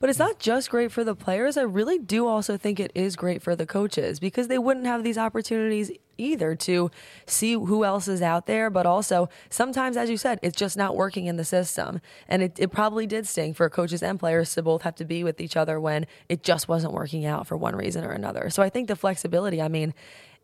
But 0.02 0.10
it's 0.10 0.18
not 0.18 0.40
just 0.40 0.72
great 0.72 0.92
for 0.92 1.04
the 1.04 1.14
players. 1.14 1.58
I 1.58 1.62
really 1.62 2.00
do 2.00 2.26
also 2.26 2.58
think 2.58 2.80
it 2.80 2.92
is 2.96 3.16
great 3.16 3.44
for 3.44 3.56
the 3.56 3.68
coaches 3.68 4.20
because 4.20 4.48
they 4.48 4.58
wouldn't 4.58 4.88
have 4.88 5.04
these 5.04 5.18
opportunities 5.18 5.92
either 6.18 6.56
to 6.56 6.90
see 7.28 7.54
who 7.54 7.86
else 7.86 8.08
is 8.08 8.20
out 8.20 8.48
there. 8.48 8.72
But 8.72 8.88
also, 8.88 9.30
sometimes, 9.52 9.98
as 9.98 10.10
you 10.10 10.18
said, 10.18 10.40
it's 10.42 10.58
just 10.58 10.76
not 10.76 10.96
working 10.96 11.28
in 11.28 11.38
the 11.38 11.46
system. 11.46 12.02
And 12.28 12.42
it, 12.42 12.58
it 12.58 12.72
probably 12.72 13.06
did 13.06 13.28
sting 13.28 13.54
for 13.54 13.70
coaches 13.70 14.02
and 14.02 14.20
players 14.20 14.56
to 14.56 14.64
both 14.64 14.82
have 14.82 14.96
to 14.96 15.06
be 15.06 15.24
with 15.24 15.40
each 15.40 15.56
other 15.56 15.80
when 15.80 16.08
it 16.28 16.42
just 16.42 16.68
wasn't 16.68 16.94
working 16.94 17.28
out 17.28 17.46
for 17.46 17.56
one 17.56 17.76
reason 17.76 18.04
or 18.04 18.12
another. 18.12 18.50
So 18.50 18.64
I 18.64 18.70
think 18.70 18.88
the 18.88 18.96
flexibility, 18.96 19.62
I 19.62 19.68
mean, 19.68 19.94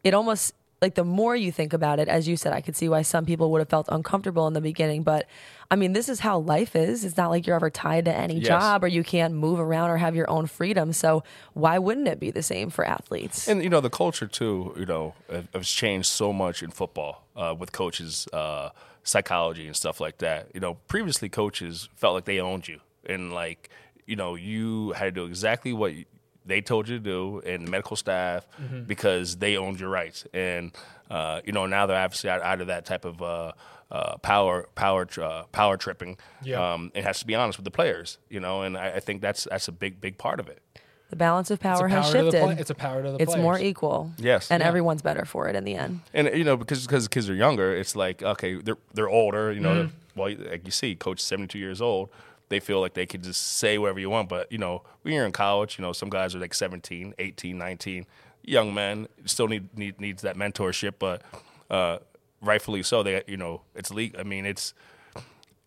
it 0.04 0.14
almost 0.14 0.54
like 0.82 0.94
the 0.94 1.04
more 1.04 1.36
you 1.36 1.52
think 1.52 1.74
about 1.74 2.00
it, 2.00 2.08
as 2.08 2.28
you 2.28 2.38
said, 2.38 2.54
I 2.54 2.62
could 2.62 2.76
see 2.76 2.88
why 2.88 3.02
some 3.02 3.26
people 3.26 3.52
would 3.52 3.60
have 3.60 3.70
felt 3.70 3.88
uncomfortable 3.92 4.46
in 4.48 4.54
the 4.54 4.62
beginning. 4.62 5.02
But 5.02 5.26
I 5.70 5.76
mean, 5.76 5.92
this 5.94 6.08
is 6.08 6.22
how 6.22 6.40
life 6.40 6.76
is. 6.78 7.04
It's 7.04 7.18
not 7.18 7.30
like 7.30 7.46
you're 7.46 7.56
ever 7.58 7.70
tied 7.70 8.06
to 8.06 8.14
any 8.16 8.36
Yes. 8.36 8.48
job 8.48 8.84
or 8.84 8.88
you 8.88 9.04
can't 9.04 9.34
move 9.34 9.60
around 9.60 9.90
or 9.90 9.98
have 9.98 10.16
your 10.16 10.30
own 10.30 10.46
freedom. 10.48 10.94
So 10.94 11.24
why 11.54 11.78
wouldn't 11.78 12.08
it 12.08 12.20
be 12.20 12.32
the 12.32 12.42
same 12.44 12.70
for 12.70 12.86
athletes? 12.86 13.48
And 13.50 13.62
you 13.62 13.70
know 13.70 13.82
the 13.82 13.90
culture 13.90 14.28
too. 14.28 14.74
You 14.78 14.86
know 14.86 15.14
has 15.54 15.70
changed 15.70 16.08
so 16.08 16.32
much 16.32 16.64
in 16.64 16.72
football 16.72 17.24
uh, 17.36 17.54
with 17.58 17.72
coaches' 17.74 18.28
uh, 18.32 18.70
psychology 19.04 19.68
and 19.68 19.76
stuff 19.76 20.00
like 20.00 20.20
that. 20.20 20.48
You 20.54 20.62
know, 20.62 20.76
previously 20.88 21.28
coaches 21.28 21.90
felt 21.96 22.14
like 22.16 22.26
they 22.26 22.40
owned 22.40 22.68
you, 22.70 22.80
and 23.06 23.34
like 23.34 23.70
you 24.06 24.16
know 24.16 24.36
you 24.36 24.92
had 24.94 25.06
to 25.06 25.12
do 25.12 25.26
exactly 25.26 25.74
what 25.74 25.94
you- 25.96 26.06
they 26.46 26.62
told 26.62 26.88
you 26.88 26.98
to 26.98 27.04
do, 27.04 27.42
and 27.46 27.68
the 27.68 27.72
medical 27.72 27.98
staff 27.98 28.48
because 28.88 29.36
they 29.36 29.58
owned 29.58 29.82
your 29.82 29.90
rights. 29.90 30.26
And 30.34 30.72
uh, 31.12 31.42
you 31.44 31.52
know 31.52 31.66
now 31.66 31.86
they're 31.88 32.00
obviously 32.02 32.30
out, 32.30 32.42
out 32.42 32.62
of 32.62 32.68
that 32.68 32.86
type 32.86 33.04
of. 33.04 33.22
Uh, 33.22 33.52
uh, 33.92 34.18
power, 34.18 34.68
power, 34.76 35.08
uh, 35.22 35.44
power 35.52 35.78
tripping. 35.78 36.18
Yeah. 36.44 36.74
Um, 36.74 36.92
it 36.94 37.04
has 37.04 37.20
to 37.20 37.26
be 37.28 37.36
honest 37.36 37.58
with 37.58 37.66
the 37.66 37.72
players, 37.72 38.18
you 38.30 38.40
know, 38.40 38.62
and 38.64 38.78
I, 38.78 38.94
I 38.96 39.00
think 39.00 39.22
that's 39.22 39.48
that's 39.50 39.68
a 39.68 39.72
big, 39.72 40.02
big 40.02 40.18
part 40.18 40.40
of 40.40 40.48
it. 40.50 40.62
the 41.10 41.16
balance 41.16 41.50
of 41.52 41.56
It's 41.56 41.62
a 41.66 41.68
power, 41.70 41.88
has 41.88 42.06
power 42.12 42.14
to 42.14 42.18
the 42.26 42.32
shifted. 42.32 42.44
play- 42.46 42.58
it's 42.60 42.70
a 42.70 42.76
power 42.76 43.02
to 43.04 43.12
the 43.12 43.22
It's 43.22 43.38
more 43.38 43.58
equal. 43.58 44.12
Yes. 44.18 44.52
And 44.52 44.62
Yeah. 44.62 44.68
everyone's 44.68 45.02
better 45.02 45.24
for 45.26 45.48
it 45.48 45.56
in 45.56 45.64
the 45.64 45.76
end. 45.76 46.02
And 46.14 46.28
you 46.36 46.44
know, 46.44 46.58
because 46.58 46.86
because 46.86 47.08
kids 47.08 47.30
are 47.30 47.34
younger, 47.36 47.74
it's 47.76 47.96
like 47.96 48.22
okay, 48.22 48.56
they're 48.56 48.78
they're 48.94 49.10
older. 49.10 49.52
You 49.54 49.62
know, 49.62 49.74
Mm-hmm. 49.86 50.20
well, 50.20 50.36
like 50.52 50.66
you 50.66 50.72
see, 50.72 50.96
coach 50.96 51.20
seventy 51.22 51.48
two 51.48 51.60
years 51.60 51.82
old. 51.82 52.10
They 52.50 52.60
feel 52.62 52.80
like 52.80 52.94
they 52.94 53.06
could 53.06 53.24
just 53.24 53.42
say 53.58 53.78
whatever 53.78 54.00
you 54.00 54.10
want. 54.10 54.30
But 54.30 54.52
you 54.52 54.58
know, 54.58 54.84
when 55.02 55.14
you're 55.14 55.26
in 55.26 55.32
college, 55.34 55.78
you 55.78 55.82
know, 55.82 55.92
some 55.94 56.10
guys 56.10 56.34
are 56.34 56.40
like 56.40 56.54
17, 56.54 57.14
18, 57.20 57.58
19, 57.58 58.06
young 58.44 58.74
men 58.74 59.08
still 59.26 59.50
need, 59.50 59.78
need 59.78 60.00
needs 60.00 60.22
that 60.22 60.38
mentorship. 60.38 60.94
But 60.98 61.22
uh, 61.70 61.98
rightfully 62.42 62.84
so, 62.84 63.04
they 63.04 63.24
you 63.28 63.38
know, 63.38 63.62
it's 63.76 63.92
legal. 63.92 64.20
I 64.20 64.24
mean, 64.24 64.46
it's 64.46 64.74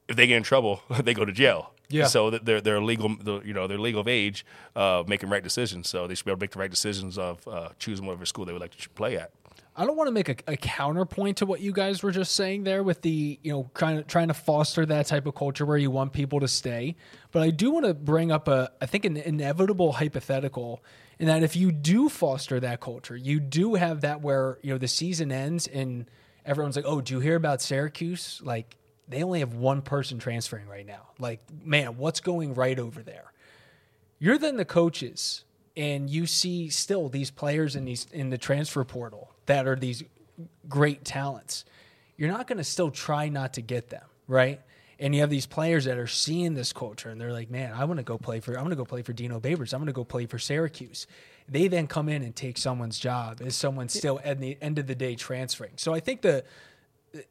if 0.09 0.17
they 0.17 0.27
get 0.27 0.37
in 0.37 0.43
trouble, 0.43 0.83
they 1.03 1.15
go 1.15 1.25
to 1.25 1.33
jail. 1.33 1.73
Yeah. 1.89 2.07
So 2.07 2.31
they're 2.31 2.61
they're 2.61 2.81
legal, 2.81 3.17
the- 3.17 3.41
you 3.45 3.53
know, 3.53 3.67
they're 3.67 3.79
legal 3.79 4.01
of 4.01 4.09
age, 4.09 4.47
uh, 4.77 5.03
making 5.07 5.29
right 5.29 5.43
decisions. 5.43 5.89
So 5.89 6.07
they 6.07 6.15
should 6.15 6.25
be 6.25 6.31
able 6.31 6.39
to 6.39 6.45
make 6.45 6.53
the 6.53 6.59
right 6.61 6.71
decisions 6.71 7.19
of 7.19 7.47
uh, 7.49 7.71
choosing 7.79 8.07
whatever 8.07 8.25
school 8.27 8.45
they 8.45 8.53
would 8.53 8.61
like 8.63 8.77
to 8.77 8.89
play 8.91 9.17
at. 9.17 9.33
I 9.77 9.87
don't 9.87 9.97
want 9.97 10.09
to 10.09 10.13
make 10.13 10.29
a, 10.29 10.37
a 10.53 10.57
counterpoint 10.57 11.39
to 11.39 11.47
what 11.47 11.61
you 11.61 11.73
guys 11.73 12.03
were 12.03 12.11
just 12.11 12.35
saying 12.35 12.65
there 12.65 12.83
with 12.83 13.03
the, 13.03 13.39
you 13.43 13.53
know, 13.53 13.71
trying 13.75 13.97
to, 13.99 14.03
trying 14.03 14.29
to 14.29 14.35
foster 14.35 14.85
that 14.85 15.07
type 15.07 15.27
of 15.27 15.35
culture 15.35 15.65
where 15.65 15.79
you 15.79 15.91
want 15.91 16.13
people 16.13 16.41
to 16.41 16.49
stay. 16.49 16.97
But 17.31 17.43
I 17.43 17.51
do 17.51 17.71
want 17.71 17.87
to 17.87 17.95
bring 17.95 18.31
up 18.31 18.47
a, 18.49 18.71
I 18.81 18.87
think, 18.87 19.05
an 19.05 19.17
inevitable 19.17 19.93
hypothetical 19.93 20.83
in 21.19 21.29
that 21.29 21.43
if 21.43 21.57
you 21.57 21.73
do 21.73 22.09
foster 22.09 22.61
that 22.61 22.81
culture, 22.81 23.17
you 23.17 23.41
do 23.41 23.75
have 23.75 24.03
that 24.03 24.21
where, 24.23 24.59
you 24.63 24.73
know, 24.73 24.79
the 24.79 24.89
season 24.89 25.33
ends 25.33 25.67
and 25.67 26.11
everyone's 26.45 26.77
like, 26.77 26.85
oh, 26.87 27.01
do 27.01 27.15
you 27.15 27.21
hear 27.21 27.37
about 27.37 27.61
Syracuse? 27.63 28.41
Like, 28.43 28.77
they 29.09 29.23
only 29.23 29.41
have 29.41 29.55
one 29.55 29.83
person 29.83 30.19
transferring 30.19 30.69
right 30.69 30.87
now. 30.87 31.09
Like, 31.19 31.41
man, 31.65 31.97
what's 31.97 32.21
going 32.21 32.55
right 32.55 32.79
over 32.79 33.03
there? 33.03 33.31
you're 34.21 34.39
then 34.39 34.57
the 34.57 34.65
coaches 34.65 35.45
and 35.77 36.09
you 36.09 36.27
see 36.27 36.69
still 36.69 37.09
these 37.09 37.33
players 37.33 37.75
in 37.75 37.85
these 37.85 38.07
in 38.13 38.31
the 38.31 38.39
transfer 38.39 38.85
portal 38.85 39.33
that 39.47 39.67
are 39.67 39.75
these 39.75 40.05
great 40.69 41.05
talents 41.05 41.65
you're 42.17 42.31
not 42.31 42.47
going 42.47 42.59
to 42.59 42.65
still 42.65 42.91
try 42.91 43.29
not 43.29 43.55
to 43.55 43.61
get 43.61 43.89
them 43.89 44.05
right 44.29 44.61
and 45.01 45.15
you 45.15 45.23
have 45.23 45.31
these 45.31 45.47
players 45.47 45.87
that 45.87 45.97
are 45.99 46.07
seeing 46.07 46.55
this 46.55 46.73
culture 46.73 47.09
and 47.09 47.21
they're 47.21 47.33
like 47.33 47.51
man 47.51 47.73
i 47.73 47.85
want 47.85 47.99
to 47.99 48.05
go 48.05 48.17
play 48.17 48.39
for 48.39 48.53
i'm 48.53 48.61
going 48.61 48.71
to 48.71 48.77
go 48.77 48.85
play 48.85 49.03
for 49.03 49.13
dino 49.13 49.41
babers 49.41 49.73
i'm 49.73 49.81
going 49.81 49.87
to 49.87 49.93
go 49.93 50.05
play 50.05 50.27
for 50.27 50.39
syracuse 50.39 51.07
they 51.51 51.67
then 51.69 51.87
come 51.87 52.09
in 52.09 52.23
and 52.23 52.35
take 52.37 52.57
someone's 52.57 52.99
job 52.99 53.41
Is 53.43 53.57
someone 53.57 53.89
still 53.89 54.21
at 54.25 54.39
the 54.41 54.57
end 54.63 54.79
of 54.79 54.87
the 54.87 54.95
day 54.95 55.15
transferring 55.17 55.73
so 55.77 55.93
i 55.93 56.01
think 56.01 56.23
the 56.23 56.45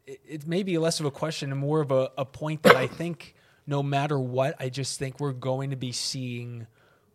it- 0.05 0.19
it 0.27 0.47
may 0.47 0.61
be 0.63 0.77
less 0.77 0.99
of 0.99 1.05
a 1.05 1.11
question 1.11 1.51
and 1.51 1.59
more 1.59 1.79
of 1.79 1.89
a, 1.91 2.11
a 2.17 2.25
point 2.25 2.63
that 2.63 2.75
I 2.75 2.85
think 2.87 3.33
no 3.65 3.81
matter 3.81 4.19
what, 4.19 4.55
I 4.59 4.67
just 4.67 4.99
think 4.99 5.19
we're 5.21 5.31
going 5.31 5.69
to 5.69 5.77
be 5.77 5.93
seeing 5.93 6.67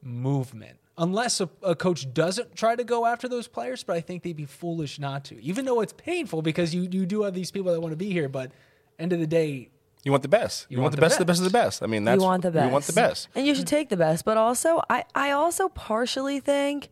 movement. 0.03 0.79
Unless 0.97 1.41
a, 1.41 1.51
a 1.63 1.75
coach 1.75 2.13
doesn't 2.15 2.55
try 2.55 2.77
to 2.77 2.85
go 2.85 3.05
after 3.05 3.29
those 3.29 3.49
players, 3.49 3.83
but 3.83 3.97
I 3.97 4.01
think 4.01 4.23
they'd 4.23 4.37
be 4.37 4.45
foolish 4.47 4.99
not 4.99 5.25
to. 5.27 5.43
Even 5.43 5.65
though 5.65 5.81
it's 5.81 5.93
painful 5.93 6.41
because 6.41 6.75
you, 6.75 6.89
you 6.91 7.05
do 7.05 7.23
have 7.25 7.35
these 7.35 7.51
people 7.51 7.73
that 7.73 7.81
want 7.81 7.93
to 7.93 7.97
be 7.97 8.11
here, 8.13 8.29
but 8.29 8.53
end 8.99 9.13
of 9.13 9.19
the 9.19 9.27
day, 9.27 9.69
You 10.05 10.13
want 10.13 10.23
the 10.23 10.29
best. 10.29 10.67
You, 10.69 10.81
want, 10.81 10.95
the 10.95 11.01
best, 11.01 11.15
of 11.15 11.21
the 11.21 11.25
best 11.25 11.41
of 11.41 11.45
the 11.45 11.51
best. 11.51 11.83
I 11.83 11.87
mean, 11.87 12.05
that's 12.05 12.21
you 12.21 12.27
want 12.27 12.43
the 12.43 12.51
best. 12.51 12.67
You 12.67 12.73
want 12.73 12.85
the 12.85 12.93
best. 12.93 13.29
And 13.35 13.47
you 13.47 13.55
should 13.55 13.67
take 13.67 13.89
the 13.89 13.97
best. 13.97 14.25
But 14.25 14.37
also, 14.37 14.83
I, 14.91 15.05
I 15.15 15.31
also 15.31 15.71
partially 15.71 16.41
think 16.41 16.91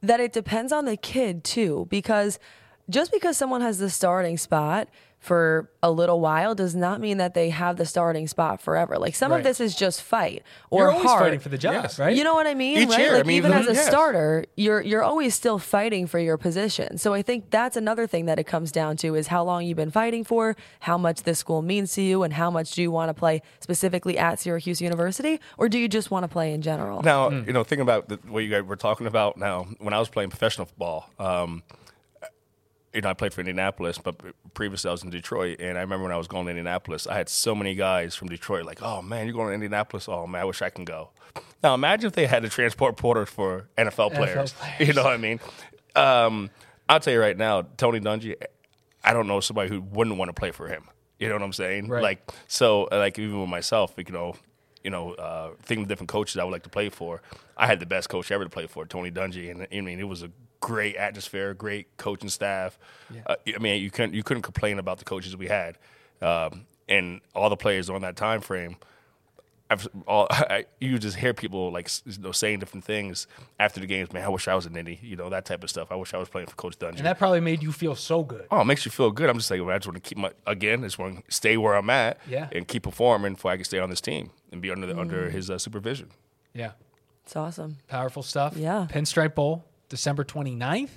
that 0.00 0.20
it 0.20 0.32
depends 0.32 0.72
on 0.72 0.84
the 0.84 0.96
kid 0.96 1.42
too, 1.42 1.88
because 1.90 2.38
just 2.88 3.10
because 3.10 3.36
someone 3.36 3.62
has 3.62 3.78
the 3.78 3.90
starting 3.90 4.38
spot 4.38 4.88
for 5.26 5.68
a 5.82 5.90
little 5.90 6.20
while 6.20 6.54
does 6.54 6.74
not 6.74 7.00
mean 7.00 7.18
that 7.18 7.34
they 7.34 7.50
have 7.50 7.76
the 7.76 7.84
starting 7.84 8.26
spot 8.28 8.60
forever. 8.60 8.96
Like 8.98 9.14
some 9.14 9.30
Right. 9.32 9.38
of 9.38 9.44
this 9.44 9.60
is 9.60 9.74
just 9.74 10.00
fight 10.02 10.42
or 10.70 10.82
you're 10.84 10.92
always 10.92 11.10
heart. 11.10 11.22
fighting 11.24 11.40
for 11.40 11.48
the 11.48 11.58
job, 11.58 11.74
Yes. 11.74 11.98
right? 11.98 12.16
You 12.16 12.22
know 12.24 12.34
what 12.34 12.46
I 12.46 12.54
mean, 12.54 12.78
Each 12.78 12.88
right? 12.88 12.98
year, 13.00 13.16
I 13.16 13.22
mean, 13.24 13.36
even 13.36 13.52
as 13.52 13.66
a 13.66 13.74
yes. 13.74 13.86
starter, 13.88 14.44
you're 14.56 14.80
you're 14.80 15.02
always 15.02 15.34
still 15.34 15.58
fighting 15.58 16.06
for 16.06 16.18
your 16.18 16.36
position. 16.36 16.96
So 16.98 17.12
I 17.12 17.22
think 17.22 17.50
that's 17.50 17.76
another 17.76 18.06
thing 18.06 18.26
that 18.26 18.38
it 18.38 18.44
comes 18.44 18.70
down 18.72 18.96
to 18.98 19.14
is 19.16 19.26
how 19.26 19.42
long 19.44 19.64
you've 19.66 19.76
been 19.76 19.90
fighting 19.90 20.24
for, 20.24 20.56
how 20.80 20.96
much 20.96 21.24
this 21.24 21.38
school 21.40 21.60
means 21.60 21.92
to 21.94 22.02
you, 22.02 22.22
and 22.22 22.32
how 22.34 22.50
much 22.50 22.70
do 22.72 22.80
you 22.82 22.90
want 22.92 23.08
to 23.10 23.14
play 23.14 23.42
specifically 23.60 24.16
at 24.16 24.38
Syracuse 24.38 24.80
University, 24.80 25.40
or 25.58 25.68
do 25.68 25.78
you 25.78 25.88
just 25.88 26.10
want 26.10 26.22
to 26.24 26.28
play 26.28 26.52
in 26.52 26.62
general? 26.62 27.02
Now, 27.02 27.30
you 27.30 27.52
know, 27.52 27.64
thinking 27.64 27.82
about 27.82 28.08
the, 28.08 28.16
what 28.28 28.40
you 28.44 28.50
guys 28.50 28.62
were 28.62 28.76
talking 28.76 29.06
about 29.08 29.36
now, 29.36 29.66
when 29.80 29.92
I 29.92 29.98
was 29.98 30.08
playing 30.08 30.30
professional 30.30 30.66
football, 30.66 31.10
um, 31.18 31.62
you 32.96 33.02
know, 33.02 33.10
I 33.10 33.12
played 33.12 33.34
for 33.34 33.42
Indianapolis, 33.42 33.98
but 33.98 34.16
previously 34.54 34.88
I 34.88 34.92
was 34.92 35.04
in 35.04 35.10
Detroit. 35.10 35.60
And 35.60 35.76
I 35.76 35.82
remember 35.82 36.04
when 36.04 36.12
I 36.12 36.16
was 36.16 36.26
going 36.26 36.46
to 36.46 36.50
Indianapolis, 36.50 37.06
I 37.06 37.14
had 37.14 37.28
so 37.28 37.54
many 37.54 37.74
guys 37.74 38.14
from 38.14 38.28
Detroit 38.28 38.64
like, 38.64 38.82
oh, 38.82 39.02
man, 39.02 39.26
you're 39.26 39.34
going 39.34 39.48
to 39.48 39.54
Indianapolis? 39.54 40.08
Oh, 40.08 40.26
man, 40.26 40.40
I 40.40 40.44
wish 40.46 40.62
I 40.62 40.70
can 40.70 40.86
go. 40.86 41.10
Now, 41.62 41.74
imagine 41.74 42.08
if 42.08 42.14
they 42.14 42.26
had 42.26 42.42
a 42.46 42.48
transport 42.48 42.96
porter 42.96 43.26
for 43.26 43.68
NFL 43.76 44.14
players. 44.14 44.52
players. 44.58 44.88
You 44.88 44.94
know 44.94 45.04
what 45.04 45.12
I 45.12 45.18
mean? 45.18 45.40
Um, 45.94 46.50
I'll 46.88 46.98
tell 46.98 47.12
you 47.12 47.20
right 47.20 47.36
now, 47.36 47.66
Tony 47.76 48.00
Dungy, 48.00 48.34
I 49.04 49.12
don't 49.12 49.26
know 49.26 49.40
somebody 49.40 49.68
who 49.68 49.82
wouldn't 49.82 50.16
want 50.16 50.30
to 50.30 50.32
play 50.32 50.50
for 50.50 50.66
him. 50.66 50.84
You 51.18 51.28
know 51.28 51.34
what 51.34 51.42
I'm 51.42 51.52
saying? 51.52 51.88
Right. 51.88 52.02
Like, 52.02 52.30
so, 52.48 52.88
like, 52.90 53.18
even 53.18 53.40
with 53.40 53.50
myself, 53.50 53.92
you 53.98 54.04
know, 54.10 54.36
you 54.82 54.90
know, 54.90 55.12
uh, 55.14 55.50
thinking 55.62 55.82
of 55.82 55.88
different 55.88 56.08
coaches 56.08 56.38
I 56.38 56.44
would 56.44 56.52
like 56.52 56.62
to 56.62 56.70
play 56.70 56.88
for. 56.88 57.20
I 57.58 57.66
had 57.66 57.78
the 57.78 57.86
best 57.86 58.08
coach 58.08 58.30
ever 58.30 58.44
to 58.44 58.50
play 58.50 58.66
for, 58.66 58.86
Tony 58.86 59.10
Dungy, 59.10 59.50
and 59.50 59.66
I 59.70 59.80
mean, 59.80 59.98
it 59.98 60.08
was 60.08 60.22
a 60.22 60.30
great 60.60 60.96
atmosphere, 60.96 61.54
great 61.54 61.96
coaching 61.96 62.28
staff. 62.28 62.78
Uh, 63.26 63.36
I 63.54 63.58
mean, 63.58 63.82
you 63.82 63.90
couldn't 63.90 64.14
you 64.14 64.22
couldn't 64.22 64.42
complain 64.42 64.78
about 64.78 64.98
the 64.98 65.04
coaches 65.04 65.36
we 65.36 65.46
had, 65.48 65.78
um, 66.22 66.66
and 66.88 67.20
all 67.34 67.50
the 67.50 67.56
players 67.56 67.88
on 67.90 68.00
that 68.02 68.16
time 68.16 68.40
frame. 68.40 68.76
I've, 69.68 69.88
all, 70.06 70.28
I, 70.30 70.66
you 70.80 70.96
just 70.98 71.16
hear 71.16 71.34
people 71.34 71.72
like 71.72 71.90
you 72.04 72.12
know, 72.20 72.30
saying 72.30 72.60
different 72.60 72.84
things 72.84 73.26
after 73.58 73.80
the 73.80 73.86
games. 73.86 74.12
Man, 74.12 74.22
I 74.22 74.28
wish 74.28 74.46
I 74.46 74.54
was 74.54 74.64
in 74.66 74.76
Indy. 74.76 75.00
You 75.02 75.16
know 75.16 75.28
that 75.30 75.44
type 75.44 75.64
of 75.64 75.70
stuff. 75.70 75.90
I 75.90 75.96
wish 75.96 76.14
I 76.14 76.18
was 76.18 76.28
playing 76.28 76.46
for 76.46 76.54
Coach 76.54 76.78
Dungy. 76.78 76.98
and 76.98 77.06
that 77.06 77.18
probably 77.18 77.40
made 77.40 77.62
you 77.64 77.72
feel 77.72 77.96
so 77.96 78.22
good. 78.22 78.46
Oh, 78.50 78.60
it 78.60 78.64
makes 78.64 78.84
you 78.84 78.92
feel 78.92 79.10
good. 79.10 79.28
I'm 79.28 79.36
just 79.38 79.50
like, 79.50 79.60
well, 79.60 79.70
I 79.70 79.78
just 79.78 79.88
want 79.88 80.02
to 80.02 80.08
keep 80.08 80.18
my 80.18 80.30
again. 80.46 80.84
I 80.84 80.86
just 80.86 80.98
want 81.00 81.26
to 81.28 81.34
stay 81.34 81.56
where 81.56 81.74
I'm 81.74 81.90
at, 81.90 82.18
Yeah. 82.28 82.48
and 82.52 82.66
keep 82.68 82.84
performing 82.84 83.34
before 83.34 83.50
I 83.50 83.56
can 83.56 83.64
stay 83.64 83.80
on 83.80 83.90
this 83.90 84.00
team 84.00 84.30
and 84.52 84.62
be 84.62 84.70
under 84.70 84.86
the, 84.86 84.94
Mm. 84.94 85.00
under 85.00 85.30
his 85.30 85.50
uh, 85.50 85.58
supervision. 85.58 86.10
Yeah. 86.54 86.72
It's 87.24 87.34
awesome. 87.34 87.78
Powerful 87.88 88.22
stuff. 88.22 88.56
Yeah. 88.56 88.86
Pinstripe 88.88 89.34
Bowl, 89.34 89.64
December 89.88 90.24
29th. 90.24 90.88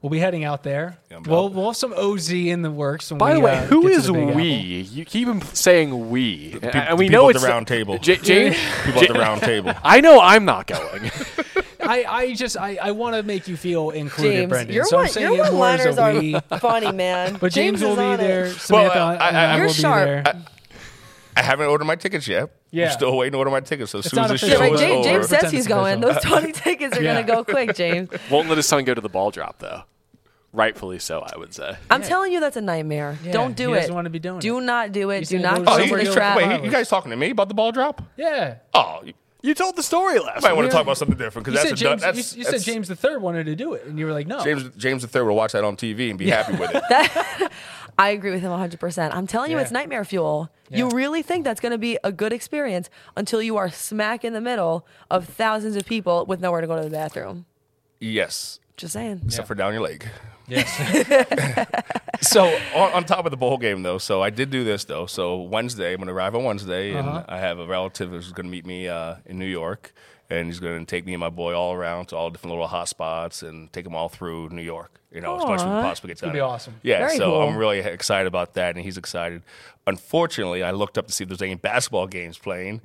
We'll 0.00 0.10
be 0.10 0.20
heading 0.20 0.44
out 0.44 0.62
there. 0.62 0.98
Yeah, 1.10 1.18
we'll, 1.26 1.48
we'll 1.48 1.66
have 1.66 1.76
some 1.76 1.92
OZ 1.92 2.30
in 2.30 2.62
the 2.62 2.70
works. 2.70 3.10
When 3.10 3.18
By 3.18 3.30
we, 3.32 3.34
the 3.34 3.40
way, 3.40 3.56
uh, 3.58 3.62
who 3.66 3.82
get 3.82 3.88
to 3.88 3.94
is 3.94 4.06
the 4.06 4.12
Big 4.12 4.26
we? 4.36 4.52
Apple. 4.52 4.96
You 4.96 5.04
keep 5.04 5.44
saying 5.54 6.10
we, 6.10 6.56
and, 6.62 6.96
we 6.96 7.06
people 7.06 7.20
know 7.22 7.28
at 7.30 7.34
it's 7.34 7.42
the 7.44 7.48
round 7.48 7.66
table. 7.66 7.98
J- 7.98 8.16
James, 8.18 8.56
People 8.84 9.02
at 9.02 9.08
the 9.08 9.14
round 9.14 9.40
table. 9.42 9.72
I 9.82 10.00
know 10.00 10.20
I'm 10.20 10.44
not 10.44 10.68
going. 10.68 11.10
I, 11.80 12.04
I 12.04 12.34
just 12.34 12.56
I, 12.56 12.78
I 12.80 12.90
want 12.92 13.16
to 13.16 13.24
make 13.24 13.48
you 13.48 13.56
feel 13.56 13.90
included, 13.90 14.34
James, 14.36 14.48
Brendon. 14.50 14.74
your 14.74 14.84
so 14.84 14.98
I'm 14.98 15.02
one, 15.04 15.08
saying 15.10 15.34
your 15.34 15.46
it 15.46 15.52
more 15.52 15.66
as 15.68 15.96
one-liners 15.96 16.42
are 16.52 16.58
funny, 16.60 16.92
man. 16.92 17.36
But 17.40 17.50
James, 17.52 17.80
will 17.82 17.92
is 17.92 17.96
be 17.96 18.02
on 18.04 18.14
it. 18.14 18.16
there. 18.18 18.50
Samantha 18.52 18.98
I- 18.98 19.12
and 19.28 19.36
I- 19.36 19.44
I 19.52 19.56
You're 19.56 19.66
will 19.66 19.72
be 19.72 19.78
sharp. 19.80 20.06
there. 20.24 20.42
I 21.38 21.42
haven't 21.42 21.66
ordered 21.68 21.84
my 21.84 21.96
tickets 21.96 22.26
yet. 22.26 22.50
Yeah. 22.70 22.86
I'm 22.86 22.92
still 22.92 23.16
waiting 23.16 23.32
to 23.32 23.38
order 23.38 23.50
my 23.50 23.60
tickets. 23.60 23.92
So 23.92 23.98
as 24.00 24.06
It's 24.06 24.14
soon 24.14 24.24
as 24.24 24.30
not 24.30 24.32
the 24.32 24.38
show 24.38 24.46
Yeah, 24.46 24.58
like 24.58 24.72
is 24.72 24.80
James- 24.80 25.04
James, 25.06 25.06
over, 25.06 25.18
James 25.28 25.40
says 25.42 25.50
he's 25.52 25.66
going. 25.68 26.00
Those 26.00 26.22
20 26.22 26.52
tickets 26.52 26.98
are 26.98 27.02
Yeah. 27.02 27.14
going 27.14 27.26
to 27.26 27.32
go 27.32 27.44
quick, 27.44 27.74
James. 27.76 28.08
Won't 28.30 28.48
let 28.48 28.56
his 28.58 28.66
son 28.66 28.84
go 28.84 28.92
to 28.94 29.00
the 29.00 29.08
ball 29.08 29.30
drop 29.30 29.58
though. 29.60 29.82
Rightfully 30.52 30.98
so, 30.98 31.20
I 31.20 31.36
would 31.38 31.54
say. 31.54 31.76
I'm 31.90 32.02
telling 32.02 32.32
you, 32.32 32.40
that's 32.40 32.56
a 32.56 32.60
nightmare. 32.62 33.18
Yeah, 33.22 33.32
Don't 33.32 33.54
do 33.54 33.74
he 33.74 33.80
it. 33.80 33.90
wanna 33.92 34.10
be 34.10 34.18
doing 34.18 34.40
do 34.40 34.58
it. 34.58 34.62
not 34.62 34.92
do 34.92 35.10
it. 35.10 35.18
He's 35.20 35.28
Do 35.28 35.38
not 35.38 35.58
go 35.58 35.64
oh, 35.68 35.76
go 35.78 35.84
you, 35.96 36.04
the 36.04 36.12
trap. 36.12 36.36
wait, 36.38 36.64
you 36.64 36.70
guys 36.70 36.88
talking 36.88 37.10
to 37.10 37.16
me 37.16 37.30
about 37.30 37.48
the 37.48 37.54
ball 37.54 37.70
drop? 37.70 38.02
Yeah. 38.16 38.56
Oh, 38.74 39.00
you 39.04 39.12
You 39.42 39.54
told 39.54 39.76
the 39.76 39.82
story 39.82 40.18
last. 40.18 40.44
I 40.44 40.48
might 40.48 40.54
want 40.56 40.66
to 40.68 40.72
talk 40.72 40.82
about 40.82 40.96
something 40.98 41.16
different 41.18 41.44
because 41.46 41.60
said, 41.60 41.70
that's, 41.70 41.80
a, 41.80 41.84
done- 41.84 41.98
that's 41.98 42.34
you, 42.34 42.38
you 42.38 42.44
said 42.44 42.62
James 42.62 42.88
the 42.88 42.96
third 42.96 43.20
wanted 43.22 43.44
to 43.46 43.54
do 43.54 43.74
it, 43.74 43.84
and 43.84 43.98
you 43.98 44.06
were 44.06 44.12
like, 44.12 44.26
no. 44.26 44.42
James 44.42 44.68
James 44.76 45.02
the 45.02 45.08
third 45.08 45.26
will 45.26 45.36
watch 45.36 45.52
that 45.52 45.64
on 45.64 45.76
TV 45.76 46.10
and 46.10 46.18
be 46.18 46.28
happy 46.30 46.54
with 46.56 46.70
it. 46.74 47.52
I 47.98 48.10
agree 48.10 48.30
with 48.30 48.40
him 48.42 48.52
100%. 48.52 49.12
I'm 49.14 49.26
telling 49.26 49.50
you, 49.50 49.56
Yeah. 49.56 49.62
it's 49.64 49.72
nightmare 49.72 50.04
fuel. 50.04 50.50
You 50.70 50.86
Yeah. 50.86 50.94
really 50.94 51.22
think 51.22 51.44
that's 51.44 51.60
going 51.60 51.72
to 51.72 51.78
be 51.78 51.98
a 52.04 52.12
good 52.12 52.32
experience 52.32 52.88
until 53.16 53.42
you 53.42 53.56
are 53.56 53.68
smack 53.70 54.24
in 54.24 54.32
the 54.34 54.40
middle 54.40 54.86
of 55.10 55.26
thousands 55.26 55.74
of 55.76 55.84
people 55.84 56.24
with 56.26 56.40
nowhere 56.40 56.60
to 56.60 56.66
go 56.68 56.76
to 56.76 56.82
the 56.84 56.90
bathroom. 56.90 57.46
yes, 58.00 58.60
Just 58.76 58.92
saying. 58.92 59.22
except 59.26 59.48
for 59.48 59.56
down 59.56 59.72
your 59.72 59.82
leg. 59.82 60.08
Yes. 60.46 60.68
So 62.20 62.46
on, 62.74 62.92
on 62.94 63.04
top 63.04 63.26
of 63.26 63.30
the 63.30 63.36
bowl 63.36 63.58
game, 63.58 63.84
though, 63.84 63.98
so 63.98 64.20
I 64.22 64.30
did 64.30 64.50
do 64.50 64.64
this 64.64 64.84
though. 64.84 65.06
So 65.06 65.40
Wednesday, 65.42 65.92
I'm 65.92 65.98
going 65.98 66.08
to 66.08 66.12
arrive 66.12 66.34
on 66.34 66.42
Wednesday, 66.42 66.90
and 66.94 67.06
Uh-huh. 67.08 67.24
I 67.28 67.38
have 67.38 67.60
a 67.60 67.66
relative 67.66 68.10
who's 68.10 68.32
going 68.32 68.46
to 68.46 68.50
meet 68.50 68.66
me 68.66 68.88
uh, 68.88 69.16
in 69.24 69.38
New 69.38 69.46
York, 69.46 69.92
and 70.30 70.46
he's 70.46 70.60
going 70.60 70.78
to 70.78 70.84
take 70.84 71.06
me 71.06 71.14
and 71.14 71.20
my 71.20 71.30
boy 71.30 71.54
all 71.54 71.72
around 71.72 72.06
to 72.06 72.16
all 72.16 72.28
different 72.30 72.52
little 72.52 72.66
hot 72.68 72.88
spots 72.88 73.42
and 73.42 73.72
take 73.72 73.84
them 73.84 73.94
all 73.94 74.08
through 74.08 74.50
New 74.50 74.62
York. 74.62 75.00
You 75.10 75.22
know, 75.22 75.36
as 75.38 75.44
much 75.44 75.60
as 75.60 75.64
we 75.64 75.70
Aw. 75.70 75.82
possibly 75.82 76.08
get 76.08 76.20
gonna 76.20 76.32
done. 76.32 76.36
be 76.36 76.40
awesome. 76.40 76.74
Yeah, 76.82 76.98
Very 77.06 77.16
so 77.16 77.30
cool. 77.30 77.48
I'm 77.48 77.56
really 77.56 77.78
excited 77.78 78.26
about 78.26 78.52
that, 78.54 78.76
and 78.76 78.84
he's 78.84 78.98
excited. 78.98 79.42
Unfortunately, 79.86 80.62
I 80.62 80.70
looked 80.72 80.98
up 80.98 81.06
to 81.06 81.12
see 81.12 81.24
if 81.24 81.28
there's 81.30 81.40
any 81.40 81.54
basketball 81.54 82.06
games 82.06 82.36
playing. 82.36 82.82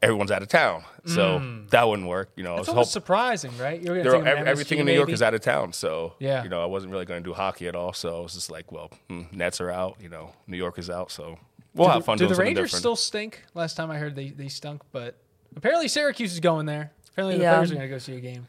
Everyone's 0.00 0.32
out 0.32 0.42
of 0.42 0.48
town, 0.48 0.82
so 1.04 1.40
that 1.70 1.86
wouldn't 1.86 2.08
work. 2.08 2.30
You 2.34 2.42
know, 2.42 2.54
It's 2.54 2.60
was 2.60 2.68
almost 2.70 2.88
hoping 2.94 3.02
surprising, 3.02 3.58
right? 3.58 3.80
You're 3.80 3.98
gonna 4.02 4.10
there, 4.10 4.24
take 4.24 4.36
him 4.38 4.48
everything 4.48 4.78
in 4.80 4.86
New 4.86 4.92
York 4.94 5.06
maybe? 5.06 5.14
is 5.14 5.22
out 5.22 5.32
of 5.34 5.42
town, 5.42 5.72
so 5.74 6.14
Yeah. 6.18 6.42
you 6.42 6.48
know 6.48 6.60
I 6.60 6.66
wasn't 6.66 6.90
really 6.90 7.04
going 7.04 7.22
to 7.22 7.28
do 7.30 7.34
hockey 7.34 7.68
at 7.68 7.76
all. 7.76 7.92
So 7.92 8.18
I 8.18 8.20
was 8.20 8.34
just 8.34 8.50
like, 8.50 8.72
well, 8.72 8.90
hmm, 9.08 9.22
Nets 9.30 9.60
are 9.60 9.70
out, 9.70 9.98
you 10.00 10.08
know, 10.08 10.32
New 10.48 10.56
York 10.56 10.76
is 10.78 10.90
out, 10.90 11.12
so 11.12 11.38
we'll 11.74 11.86
Do 11.86 11.92
have 11.92 12.00
the- 12.02 12.04
fun 12.06 12.18
Do 12.18 12.26
the 12.26 12.34
Rangers 12.34 12.70
different. 12.70 12.80
still 12.80 12.96
stink? 12.96 13.44
Last 13.54 13.76
time 13.76 13.92
I 13.92 13.98
heard 13.98 14.16
they, 14.16 14.30
they 14.30 14.48
stunk, 14.48 14.82
but 14.90 15.21
apparently 15.56 15.88
Syracuse 15.88 16.32
is 16.32 16.40
going 16.40 16.66
there. 16.66 16.92
Apparently 17.12 17.38
the 17.38 17.44
Yeah. 17.44 17.54
players 17.54 17.70
are 17.70 17.74
going 17.74 17.88
to 17.88 17.94
go 17.94 17.98
see 17.98 18.16
a 18.16 18.20
game. 18.20 18.46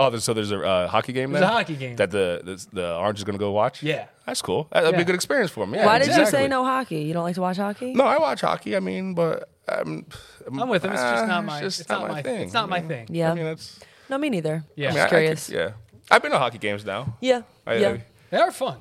oh, 0.00 0.10
there's, 0.10 0.24
so 0.24 0.32
there's 0.32 0.50
a 0.52 0.60
uh, 0.64 0.88
hockey 0.88 1.12
game. 1.12 1.32
There's 1.32 1.40
then 1.42 1.50
a 1.50 1.52
hockey 1.52 1.76
game. 1.76 1.96
that 1.96 2.10
the 2.10 2.40
the, 2.44 2.66
the 2.72 2.94
Orange 2.96 3.18
is 3.18 3.24
going 3.24 3.36
to 3.38 3.42
go 3.44 3.50
watch. 3.50 3.82
Yeah. 3.82 4.06
that's 4.26 4.40
cool. 4.42 4.68
That- 4.72 4.80
That'd 4.82 4.92
be 4.94 4.98
Yeah. 4.98 5.02
a 5.02 5.06
good 5.06 5.14
experience 5.14 5.50
for 5.50 5.66
me. 5.66 5.78
Yeah, 5.78 5.86
Why 5.86 5.98
did 5.98 6.06
you 6.08 6.12
exactly. 6.14 6.40
say 6.40 6.48
no 6.48 6.64
hockey? 6.64 7.00
You 7.00 7.12
don't 7.12 7.24
like 7.24 7.34
to 7.34 7.40
watch 7.40 7.56
hockey? 7.56 7.92
No, 7.94 8.04
I 8.04 8.18
watch 8.18 8.40
hockey. 8.40 8.76
I 8.76 8.80
mean, 8.80 9.14
but 9.14 9.48
um, 9.68 10.06
I'm 10.46 10.68
with 10.68 10.84
him. 10.84 10.92
It's 10.92 11.00
just 11.02 11.24
uh, 11.24 11.26
not 11.26 11.44
my. 11.44 11.60
just 11.60 11.80
It's 11.80 11.88
not 11.88 12.08
my 12.08 12.22
thing. 12.22 12.40
It's 12.42 12.52
not 12.54 12.68
my 12.68 12.76
I 12.76 12.80
mean, 12.80 12.88
thing. 12.88 13.06
Yeah. 13.10 13.32
I 13.32 13.34
mean, 13.34 13.44
that's. 13.44 13.78
No, 14.08 14.16
me 14.18 14.30
neither. 14.30 14.64
Yeah. 14.76 14.88
I 14.88 14.90
mean, 14.90 14.96
Just 14.96 14.98
I- 14.98 15.00
I 15.00 15.08
could- 15.08 15.16
curious. 15.16 15.50
yeah, 15.50 15.70
I've 16.10 16.22
been 16.22 16.30
to 16.32 16.38
hockey 16.38 16.58
games 16.58 16.84
now. 16.84 17.16
yeah. 17.20 17.42
I, 17.66 17.74
yeah. 17.74 17.88
I, 17.90 18.04
They 18.30 18.38
are 18.38 18.50
fun. 18.52 18.78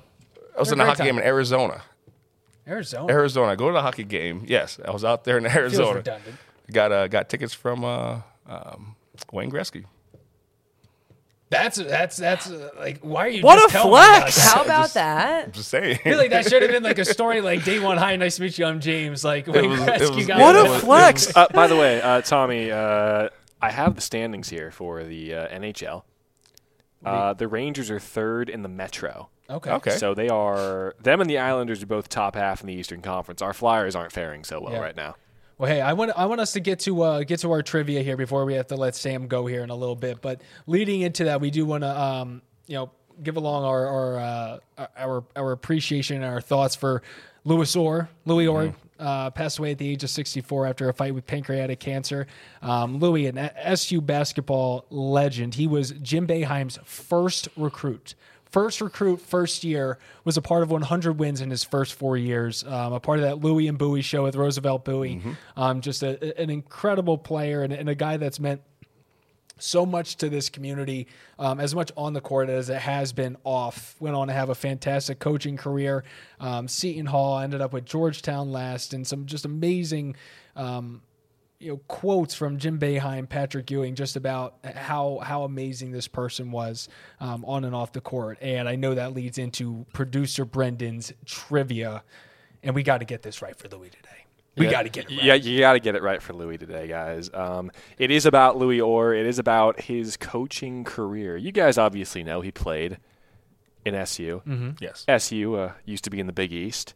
I 0.55 0.59
was 0.59 0.69
They're 0.69 0.75
in 0.75 0.79
a 0.79 0.83
a 0.83 0.85
great 0.85 0.97
hockey 0.97 1.03
game 1.09 1.17
in 1.17 1.23
Arizona. 1.25 1.81
Arizona 2.67 3.11
Arizona. 3.13 3.51
I 3.51 3.55
go 3.55 3.67
to 3.67 3.73
the 3.73 3.81
hockey 3.81 4.03
game. 4.03 4.43
Yes, 4.47 4.79
I 4.85 4.91
was 4.91 5.03
out 5.05 5.23
there 5.23 5.37
in 5.37 5.43
feels 5.49 5.55
Arizona. 5.55 5.93
redundant. 5.95 6.35
Got 6.71 6.91
uh, 6.91 7.07
got 7.07 7.29
tickets 7.29 7.53
from 7.53 7.83
uh, 7.85 8.21
um, 8.47 8.95
Wayne 9.31 9.49
Gretzky. 9.51 9.85
That's 11.49 11.77
that's 11.77 12.17
that's 12.17 12.49
uh, 12.51 12.71
like 12.77 12.99
why 12.99 13.25
are 13.25 13.29
you? 13.29 13.41
What 13.41 13.55
just 13.55 13.69
a 13.69 13.71
telling 13.77 13.91
me 13.93 13.97
about 13.99 14.19
flex! 14.23 14.35
that? 14.35 14.53
How 14.55 14.63
about 14.63 14.81
Just- 14.81 14.93
that? 14.95 15.53
Just 15.53 15.69
saying. 15.69 15.95
I 15.95 15.97
feel 16.09 16.17
like 16.17 16.31
that 16.31 16.49
should 16.49 16.61
have 16.61 16.71
been 16.71 16.83
like 16.83 16.99
a 16.99 17.05
story 17.17 17.39
like 17.39 17.63
day 17.63 17.79
one. 17.79 17.97
Hi, 17.97 18.17
nice 18.17 18.35
to 18.35 18.41
meet 18.41 18.57
you. 18.57 18.65
I'm 18.65 18.81
James. 18.81 19.23
Like 19.23 19.47
Wayne 19.47 19.69
was- 19.69 19.79
Gretzky 19.79 20.15
was- 20.17 20.25
got 20.27 20.39
What 20.41 20.55
a 20.57 20.79
flex! 20.79 21.33
uh, 21.37 21.47
by 21.53 21.67
the 21.67 21.77
way, 21.77 22.01
uh, 22.01 22.19
Tommy, 22.21 22.69
uh, 22.69 23.29
I 23.61 23.71
have 23.71 23.95
the 23.95 24.01
standings 24.01 24.49
here 24.49 24.71
for 24.71 25.05
the 25.05 25.33
uh, 25.35 25.47
NHL. 25.57 26.03
Uh, 27.05 27.31
the 27.33 27.47
Rangers 27.47 27.89
are 27.89 27.99
third 27.99 28.49
in 28.49 28.61
the 28.63 28.67
Metro. 28.69 29.29
Okay. 29.49 29.71
Okay. 29.71 29.91
So 29.91 30.13
they 30.13 30.27
are 30.27 30.95
them 31.01 31.21
and 31.21 31.29
the 31.29 31.37
Islanders 31.37 31.81
are 31.81 31.85
both 31.85 32.09
top 32.09 32.35
half 32.35 32.59
in 32.59 32.67
the 32.67 32.73
Eastern 32.73 33.01
Conference. 33.01 33.41
Our 33.41 33.53
Flyers 33.53 33.95
aren't 33.95 34.11
faring 34.11 34.43
so 34.43 34.59
well 34.59 34.73
Yeah. 34.73 34.79
right 34.79 34.95
now. 34.97 35.15
Well, 35.57 35.71
hey, 35.71 35.81
I 35.81 35.93
want 35.93 36.11
I 36.15 36.27
want 36.27 36.39
us 36.39 36.51
to 36.51 36.59
get 36.59 36.81
to 36.81 37.01
uh, 37.01 37.23
get 37.23 37.39
to 37.39 37.51
our 37.51 37.63
trivia 37.63 38.03
here 38.03 38.15
before 38.15 38.45
we 38.45 38.53
have 38.53 38.67
to 38.67 38.75
let 38.75 38.95
Sam 38.95 39.27
go 39.27 39.47
here 39.47 39.63
in 39.63 39.71
a 39.71 39.75
little 39.75 39.95
bit. 39.95 40.21
But 40.21 40.41
leading 40.67 41.01
into 41.01 41.23
that, 41.23 41.41
we 41.41 41.49
do 41.49 41.65
want 41.65 41.83
to 41.83 41.99
um, 41.99 42.43
you 42.67 42.75
know 42.75 42.91
give 43.23 43.37
along 43.37 43.63
our 43.63 43.87
our, 43.87 44.19
uh, 44.19 44.87
our 44.95 45.23
our 45.35 45.51
appreciation 45.53 46.17
and 46.17 46.25
our 46.25 46.41
thoughts 46.41 46.75
for 46.75 47.01
Louis 47.43 47.75
Orr. 47.75 48.07
Louis 48.25 48.45
Orr 48.45 48.75
uh, 48.99 49.31
passed 49.31 49.57
away 49.57 49.71
at 49.71 49.79
the 49.79 49.89
age 49.89 50.03
of 50.03 50.11
64 50.11 50.67
after 50.67 50.89
a 50.89 50.93
fight 50.93 51.15
with 51.15 51.25
pancreatic 51.25 51.79
cancer. 51.79 52.27
Um, 52.61 52.99
Louis, 52.99 53.25
an 53.25 53.37
SU 53.37 54.01
basketball 54.01 54.85
legend, 54.91 55.55
he 55.55 55.65
was 55.65 55.91
Jim 56.03 56.27
Boeheim's 56.27 56.77
first 56.83 57.47
recruit. 57.57 58.13
First 58.49 58.81
recruit, 58.81 59.21
first 59.21 59.63
year, 59.63 59.97
was 60.23 60.37
a 60.37 60.41
part 60.41 60.63
of 60.63 60.71
100 60.71 61.19
wins 61.19 61.41
in 61.41 61.49
his 61.49 61.63
first 61.63 61.93
four 61.93 62.17
years. 62.17 62.63
Um, 62.63 62.93
a 62.93 62.99
part 62.99 63.19
of 63.19 63.25
that 63.25 63.39
Louis 63.39 63.67
and 63.67 63.77
Bouie 63.77 64.01
show 64.03 64.23
with 64.23 64.35
Roosevelt 64.35 64.85
Bouie. 64.85 65.21
Um, 65.55 65.81
just 65.81 66.03
a, 66.03 66.39
an 66.41 66.49
incredible 66.49 67.17
player 67.17 67.63
and, 67.63 67.73
and 67.73 67.89
a 67.89 67.95
guy 67.95 68.17
that's 68.17 68.39
meant 68.39 68.61
so 69.59 69.85
much 69.85 70.17
to 70.17 70.29
this 70.29 70.49
community, 70.49 71.07
um, 71.39 71.59
as 71.59 71.73
much 71.73 71.91
on 71.97 72.13
the 72.13 72.21
court 72.21 72.49
as 72.49 72.69
it 72.69 72.79
has 72.79 73.11
been 73.11 73.35
off. 73.43 73.95
Went 73.99 74.15
on 74.15 74.27
to 74.27 74.33
have 74.33 74.49
a 74.49 74.55
fantastic 74.55 75.19
coaching 75.19 75.57
career. 75.57 76.03
Um, 76.39 76.67
Seton 76.67 77.07
Hall 77.07 77.39
ended 77.39 77.61
up 77.61 77.73
with 77.73 77.85
Georgetown 77.85 78.51
last, 78.51 78.93
and 78.93 79.05
some 79.05 79.25
just 79.25 79.45
amazing. 79.45 80.15
Um, 80.55 81.01
you 81.59 81.71
know 81.71 81.77
quotes 81.87 82.33
from 82.35 82.57
Jim 82.57 82.79
Boeheim, 82.79 83.27
Patrick 83.27 83.69
Ewing, 83.71 83.95
just 83.95 84.15
about 84.15 84.55
how 84.63 85.19
how 85.23 85.43
amazing 85.43 85.91
this 85.91 86.07
person 86.07 86.51
was 86.51 86.87
um, 87.19 87.43
on 87.45 87.63
and 87.65 87.73
off 87.75 87.91
the 87.93 88.01
court, 88.01 88.37
and 88.41 88.69
I 88.69 88.75
know 88.75 88.95
that 88.95 89.13
leads 89.13 89.37
into 89.37 89.85
producer 89.93 90.45
Brendon's 90.45 91.11
trivia, 91.25 92.03
and 92.63 92.75
we 92.75 92.83
got 92.83 92.99
to 92.99 93.05
get 93.05 93.21
this 93.23 93.41
right 93.41 93.55
for 93.55 93.67
Louis 93.69 93.89
today. 93.89 94.09
We 94.55 94.65
Yeah. 94.65 94.71
got 94.71 94.83
to 94.83 94.89
get 94.89 95.05
it 95.11 95.15
right. 95.15 95.23
Yeah, 95.23 95.33
you 95.35 95.59
got 95.59 95.73
to 95.73 95.79
get 95.79 95.95
it 95.95 96.01
right 96.01 96.21
for 96.21 96.33
Louis 96.33 96.57
today, 96.57 96.87
guys. 96.87 97.29
Um, 97.33 97.71
it 97.99 98.09
is 98.09 98.25
about 98.25 98.57
Louis 98.57 98.81
Orr. 98.81 99.13
It 99.13 99.27
is 99.27 99.37
about 99.39 99.81
his 99.81 100.17
coaching 100.17 100.83
career. 100.83 101.37
You 101.37 101.51
guys 101.51 101.77
obviously 101.77 102.23
know 102.23 102.41
he 102.41 102.49
played 102.51 102.97
in 103.85 103.93
SU. 103.93 104.41
Mm-hmm. 104.47 104.69
yes. 104.79 105.05
SU 105.07 105.55
uh, 105.55 105.71
used 105.85 106.03
to 106.05 106.09
be 106.09 106.19
in 106.19 106.25
the 106.27 106.33
Big 106.33 106.51
East. 106.51 106.95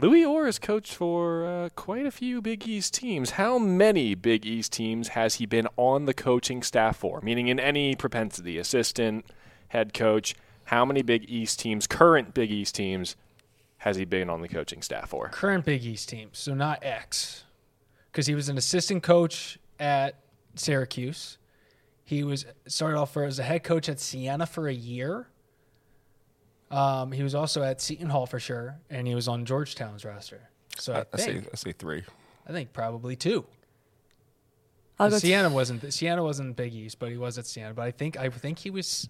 Louis 0.00 0.24
Orr 0.24 0.46
has 0.46 0.60
coached 0.60 0.94
for 0.94 1.44
uh, 1.44 1.68
quite 1.70 2.06
a 2.06 2.12
few 2.12 2.40
Big 2.40 2.68
East 2.68 2.94
teams. 2.94 3.30
How 3.30 3.58
many 3.58 4.14
Big 4.14 4.46
East 4.46 4.70
teams 4.70 5.08
has 5.08 5.34
he 5.34 5.46
been 5.46 5.66
on 5.76 6.04
the 6.04 6.14
coaching 6.14 6.62
staff 6.62 6.98
for? 6.98 7.20
Meaning 7.20 7.48
in 7.48 7.58
any 7.58 7.96
propensity, 7.96 8.58
assistant, 8.58 9.26
head 9.70 9.92
coach. 9.92 10.36
How 10.66 10.84
many 10.84 11.02
Big 11.02 11.28
East 11.28 11.58
teams, 11.58 11.88
current 11.88 12.32
Big 12.32 12.52
East 12.52 12.76
teams, 12.76 13.16
has 13.78 13.96
he 13.96 14.04
been 14.04 14.30
on 14.30 14.40
the 14.40 14.46
coaching 14.46 14.82
staff 14.82 15.08
for? 15.08 15.30
current 15.30 15.64
Big 15.64 15.84
East 15.84 16.08
teams, 16.08 16.38
so 16.38 16.54
not 16.54 16.78
X, 16.84 17.42
because 18.12 18.28
he 18.28 18.36
was 18.36 18.48
an 18.48 18.56
assistant 18.56 19.02
coach 19.02 19.58
at 19.80 20.14
Syracuse. 20.54 21.38
He 22.04 22.22
was 22.22 22.46
started 22.68 22.98
off 22.98 23.16
as 23.16 23.40
a 23.40 23.42
head 23.42 23.64
coach 23.64 23.88
at 23.88 23.98
Siena 23.98 24.46
for 24.46 24.68
a 24.68 24.72
year. 24.72 25.26
Um, 26.70 27.12
he 27.12 27.22
was 27.22 27.34
also 27.34 27.62
at 27.62 27.80
Seton 27.80 28.10
Hall 28.10 28.26
for 28.26 28.38
sure, 28.38 28.76
and 28.90 29.06
he 29.06 29.14
was 29.14 29.28
on 29.28 29.44
Georgetown's 29.44 30.04
roster. 30.04 30.48
So 30.78 30.92
I, 30.92 30.98
I, 30.98 31.04
I 31.14 31.16
say 31.16 31.42
I 31.52 31.56
say 31.56 31.72
three. 31.72 32.02
I 32.46 32.52
think 32.52 32.72
probably 32.72 33.16
two. 33.16 33.44
I'll 34.98 35.10
go 35.10 35.18
Siena 35.18 35.50
wasn't 35.50 35.92
Siena 35.92 36.22
wasn't 36.22 36.56
Big 36.56 36.74
East, 36.74 36.98
but 36.98 37.10
he 37.10 37.16
was 37.16 37.38
at 37.38 37.46
Siena. 37.46 37.72
But 37.72 37.82
I 37.82 37.90
think 37.90 38.18
I 38.18 38.28
think 38.28 38.58
he 38.58 38.70
was 38.70 39.08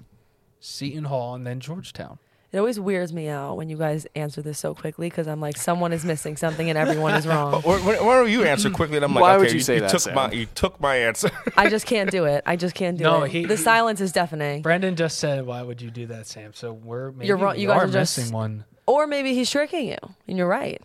Seton 0.61 1.05
Hall 1.05 1.35
and 1.35 1.47
then 1.47 1.61
Georgetown. 1.61 2.19
It 2.51 2.59
always 2.59 2.81
weirds 2.81 3.13
me 3.13 3.29
out 3.29 3.59
when 3.59 3.69
you 3.69 3.77
guys 3.77 4.07
answer 4.15 4.41
this 4.41 4.59
so 4.59 4.75
quickly 4.75 5.09
because 5.11 5.27
I'm 5.29 5.39
like, 5.41 5.59
someone 5.59 5.93
is 5.93 6.03
missing 6.03 6.37
something 6.39 6.71
and 6.71 6.79
everyone 6.79 7.13
is 7.15 7.27
wrong. 7.27 7.53
Why 7.63 7.77
why- 7.81 8.01
why 8.01 8.17
don't 8.17 8.31
you 8.31 8.45
answer 8.45 8.71
quickly? 8.71 8.97
And 8.97 9.05
I'm 9.05 9.13
like, 9.15 9.21
Why 9.21 9.35
okay, 9.35 9.45
would 9.45 9.53
you 9.53 9.61
say 9.61 9.81
that, 9.81 9.91
took 9.91 10.01
Sam? 10.01 10.15
my 10.15 10.31
you 10.33 10.47
took 10.55 10.81
my 10.81 10.97
answer. 10.97 11.31
I 11.59 11.69
just 11.69 11.85
can't 11.85 12.11
do 12.11 12.25
it. 12.25 12.43
I 12.47 12.57
just 12.57 12.75
can't 12.75 12.97
do 12.97 13.05
No, 13.05 13.25
it. 13.25 13.31
he- 13.33 13.45
the 13.45 13.57
he- 13.57 13.63
silence 13.63 14.01
is 14.01 14.13
deafening. 14.13 14.63
Brendon 14.63 14.97
just 14.97 15.19
said, 15.19 15.45
"Why 15.47 15.61
would 15.63 15.83
you 15.83 15.91
do 15.91 16.07
that, 16.07 16.27
Sam?" 16.27 16.55
So 16.55 16.73
we're 16.73 17.11
maybe 17.13 17.27
You're 17.27 17.37
wrong. 17.37 17.57
we 17.57 17.63
You 17.63 17.69
guys 17.69 17.83
are 17.83 17.85
are 17.85 17.89
just- 17.89 18.17
missing 18.19 18.33
one. 18.33 18.65
Or 18.87 19.07
maybe 19.07 19.35
he's 19.35 19.51
tricking 19.51 19.87
you, 19.89 19.99
and 20.27 20.39
you're 20.39 20.47
right. 20.49 20.81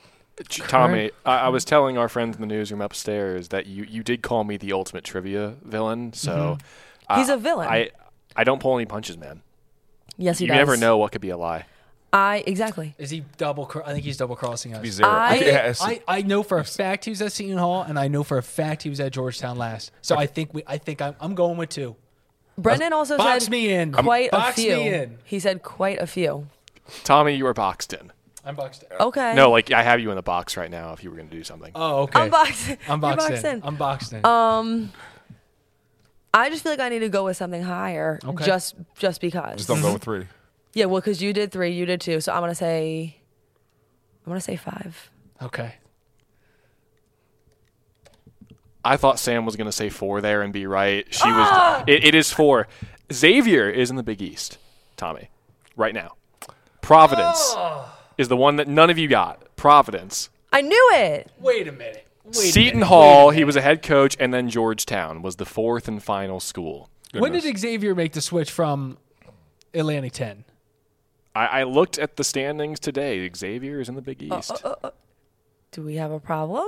Tommy, 0.49 1.11
I, 1.25 1.37
I 1.37 1.49
was 1.49 1.63
telling 1.63 1.97
our 1.97 2.09
friends 2.09 2.35
in 2.35 2.41
the 2.41 2.47
newsroom 2.47 2.81
upstairs 2.81 3.49
that 3.49 3.67
you, 3.67 3.83
you 3.87 4.03
did 4.03 4.21
call 4.23 4.43
me 4.43 4.57
the 4.57 4.73
ultimate 4.73 5.03
trivia 5.03 5.55
villain. 5.63 6.11
So 6.11 6.57
uh, 7.07 7.17
He's 7.19 7.29
a 7.29 7.37
villain. 7.37 7.69
I 7.69 7.91
I 8.35 8.43
don't 8.43 8.59
pull 8.59 8.75
any 8.75 8.85
punches, 8.85 9.17
man. 9.17 9.41
Yes, 10.17 10.39
he 10.39 10.45
you 10.45 10.47
does. 10.49 10.55
You 10.55 10.59
never 10.59 10.77
know 10.77 10.97
what 10.97 11.11
could 11.11 11.21
be 11.21 11.29
a 11.29 11.37
lie. 11.37 11.65
I 12.11 12.43
exactly. 12.45 12.93
Is 12.99 13.09
he 13.09 13.23
double? 13.37 13.65
Cro- 13.65 13.83
I 13.83 13.93
think 13.93 14.03
he's 14.05 14.17
double 14.17 14.35
crossing 14.35 14.75
us. 14.75 14.81
Be 14.81 14.89
zero. 14.91 15.09
I- 15.09 15.35
Yes. 15.39 15.81
I, 15.81 16.01
I 16.07 16.21
know 16.21 16.43
for 16.43 16.59
a 16.59 16.63
fact 16.63 17.05
he 17.05 17.09
was 17.11 17.21
at 17.23 17.31
Seton 17.31 17.57
Hall, 17.57 17.81
and 17.81 17.97
I 17.97 18.07
know 18.07 18.23
for 18.23 18.37
a 18.37 18.43
fact 18.43 18.83
he 18.83 18.89
was 18.89 18.99
at 18.99 19.11
Georgetown 19.11 19.57
last. 19.57 19.91
So 20.03 20.15
I 20.15 20.27
think 20.27 20.53
we, 20.53 20.61
I 20.67 20.77
think 20.77 21.01
I'm, 21.01 21.15
I'm 21.19 21.33
going 21.33 21.57
with 21.57 21.69
two. 21.69 21.95
Brendon 22.55 22.93
also 22.93 23.17
Box 23.17 23.45
said 23.45 23.51
me 23.51 23.73
in. 23.73 23.93
quite 23.93 24.27
a 24.29 24.35
Box 24.37 24.55
few. 24.55 24.75
me 24.75 24.93
in. 24.93 25.17
He 25.23 25.39
said 25.39 25.63
quite 25.63 25.99
a 25.99 26.05
few. 26.05 26.47
Tommy, 27.03 27.33
you 27.33 27.47
are 27.47 27.53
boxed 27.55 27.93
in. 27.93 28.11
I'm 28.45 28.55
boxed 28.55 28.83
in. 28.83 28.95
Okay. 28.99 29.33
No, 29.33 29.49
like 29.49 29.71
I 29.71 29.81
have 29.81 29.99
you 29.99 30.11
in 30.11 30.15
the 30.17 30.21
box 30.21 30.55
right 30.55 30.69
now. 30.69 30.93
If 30.93 31.03
you 31.03 31.09
were 31.09 31.15
going 31.15 31.29
to 31.29 31.35
do 31.35 31.43
something, 31.43 31.71
Oh, 31.73 32.01
okay. 32.03 32.19
I'm 32.19 32.29
boxed. 32.29 32.69
I'm 32.69 32.77
You're 32.89 32.97
boxed, 32.99 33.27
boxed 33.29 33.45
in. 33.45 33.55
in. 33.55 33.61
I'm 33.63 33.75
boxed 33.75 34.13
in. 34.13 34.23
Um, 34.25 34.91
I 36.33 36.49
just 36.49 36.63
feel 36.63 36.71
like 36.71 36.79
I 36.79 36.89
need 36.89 36.99
to 36.99 37.09
go 37.09 37.25
with 37.25 37.37
something 37.37 37.61
higher, 37.61 38.19
Okay. 38.23 38.45
just 38.45 38.75
just 38.97 39.21
because. 39.21 39.57
Just 39.57 39.67
don't 39.67 39.81
go 39.81 39.93
with 39.93 40.01
mm-hmm. 40.01 40.21
three. 40.21 40.27
Yeah, 40.73 40.85
well, 40.85 40.99
because 40.99 41.21
you 41.21 41.33
did 41.33 41.51
three, 41.51 41.71
you 41.71 41.85
did 41.85 42.01
two, 42.01 42.19
so 42.19 42.33
I'm 42.33 42.41
gonna 42.41 42.55
say, 42.55 43.17
I'm 44.25 44.31
gonna 44.31 44.41
say 44.41 44.55
five. 44.55 45.11
okay. 45.41 45.75
I 48.85 48.97
thought 48.97 49.17
Sam 49.17 49.45
was 49.45 49.55
going 49.55 49.67
to 49.67 49.71
say 49.71 49.89
four 49.89 50.19
there 50.19 50.41
and 50.41 50.51
be 50.51 50.67
right. 50.67 51.05
She 51.09 51.27
was. 51.27 51.47
Ah! 51.49 51.83
It, 51.87 52.03
it 52.03 52.15
is 52.15 52.31
four. 52.31 52.67
Xavier 53.11 53.69
is 53.69 53.89
in 53.89 53.95
the 53.95 54.03
Big 54.03 54.21
East. 54.21 54.57
Tommy, 54.97 55.29
right 55.75 55.93
now. 55.93 56.15
Providence 56.81 57.53
ah! 57.55 57.97
is 58.17 58.27
the 58.27 58.35
one 58.35 58.57
that 58.57 58.67
none 58.67 58.89
of 58.89 58.97
you 58.97 59.07
got. 59.07 59.55
Providence. 59.55 60.29
I 60.51 60.61
knew 60.61 60.89
it. 60.95 61.31
Wait 61.39 61.67
a 61.67 61.71
minute. 61.71 62.05
Wait 62.25 62.33
Seton 62.35 62.79
minute. 62.79 62.87
Hall, 62.87 63.29
he 63.31 63.43
was 63.43 63.55
a 63.55 63.61
head 63.61 63.81
coach, 63.81 64.15
and 64.19 64.33
then 64.33 64.49
Georgetown 64.49 65.21
was 65.21 65.35
the 65.35 65.45
fourth 65.45 65.87
and 65.87 66.01
final 66.01 66.39
school. 66.39 66.89
minute. 67.13 67.21
When 67.21 67.31
did 67.33 67.57
Xavier 67.57 67.93
make 67.95 68.13
the 68.13 68.21
switch 68.21 68.49
from 68.49 68.97
Atlantic 69.73 70.13
10? 70.13 70.45
I, 71.35 71.45
I 71.47 71.63
looked 71.63 71.97
at 71.97 72.15
the 72.15 72.23
standings 72.23 72.79
today. 72.79 73.29
Xavier 73.35 73.79
is 73.81 73.89
in 73.89 73.95
the 73.95 74.01
Big 74.01 74.23
uh, 74.31 74.35
uh, 74.35 74.39
East. 74.39 74.63
Uh, 74.63 74.91
Do 75.71 75.81
we 75.81 75.95
have 75.95 76.11
a 76.11 76.19
problem? 76.19 76.67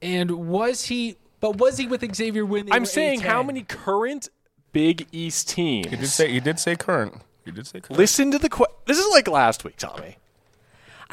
And 0.00 0.48
was 0.48 0.86
he? 0.86 1.16
But 1.40 1.56
was 1.58 1.76
he 1.78 1.86
with 1.86 2.02
Xavier 2.14 2.44
when 2.46 2.66
they 2.66 2.72
I'm 2.72 2.82
were 2.82 2.86
saying 2.86 3.20
how 3.20 3.42
A10? 3.42 3.46
many 3.46 3.62
current 3.62 4.28
Big 4.72 5.06
East 5.12 5.50
teams? 5.50 5.88
He 5.90 5.96
did 5.96 6.08
say 6.08 6.32
he 6.32 6.40
did 6.40 6.58
say 6.58 6.74
current. 6.76 7.22
He 7.44 7.50
did 7.50 7.66
say 7.66 7.80
current. 7.80 7.98
Listen 7.98 8.30
to 8.30 8.38
the 8.38 8.48
question. 8.48 8.74
This 8.86 8.98
is 8.98 9.06
like 9.12 9.28
last 9.28 9.64
week, 9.64 9.76
Tommy. 9.76 10.16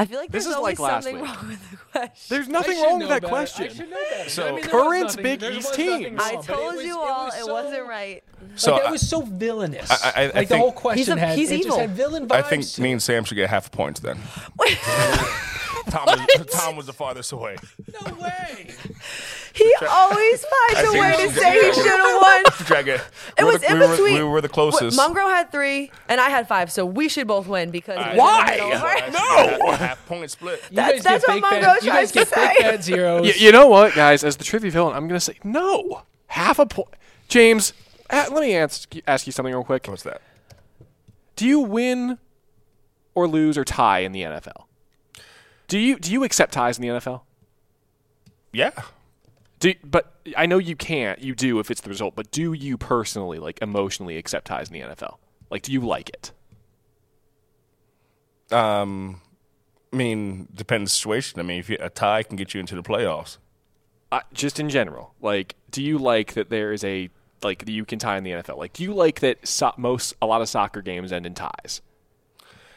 I 0.02 0.06
feel 0.06 0.18
like 0.20 0.32
This 0.32 0.46
there's 0.46 0.52
is 0.54 0.58
always 0.58 0.80
like 0.80 0.90
last 0.92 1.04
something 1.04 1.22
week. 1.22 1.36
wrong 1.36 1.48
with 1.50 1.72
the 1.72 1.78
question. 1.92 2.12
There's 2.30 2.48
nothing 2.48 2.82
wrong 2.82 3.00
with 3.00 3.10
that 3.10 3.22
better. 3.22 3.28
question. 3.28 3.66
I 3.66 3.74
should 3.74 3.90
know 3.90 3.98
better. 4.10 4.30
So, 4.30 4.48
I 4.48 4.52
mean, 4.54 4.64
current 4.64 5.04
nothing- 5.08 5.24
Big 5.24 5.44
East 5.44 5.56
was 5.56 5.66
nothing 5.78 6.04
teams. 6.04 6.22
I 6.24 6.36
told 6.42 6.76
was- 6.76 6.86
you 6.86 6.92
it 7.04 7.10
all 7.10 7.26
was 7.26 7.36
it 7.36 7.44
so- 7.46 7.54
wasn't 7.54 7.88
right. 7.88 8.24
So 8.56 8.72
like, 8.72 8.82
that 8.84 8.88
I- 8.88 8.92
was 8.92 9.10
so 9.10 9.22
villainous. 9.22 9.92
I- 9.92 9.96
I- 9.96 10.22
I 10.22 10.24
like 10.28 10.34
the 10.34 10.46
think- 10.46 10.62
whole 10.62 10.72
question 10.72 10.98
He's 11.00 11.10
a- 11.10 11.20
had 11.20 11.38
he's 11.38 11.52
evil. 11.52 11.66
just 11.66 11.80
had 11.80 11.90
villain 11.92 12.28
vibes. 12.30 12.36
I 12.36 12.42
think 12.44 12.78
me 12.80 12.94
and 12.94 13.04
Sam 13.04 13.26
should 13.26 13.36
get 13.36 13.50
half 13.50 13.68
a 13.68 13.72
point 13.72 14.02
then. 14.02 14.18
Tom, 15.90 16.06
was, 16.06 16.46
Tom 16.52 16.76
was 16.76 16.86
the 16.86 16.94
farthest 16.94 17.32
away. 17.32 17.56
No 18.06 18.14
way. 18.16 18.72
He 19.54 19.74
always 19.90 20.46
finds 20.46 20.76
I 20.76 20.82
a 20.82 20.88
think 20.92 20.94
way 21.04 21.12
to 21.28 21.34
say 21.34 21.54
he 21.66 21.74
should 21.74 21.86
have 21.86 22.22
won. 22.22 22.44
Drag 22.66 22.88
it. 22.88 23.02
It 23.38 23.44
was 23.44 23.62
the- 23.62 23.68
in 23.72 23.80
we 23.80 23.80
were- 23.86 23.92
between. 23.92 24.14
We 24.16 24.24
were 24.24 24.42
the 24.42 24.50
closest. 24.50 24.98
Mungro 24.98 25.28
had 25.30 25.52
three, 25.52 25.92
and 26.08 26.22
I 26.22 26.30
had 26.30 26.48
five, 26.48 26.72
so 26.72 26.86
we 26.86 27.10
should 27.10 27.28
both 27.28 27.48
win 27.48 27.72
because 27.72 27.96
it 27.98 28.18
was 28.18 28.52
in 28.52 28.70
the 28.70 28.76
Why? 28.80 29.10
No. 29.62 29.72
Half 29.72 30.06
point 30.08 30.30
split. 30.32 30.62
You 30.70 30.76
That's- 30.78 31.02
guys 31.02 31.04
that's 31.04 31.26
get 31.26 31.42
what 31.42 31.52
big 31.52 31.62
Mongo 31.62 31.66
bad, 31.66 31.84
You 31.84 31.90
guys 31.92 32.12
tries 32.12 32.12
get 32.12 32.28
to 32.30 32.34
say. 32.36 32.56
bad 32.62 32.84
zeros. 32.84 33.22
Y- 33.24 33.34
you 33.38 33.52
know 33.52 33.68
what, 33.68 33.94
guys? 33.96 34.24
As 34.24 34.38
the 34.38 34.44
trivia 34.44 34.72
villain, 34.72 34.96
I'm 34.96 35.08
going 35.08 35.20
to 35.20 35.26
say 35.26 35.38
no. 35.44 36.04
Half 36.28 36.60
a 36.60 36.66
point. 36.66 36.90
James, 37.28 37.74
uh, 38.10 38.26
let 38.32 38.42
me 38.42 38.56
ask, 38.56 38.94
ask 39.08 39.26
you 39.26 39.32
something 39.34 39.54
real 39.54 39.64
quick. 39.64 39.88
What's 39.88 40.04
that? 40.04 40.22
Do 41.36 41.46
you 41.48 41.60
win 41.60 42.18
or 43.16 43.28
lose 43.28 43.58
or 43.58 43.64
tie 43.66 44.00
in 44.00 44.12
the 44.12 44.22
NFL? 44.24 44.66
Do 45.70 45.80
you 45.80 45.98
do 45.98 46.12
you 46.12 46.24
accept 46.26 46.52
ties 46.52 46.78
in 46.78 46.82
the 46.82 46.88
NFL? 46.90 47.22
Yeah. 48.52 48.72
Do, 49.60 49.74
but 49.84 50.14
I 50.36 50.46
know 50.46 50.58
you 50.58 50.76
can't. 50.76 51.20
You 51.20 51.36
do 51.36 51.60
if 51.60 51.70
it's 51.70 51.82
the 51.82 51.90
result. 51.90 52.16
But 52.16 52.32
do 52.32 52.54
you 52.54 52.78
personally, 52.78 53.40
like, 53.40 53.62
emotionally 53.62 54.18
accept 54.18 54.48
ties 54.48 54.70
in 54.70 54.74
the 54.74 54.82
NFL? 54.82 55.18
Like, 55.50 55.64
do 55.64 55.72
you 55.72 55.82
like 55.82 56.10
it? 56.10 56.32
Um, 58.56 59.22
I 59.92 59.98
mean, 59.98 60.48
depends 60.54 60.92
the 60.92 60.96
situation. 60.96 61.40
I 61.40 61.44
mean, 61.44 61.60
if 61.60 61.70
you, 61.70 61.78
a 61.80 61.90
tie 61.90 62.24
can 62.24 62.36
get 62.36 62.54
you 62.54 62.60
into 62.60 62.76
the 62.76 62.84
playoffs. 62.84 63.38
Uh, 64.12 64.22
just 64.34 64.60
in 64.60 64.70
general, 64.70 65.14
like, 65.22 65.56
do 65.70 65.84
you 65.84 66.00
like 66.00 66.34
that 66.34 66.50
there 66.50 66.74
is 66.74 66.84
a 66.84 67.10
like 67.44 67.66
that 67.66 67.72
you 67.72 67.86
can 67.86 68.00
tie 68.00 68.18
in 68.18 68.24
the 68.24 68.32
NFL? 68.32 68.58
Like, 68.58 68.74
do 68.74 68.84
you 68.84 68.94
like 68.94 69.20
that 69.20 69.48
so- 69.48 69.74
most 69.78 70.16
a 70.22 70.26
lot 70.26 70.42
of 70.42 70.50
soccer 70.50 70.82
games 70.82 71.12
end 71.12 71.28
in 71.28 71.36
ties, 71.36 71.82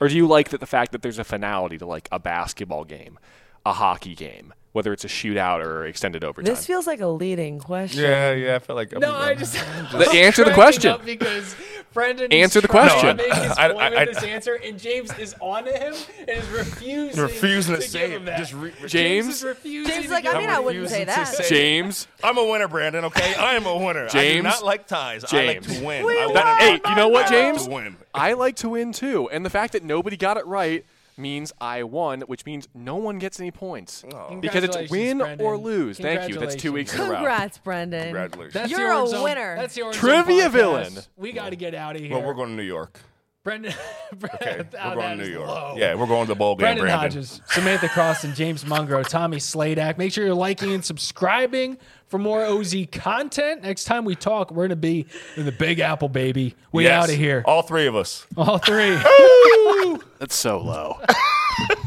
or 0.02 0.08
do 0.08 0.16
you 0.16 0.26
like 0.26 0.48
that 0.48 0.58
the 0.58 0.66
fact 0.66 0.90
that 0.90 1.02
there's 1.02 1.20
a 1.20 1.24
finality 1.24 1.78
to 1.78 1.86
like 1.86 2.08
a 2.10 2.18
basketball 2.18 2.82
game, 2.82 3.20
a 3.64 3.72
hockey 3.72 4.16
game, 4.16 4.52
whether 4.72 4.92
it's 4.92 5.04
a 5.04 5.08
shootout 5.08 5.64
or 5.64 5.86
extended 5.86 6.24
overtime? 6.24 6.52
This 6.52 6.66
feels 6.66 6.86
like 6.86 7.00
a 7.00 7.06
leading 7.06 7.58
question. 7.58 8.02
Yeah, 8.02 8.32
yeah. 8.32 8.54
I 8.56 8.58
feel 8.58 8.76
like 8.76 8.92
I'm, 8.94 9.00
No, 9.00 9.14
I 9.14 9.34
just 9.34 9.52
The- 9.92 10.08
I'm 10.10 10.16
answer 10.16 10.44
the 10.44 10.52
question. 10.54 10.92
up 10.92 11.04
because 11.04 11.54
Brendon 11.92 12.32
Answer 12.32 12.60
is 12.60 12.62
the 12.62 12.68
question. 12.68 13.18
To 13.18 13.22
make 13.22 13.32
his 13.34 13.52
I- 13.52 13.68
point 13.68 13.82
I- 13.82 13.86
I- 13.96 14.04
with 14.06 14.14
this 14.14 14.24
answer, 14.24 14.54
and 14.54 14.78
James 14.78 15.12
is 15.18 15.34
on 15.40 15.64
to 15.64 15.72
him 15.72 15.94
and 16.20 16.30
is 16.30 16.48
refusing, 16.48 17.22
refusing 17.22 17.74
to 17.76 17.82
to 17.82 17.86
say 17.86 18.00
give 18.00 18.10
it. 18.12 18.16
him 18.16 18.24
that. 18.24 18.38
Just 18.38 18.54
re- 18.54 18.70
James 18.80 18.92
James? 18.92 19.28
is 19.28 19.44
refusing. 19.44 19.92
James 19.92 20.04
is 20.06 20.10
like, 20.10 20.22
give 20.24 20.34
I 20.34 20.38
mean, 20.38 20.48
I 20.48 20.58
wouldn't 20.58 20.88
say 20.88 21.00
to 21.00 21.06
that. 21.06 21.28
say- 21.28 21.48
James. 21.50 22.06
I'm 22.24 22.38
a 22.38 22.44
winner, 22.50 22.66
Brandon. 22.68 23.04
Okay, 23.06 23.34
I 23.34 23.54
am 23.54 23.66
a 23.66 23.76
winner. 23.76 24.04
I 24.04 24.08
do 24.08 24.18
James? 24.18 24.44
not 24.44 24.64
like 24.64 24.86
ties. 24.86 25.22
James. 25.24 25.32
I 25.34 25.46
like 25.46 25.62
James. 25.64 25.78
to 25.80 25.84
win. 25.84 26.06
We 26.06 26.18
I 26.18 26.26
won. 26.26 26.34
want 26.34 26.60
Hey, 26.62 26.80
you 26.88 26.94
know 26.96 27.08
what, 27.08 27.28
James? 27.28 27.68
I 28.14 28.32
like 28.34 28.56
to 28.56 28.70
win 28.70 28.92
too, 28.92 29.28
and 29.30 29.44
the 29.44 29.50
fact 29.50 29.74
that 29.74 29.82
nobody 29.84 30.16
got 30.16 30.38
it 30.38 30.46
right 30.46 30.86
means 31.16 31.52
I 31.60 31.82
won, 31.82 32.22
which 32.22 32.46
means 32.46 32.68
no 32.74 32.96
one 32.96 33.18
gets 33.18 33.38
any 33.40 33.50
points 33.50 34.04
oh. 34.14 34.36
because 34.40 34.64
it's 34.64 34.90
win 34.90 35.18
Brendon. 35.18 35.46
or 35.46 35.56
lose. 35.56 35.98
Thank 35.98 36.28
you. 36.28 36.38
That's 36.38 36.54
two 36.56 36.72
weeks 36.72 36.94
in 36.94 37.00
a 37.00 37.04
row. 37.04 37.14
Congrats, 37.16 37.58
Brendon. 37.58 38.04
Congratulations. 38.04 38.54
That's 38.54 38.70
You're 38.70 38.80
the 38.80 38.94
a 38.94 38.96
Orange 38.98 39.10
Zone- 39.10 39.22
winner. 39.24 39.56
That's 39.56 39.74
the 39.74 39.82
Orange 39.82 39.96
Trivia 39.98 40.42
Zone 40.44 40.52
villain. 40.52 40.92
We 41.16 41.32
got 41.32 41.50
to 41.50 41.56
get 41.56 41.74
out 41.74 41.96
of 41.96 42.02
here. 42.02 42.10
well, 42.12 42.22
we're 42.22 42.34
going 42.34 42.50
to 42.50 42.54
New 42.56 42.62
York. 42.62 43.00
Brendon. 43.44 43.74
Okay, 44.24 44.62
Oh, 44.78 44.90
we're 44.90 44.94
going 44.96 45.18
to 45.18 45.24
New 45.24 45.30
York. 45.32 45.48
low. 45.48 45.74
Yeah, 45.76 45.94
we're 45.94 46.06
going 46.06 46.26
to 46.26 46.28
the 46.28 46.34
bowl 46.36 46.54
game, 46.54 46.64
Brendon 46.64 46.84
Brandon. 46.84 47.00
Hodges, 47.00 47.40
Samantha 47.46 47.86
Croston, 47.88 48.34
James 48.36 48.62
Mungro, 48.62 49.08
Tommy 49.08 49.38
Sladak. 49.38 49.96
Make 49.96 50.12
sure 50.12 50.24
you're 50.24 50.34
liking 50.34 50.72
and 50.72 50.84
subscribing 50.84 51.78
for 52.12 52.18
more 52.18 52.44
OZ 52.44 52.74
content. 52.92 53.62
Next 53.62 53.84
time 53.84 54.04
we 54.04 54.14
talk, 54.14 54.50
we're 54.50 54.64
going 54.64 54.68
to 54.68 54.76
be 54.76 55.06
in 55.34 55.46
the 55.46 55.50
Big 55.50 55.80
Apple, 55.80 56.10
baby. 56.10 56.54
We 56.70 56.84
Yes, 56.84 57.04
out 57.04 57.08
of 57.08 57.16
here. 57.16 57.42
All 57.46 57.62
three 57.62 57.86
of 57.86 57.96
us. 57.96 58.26
All 58.36 58.58
three. 58.58 58.90
That's 60.18 60.34
so 60.36 60.60
low. 60.60 61.00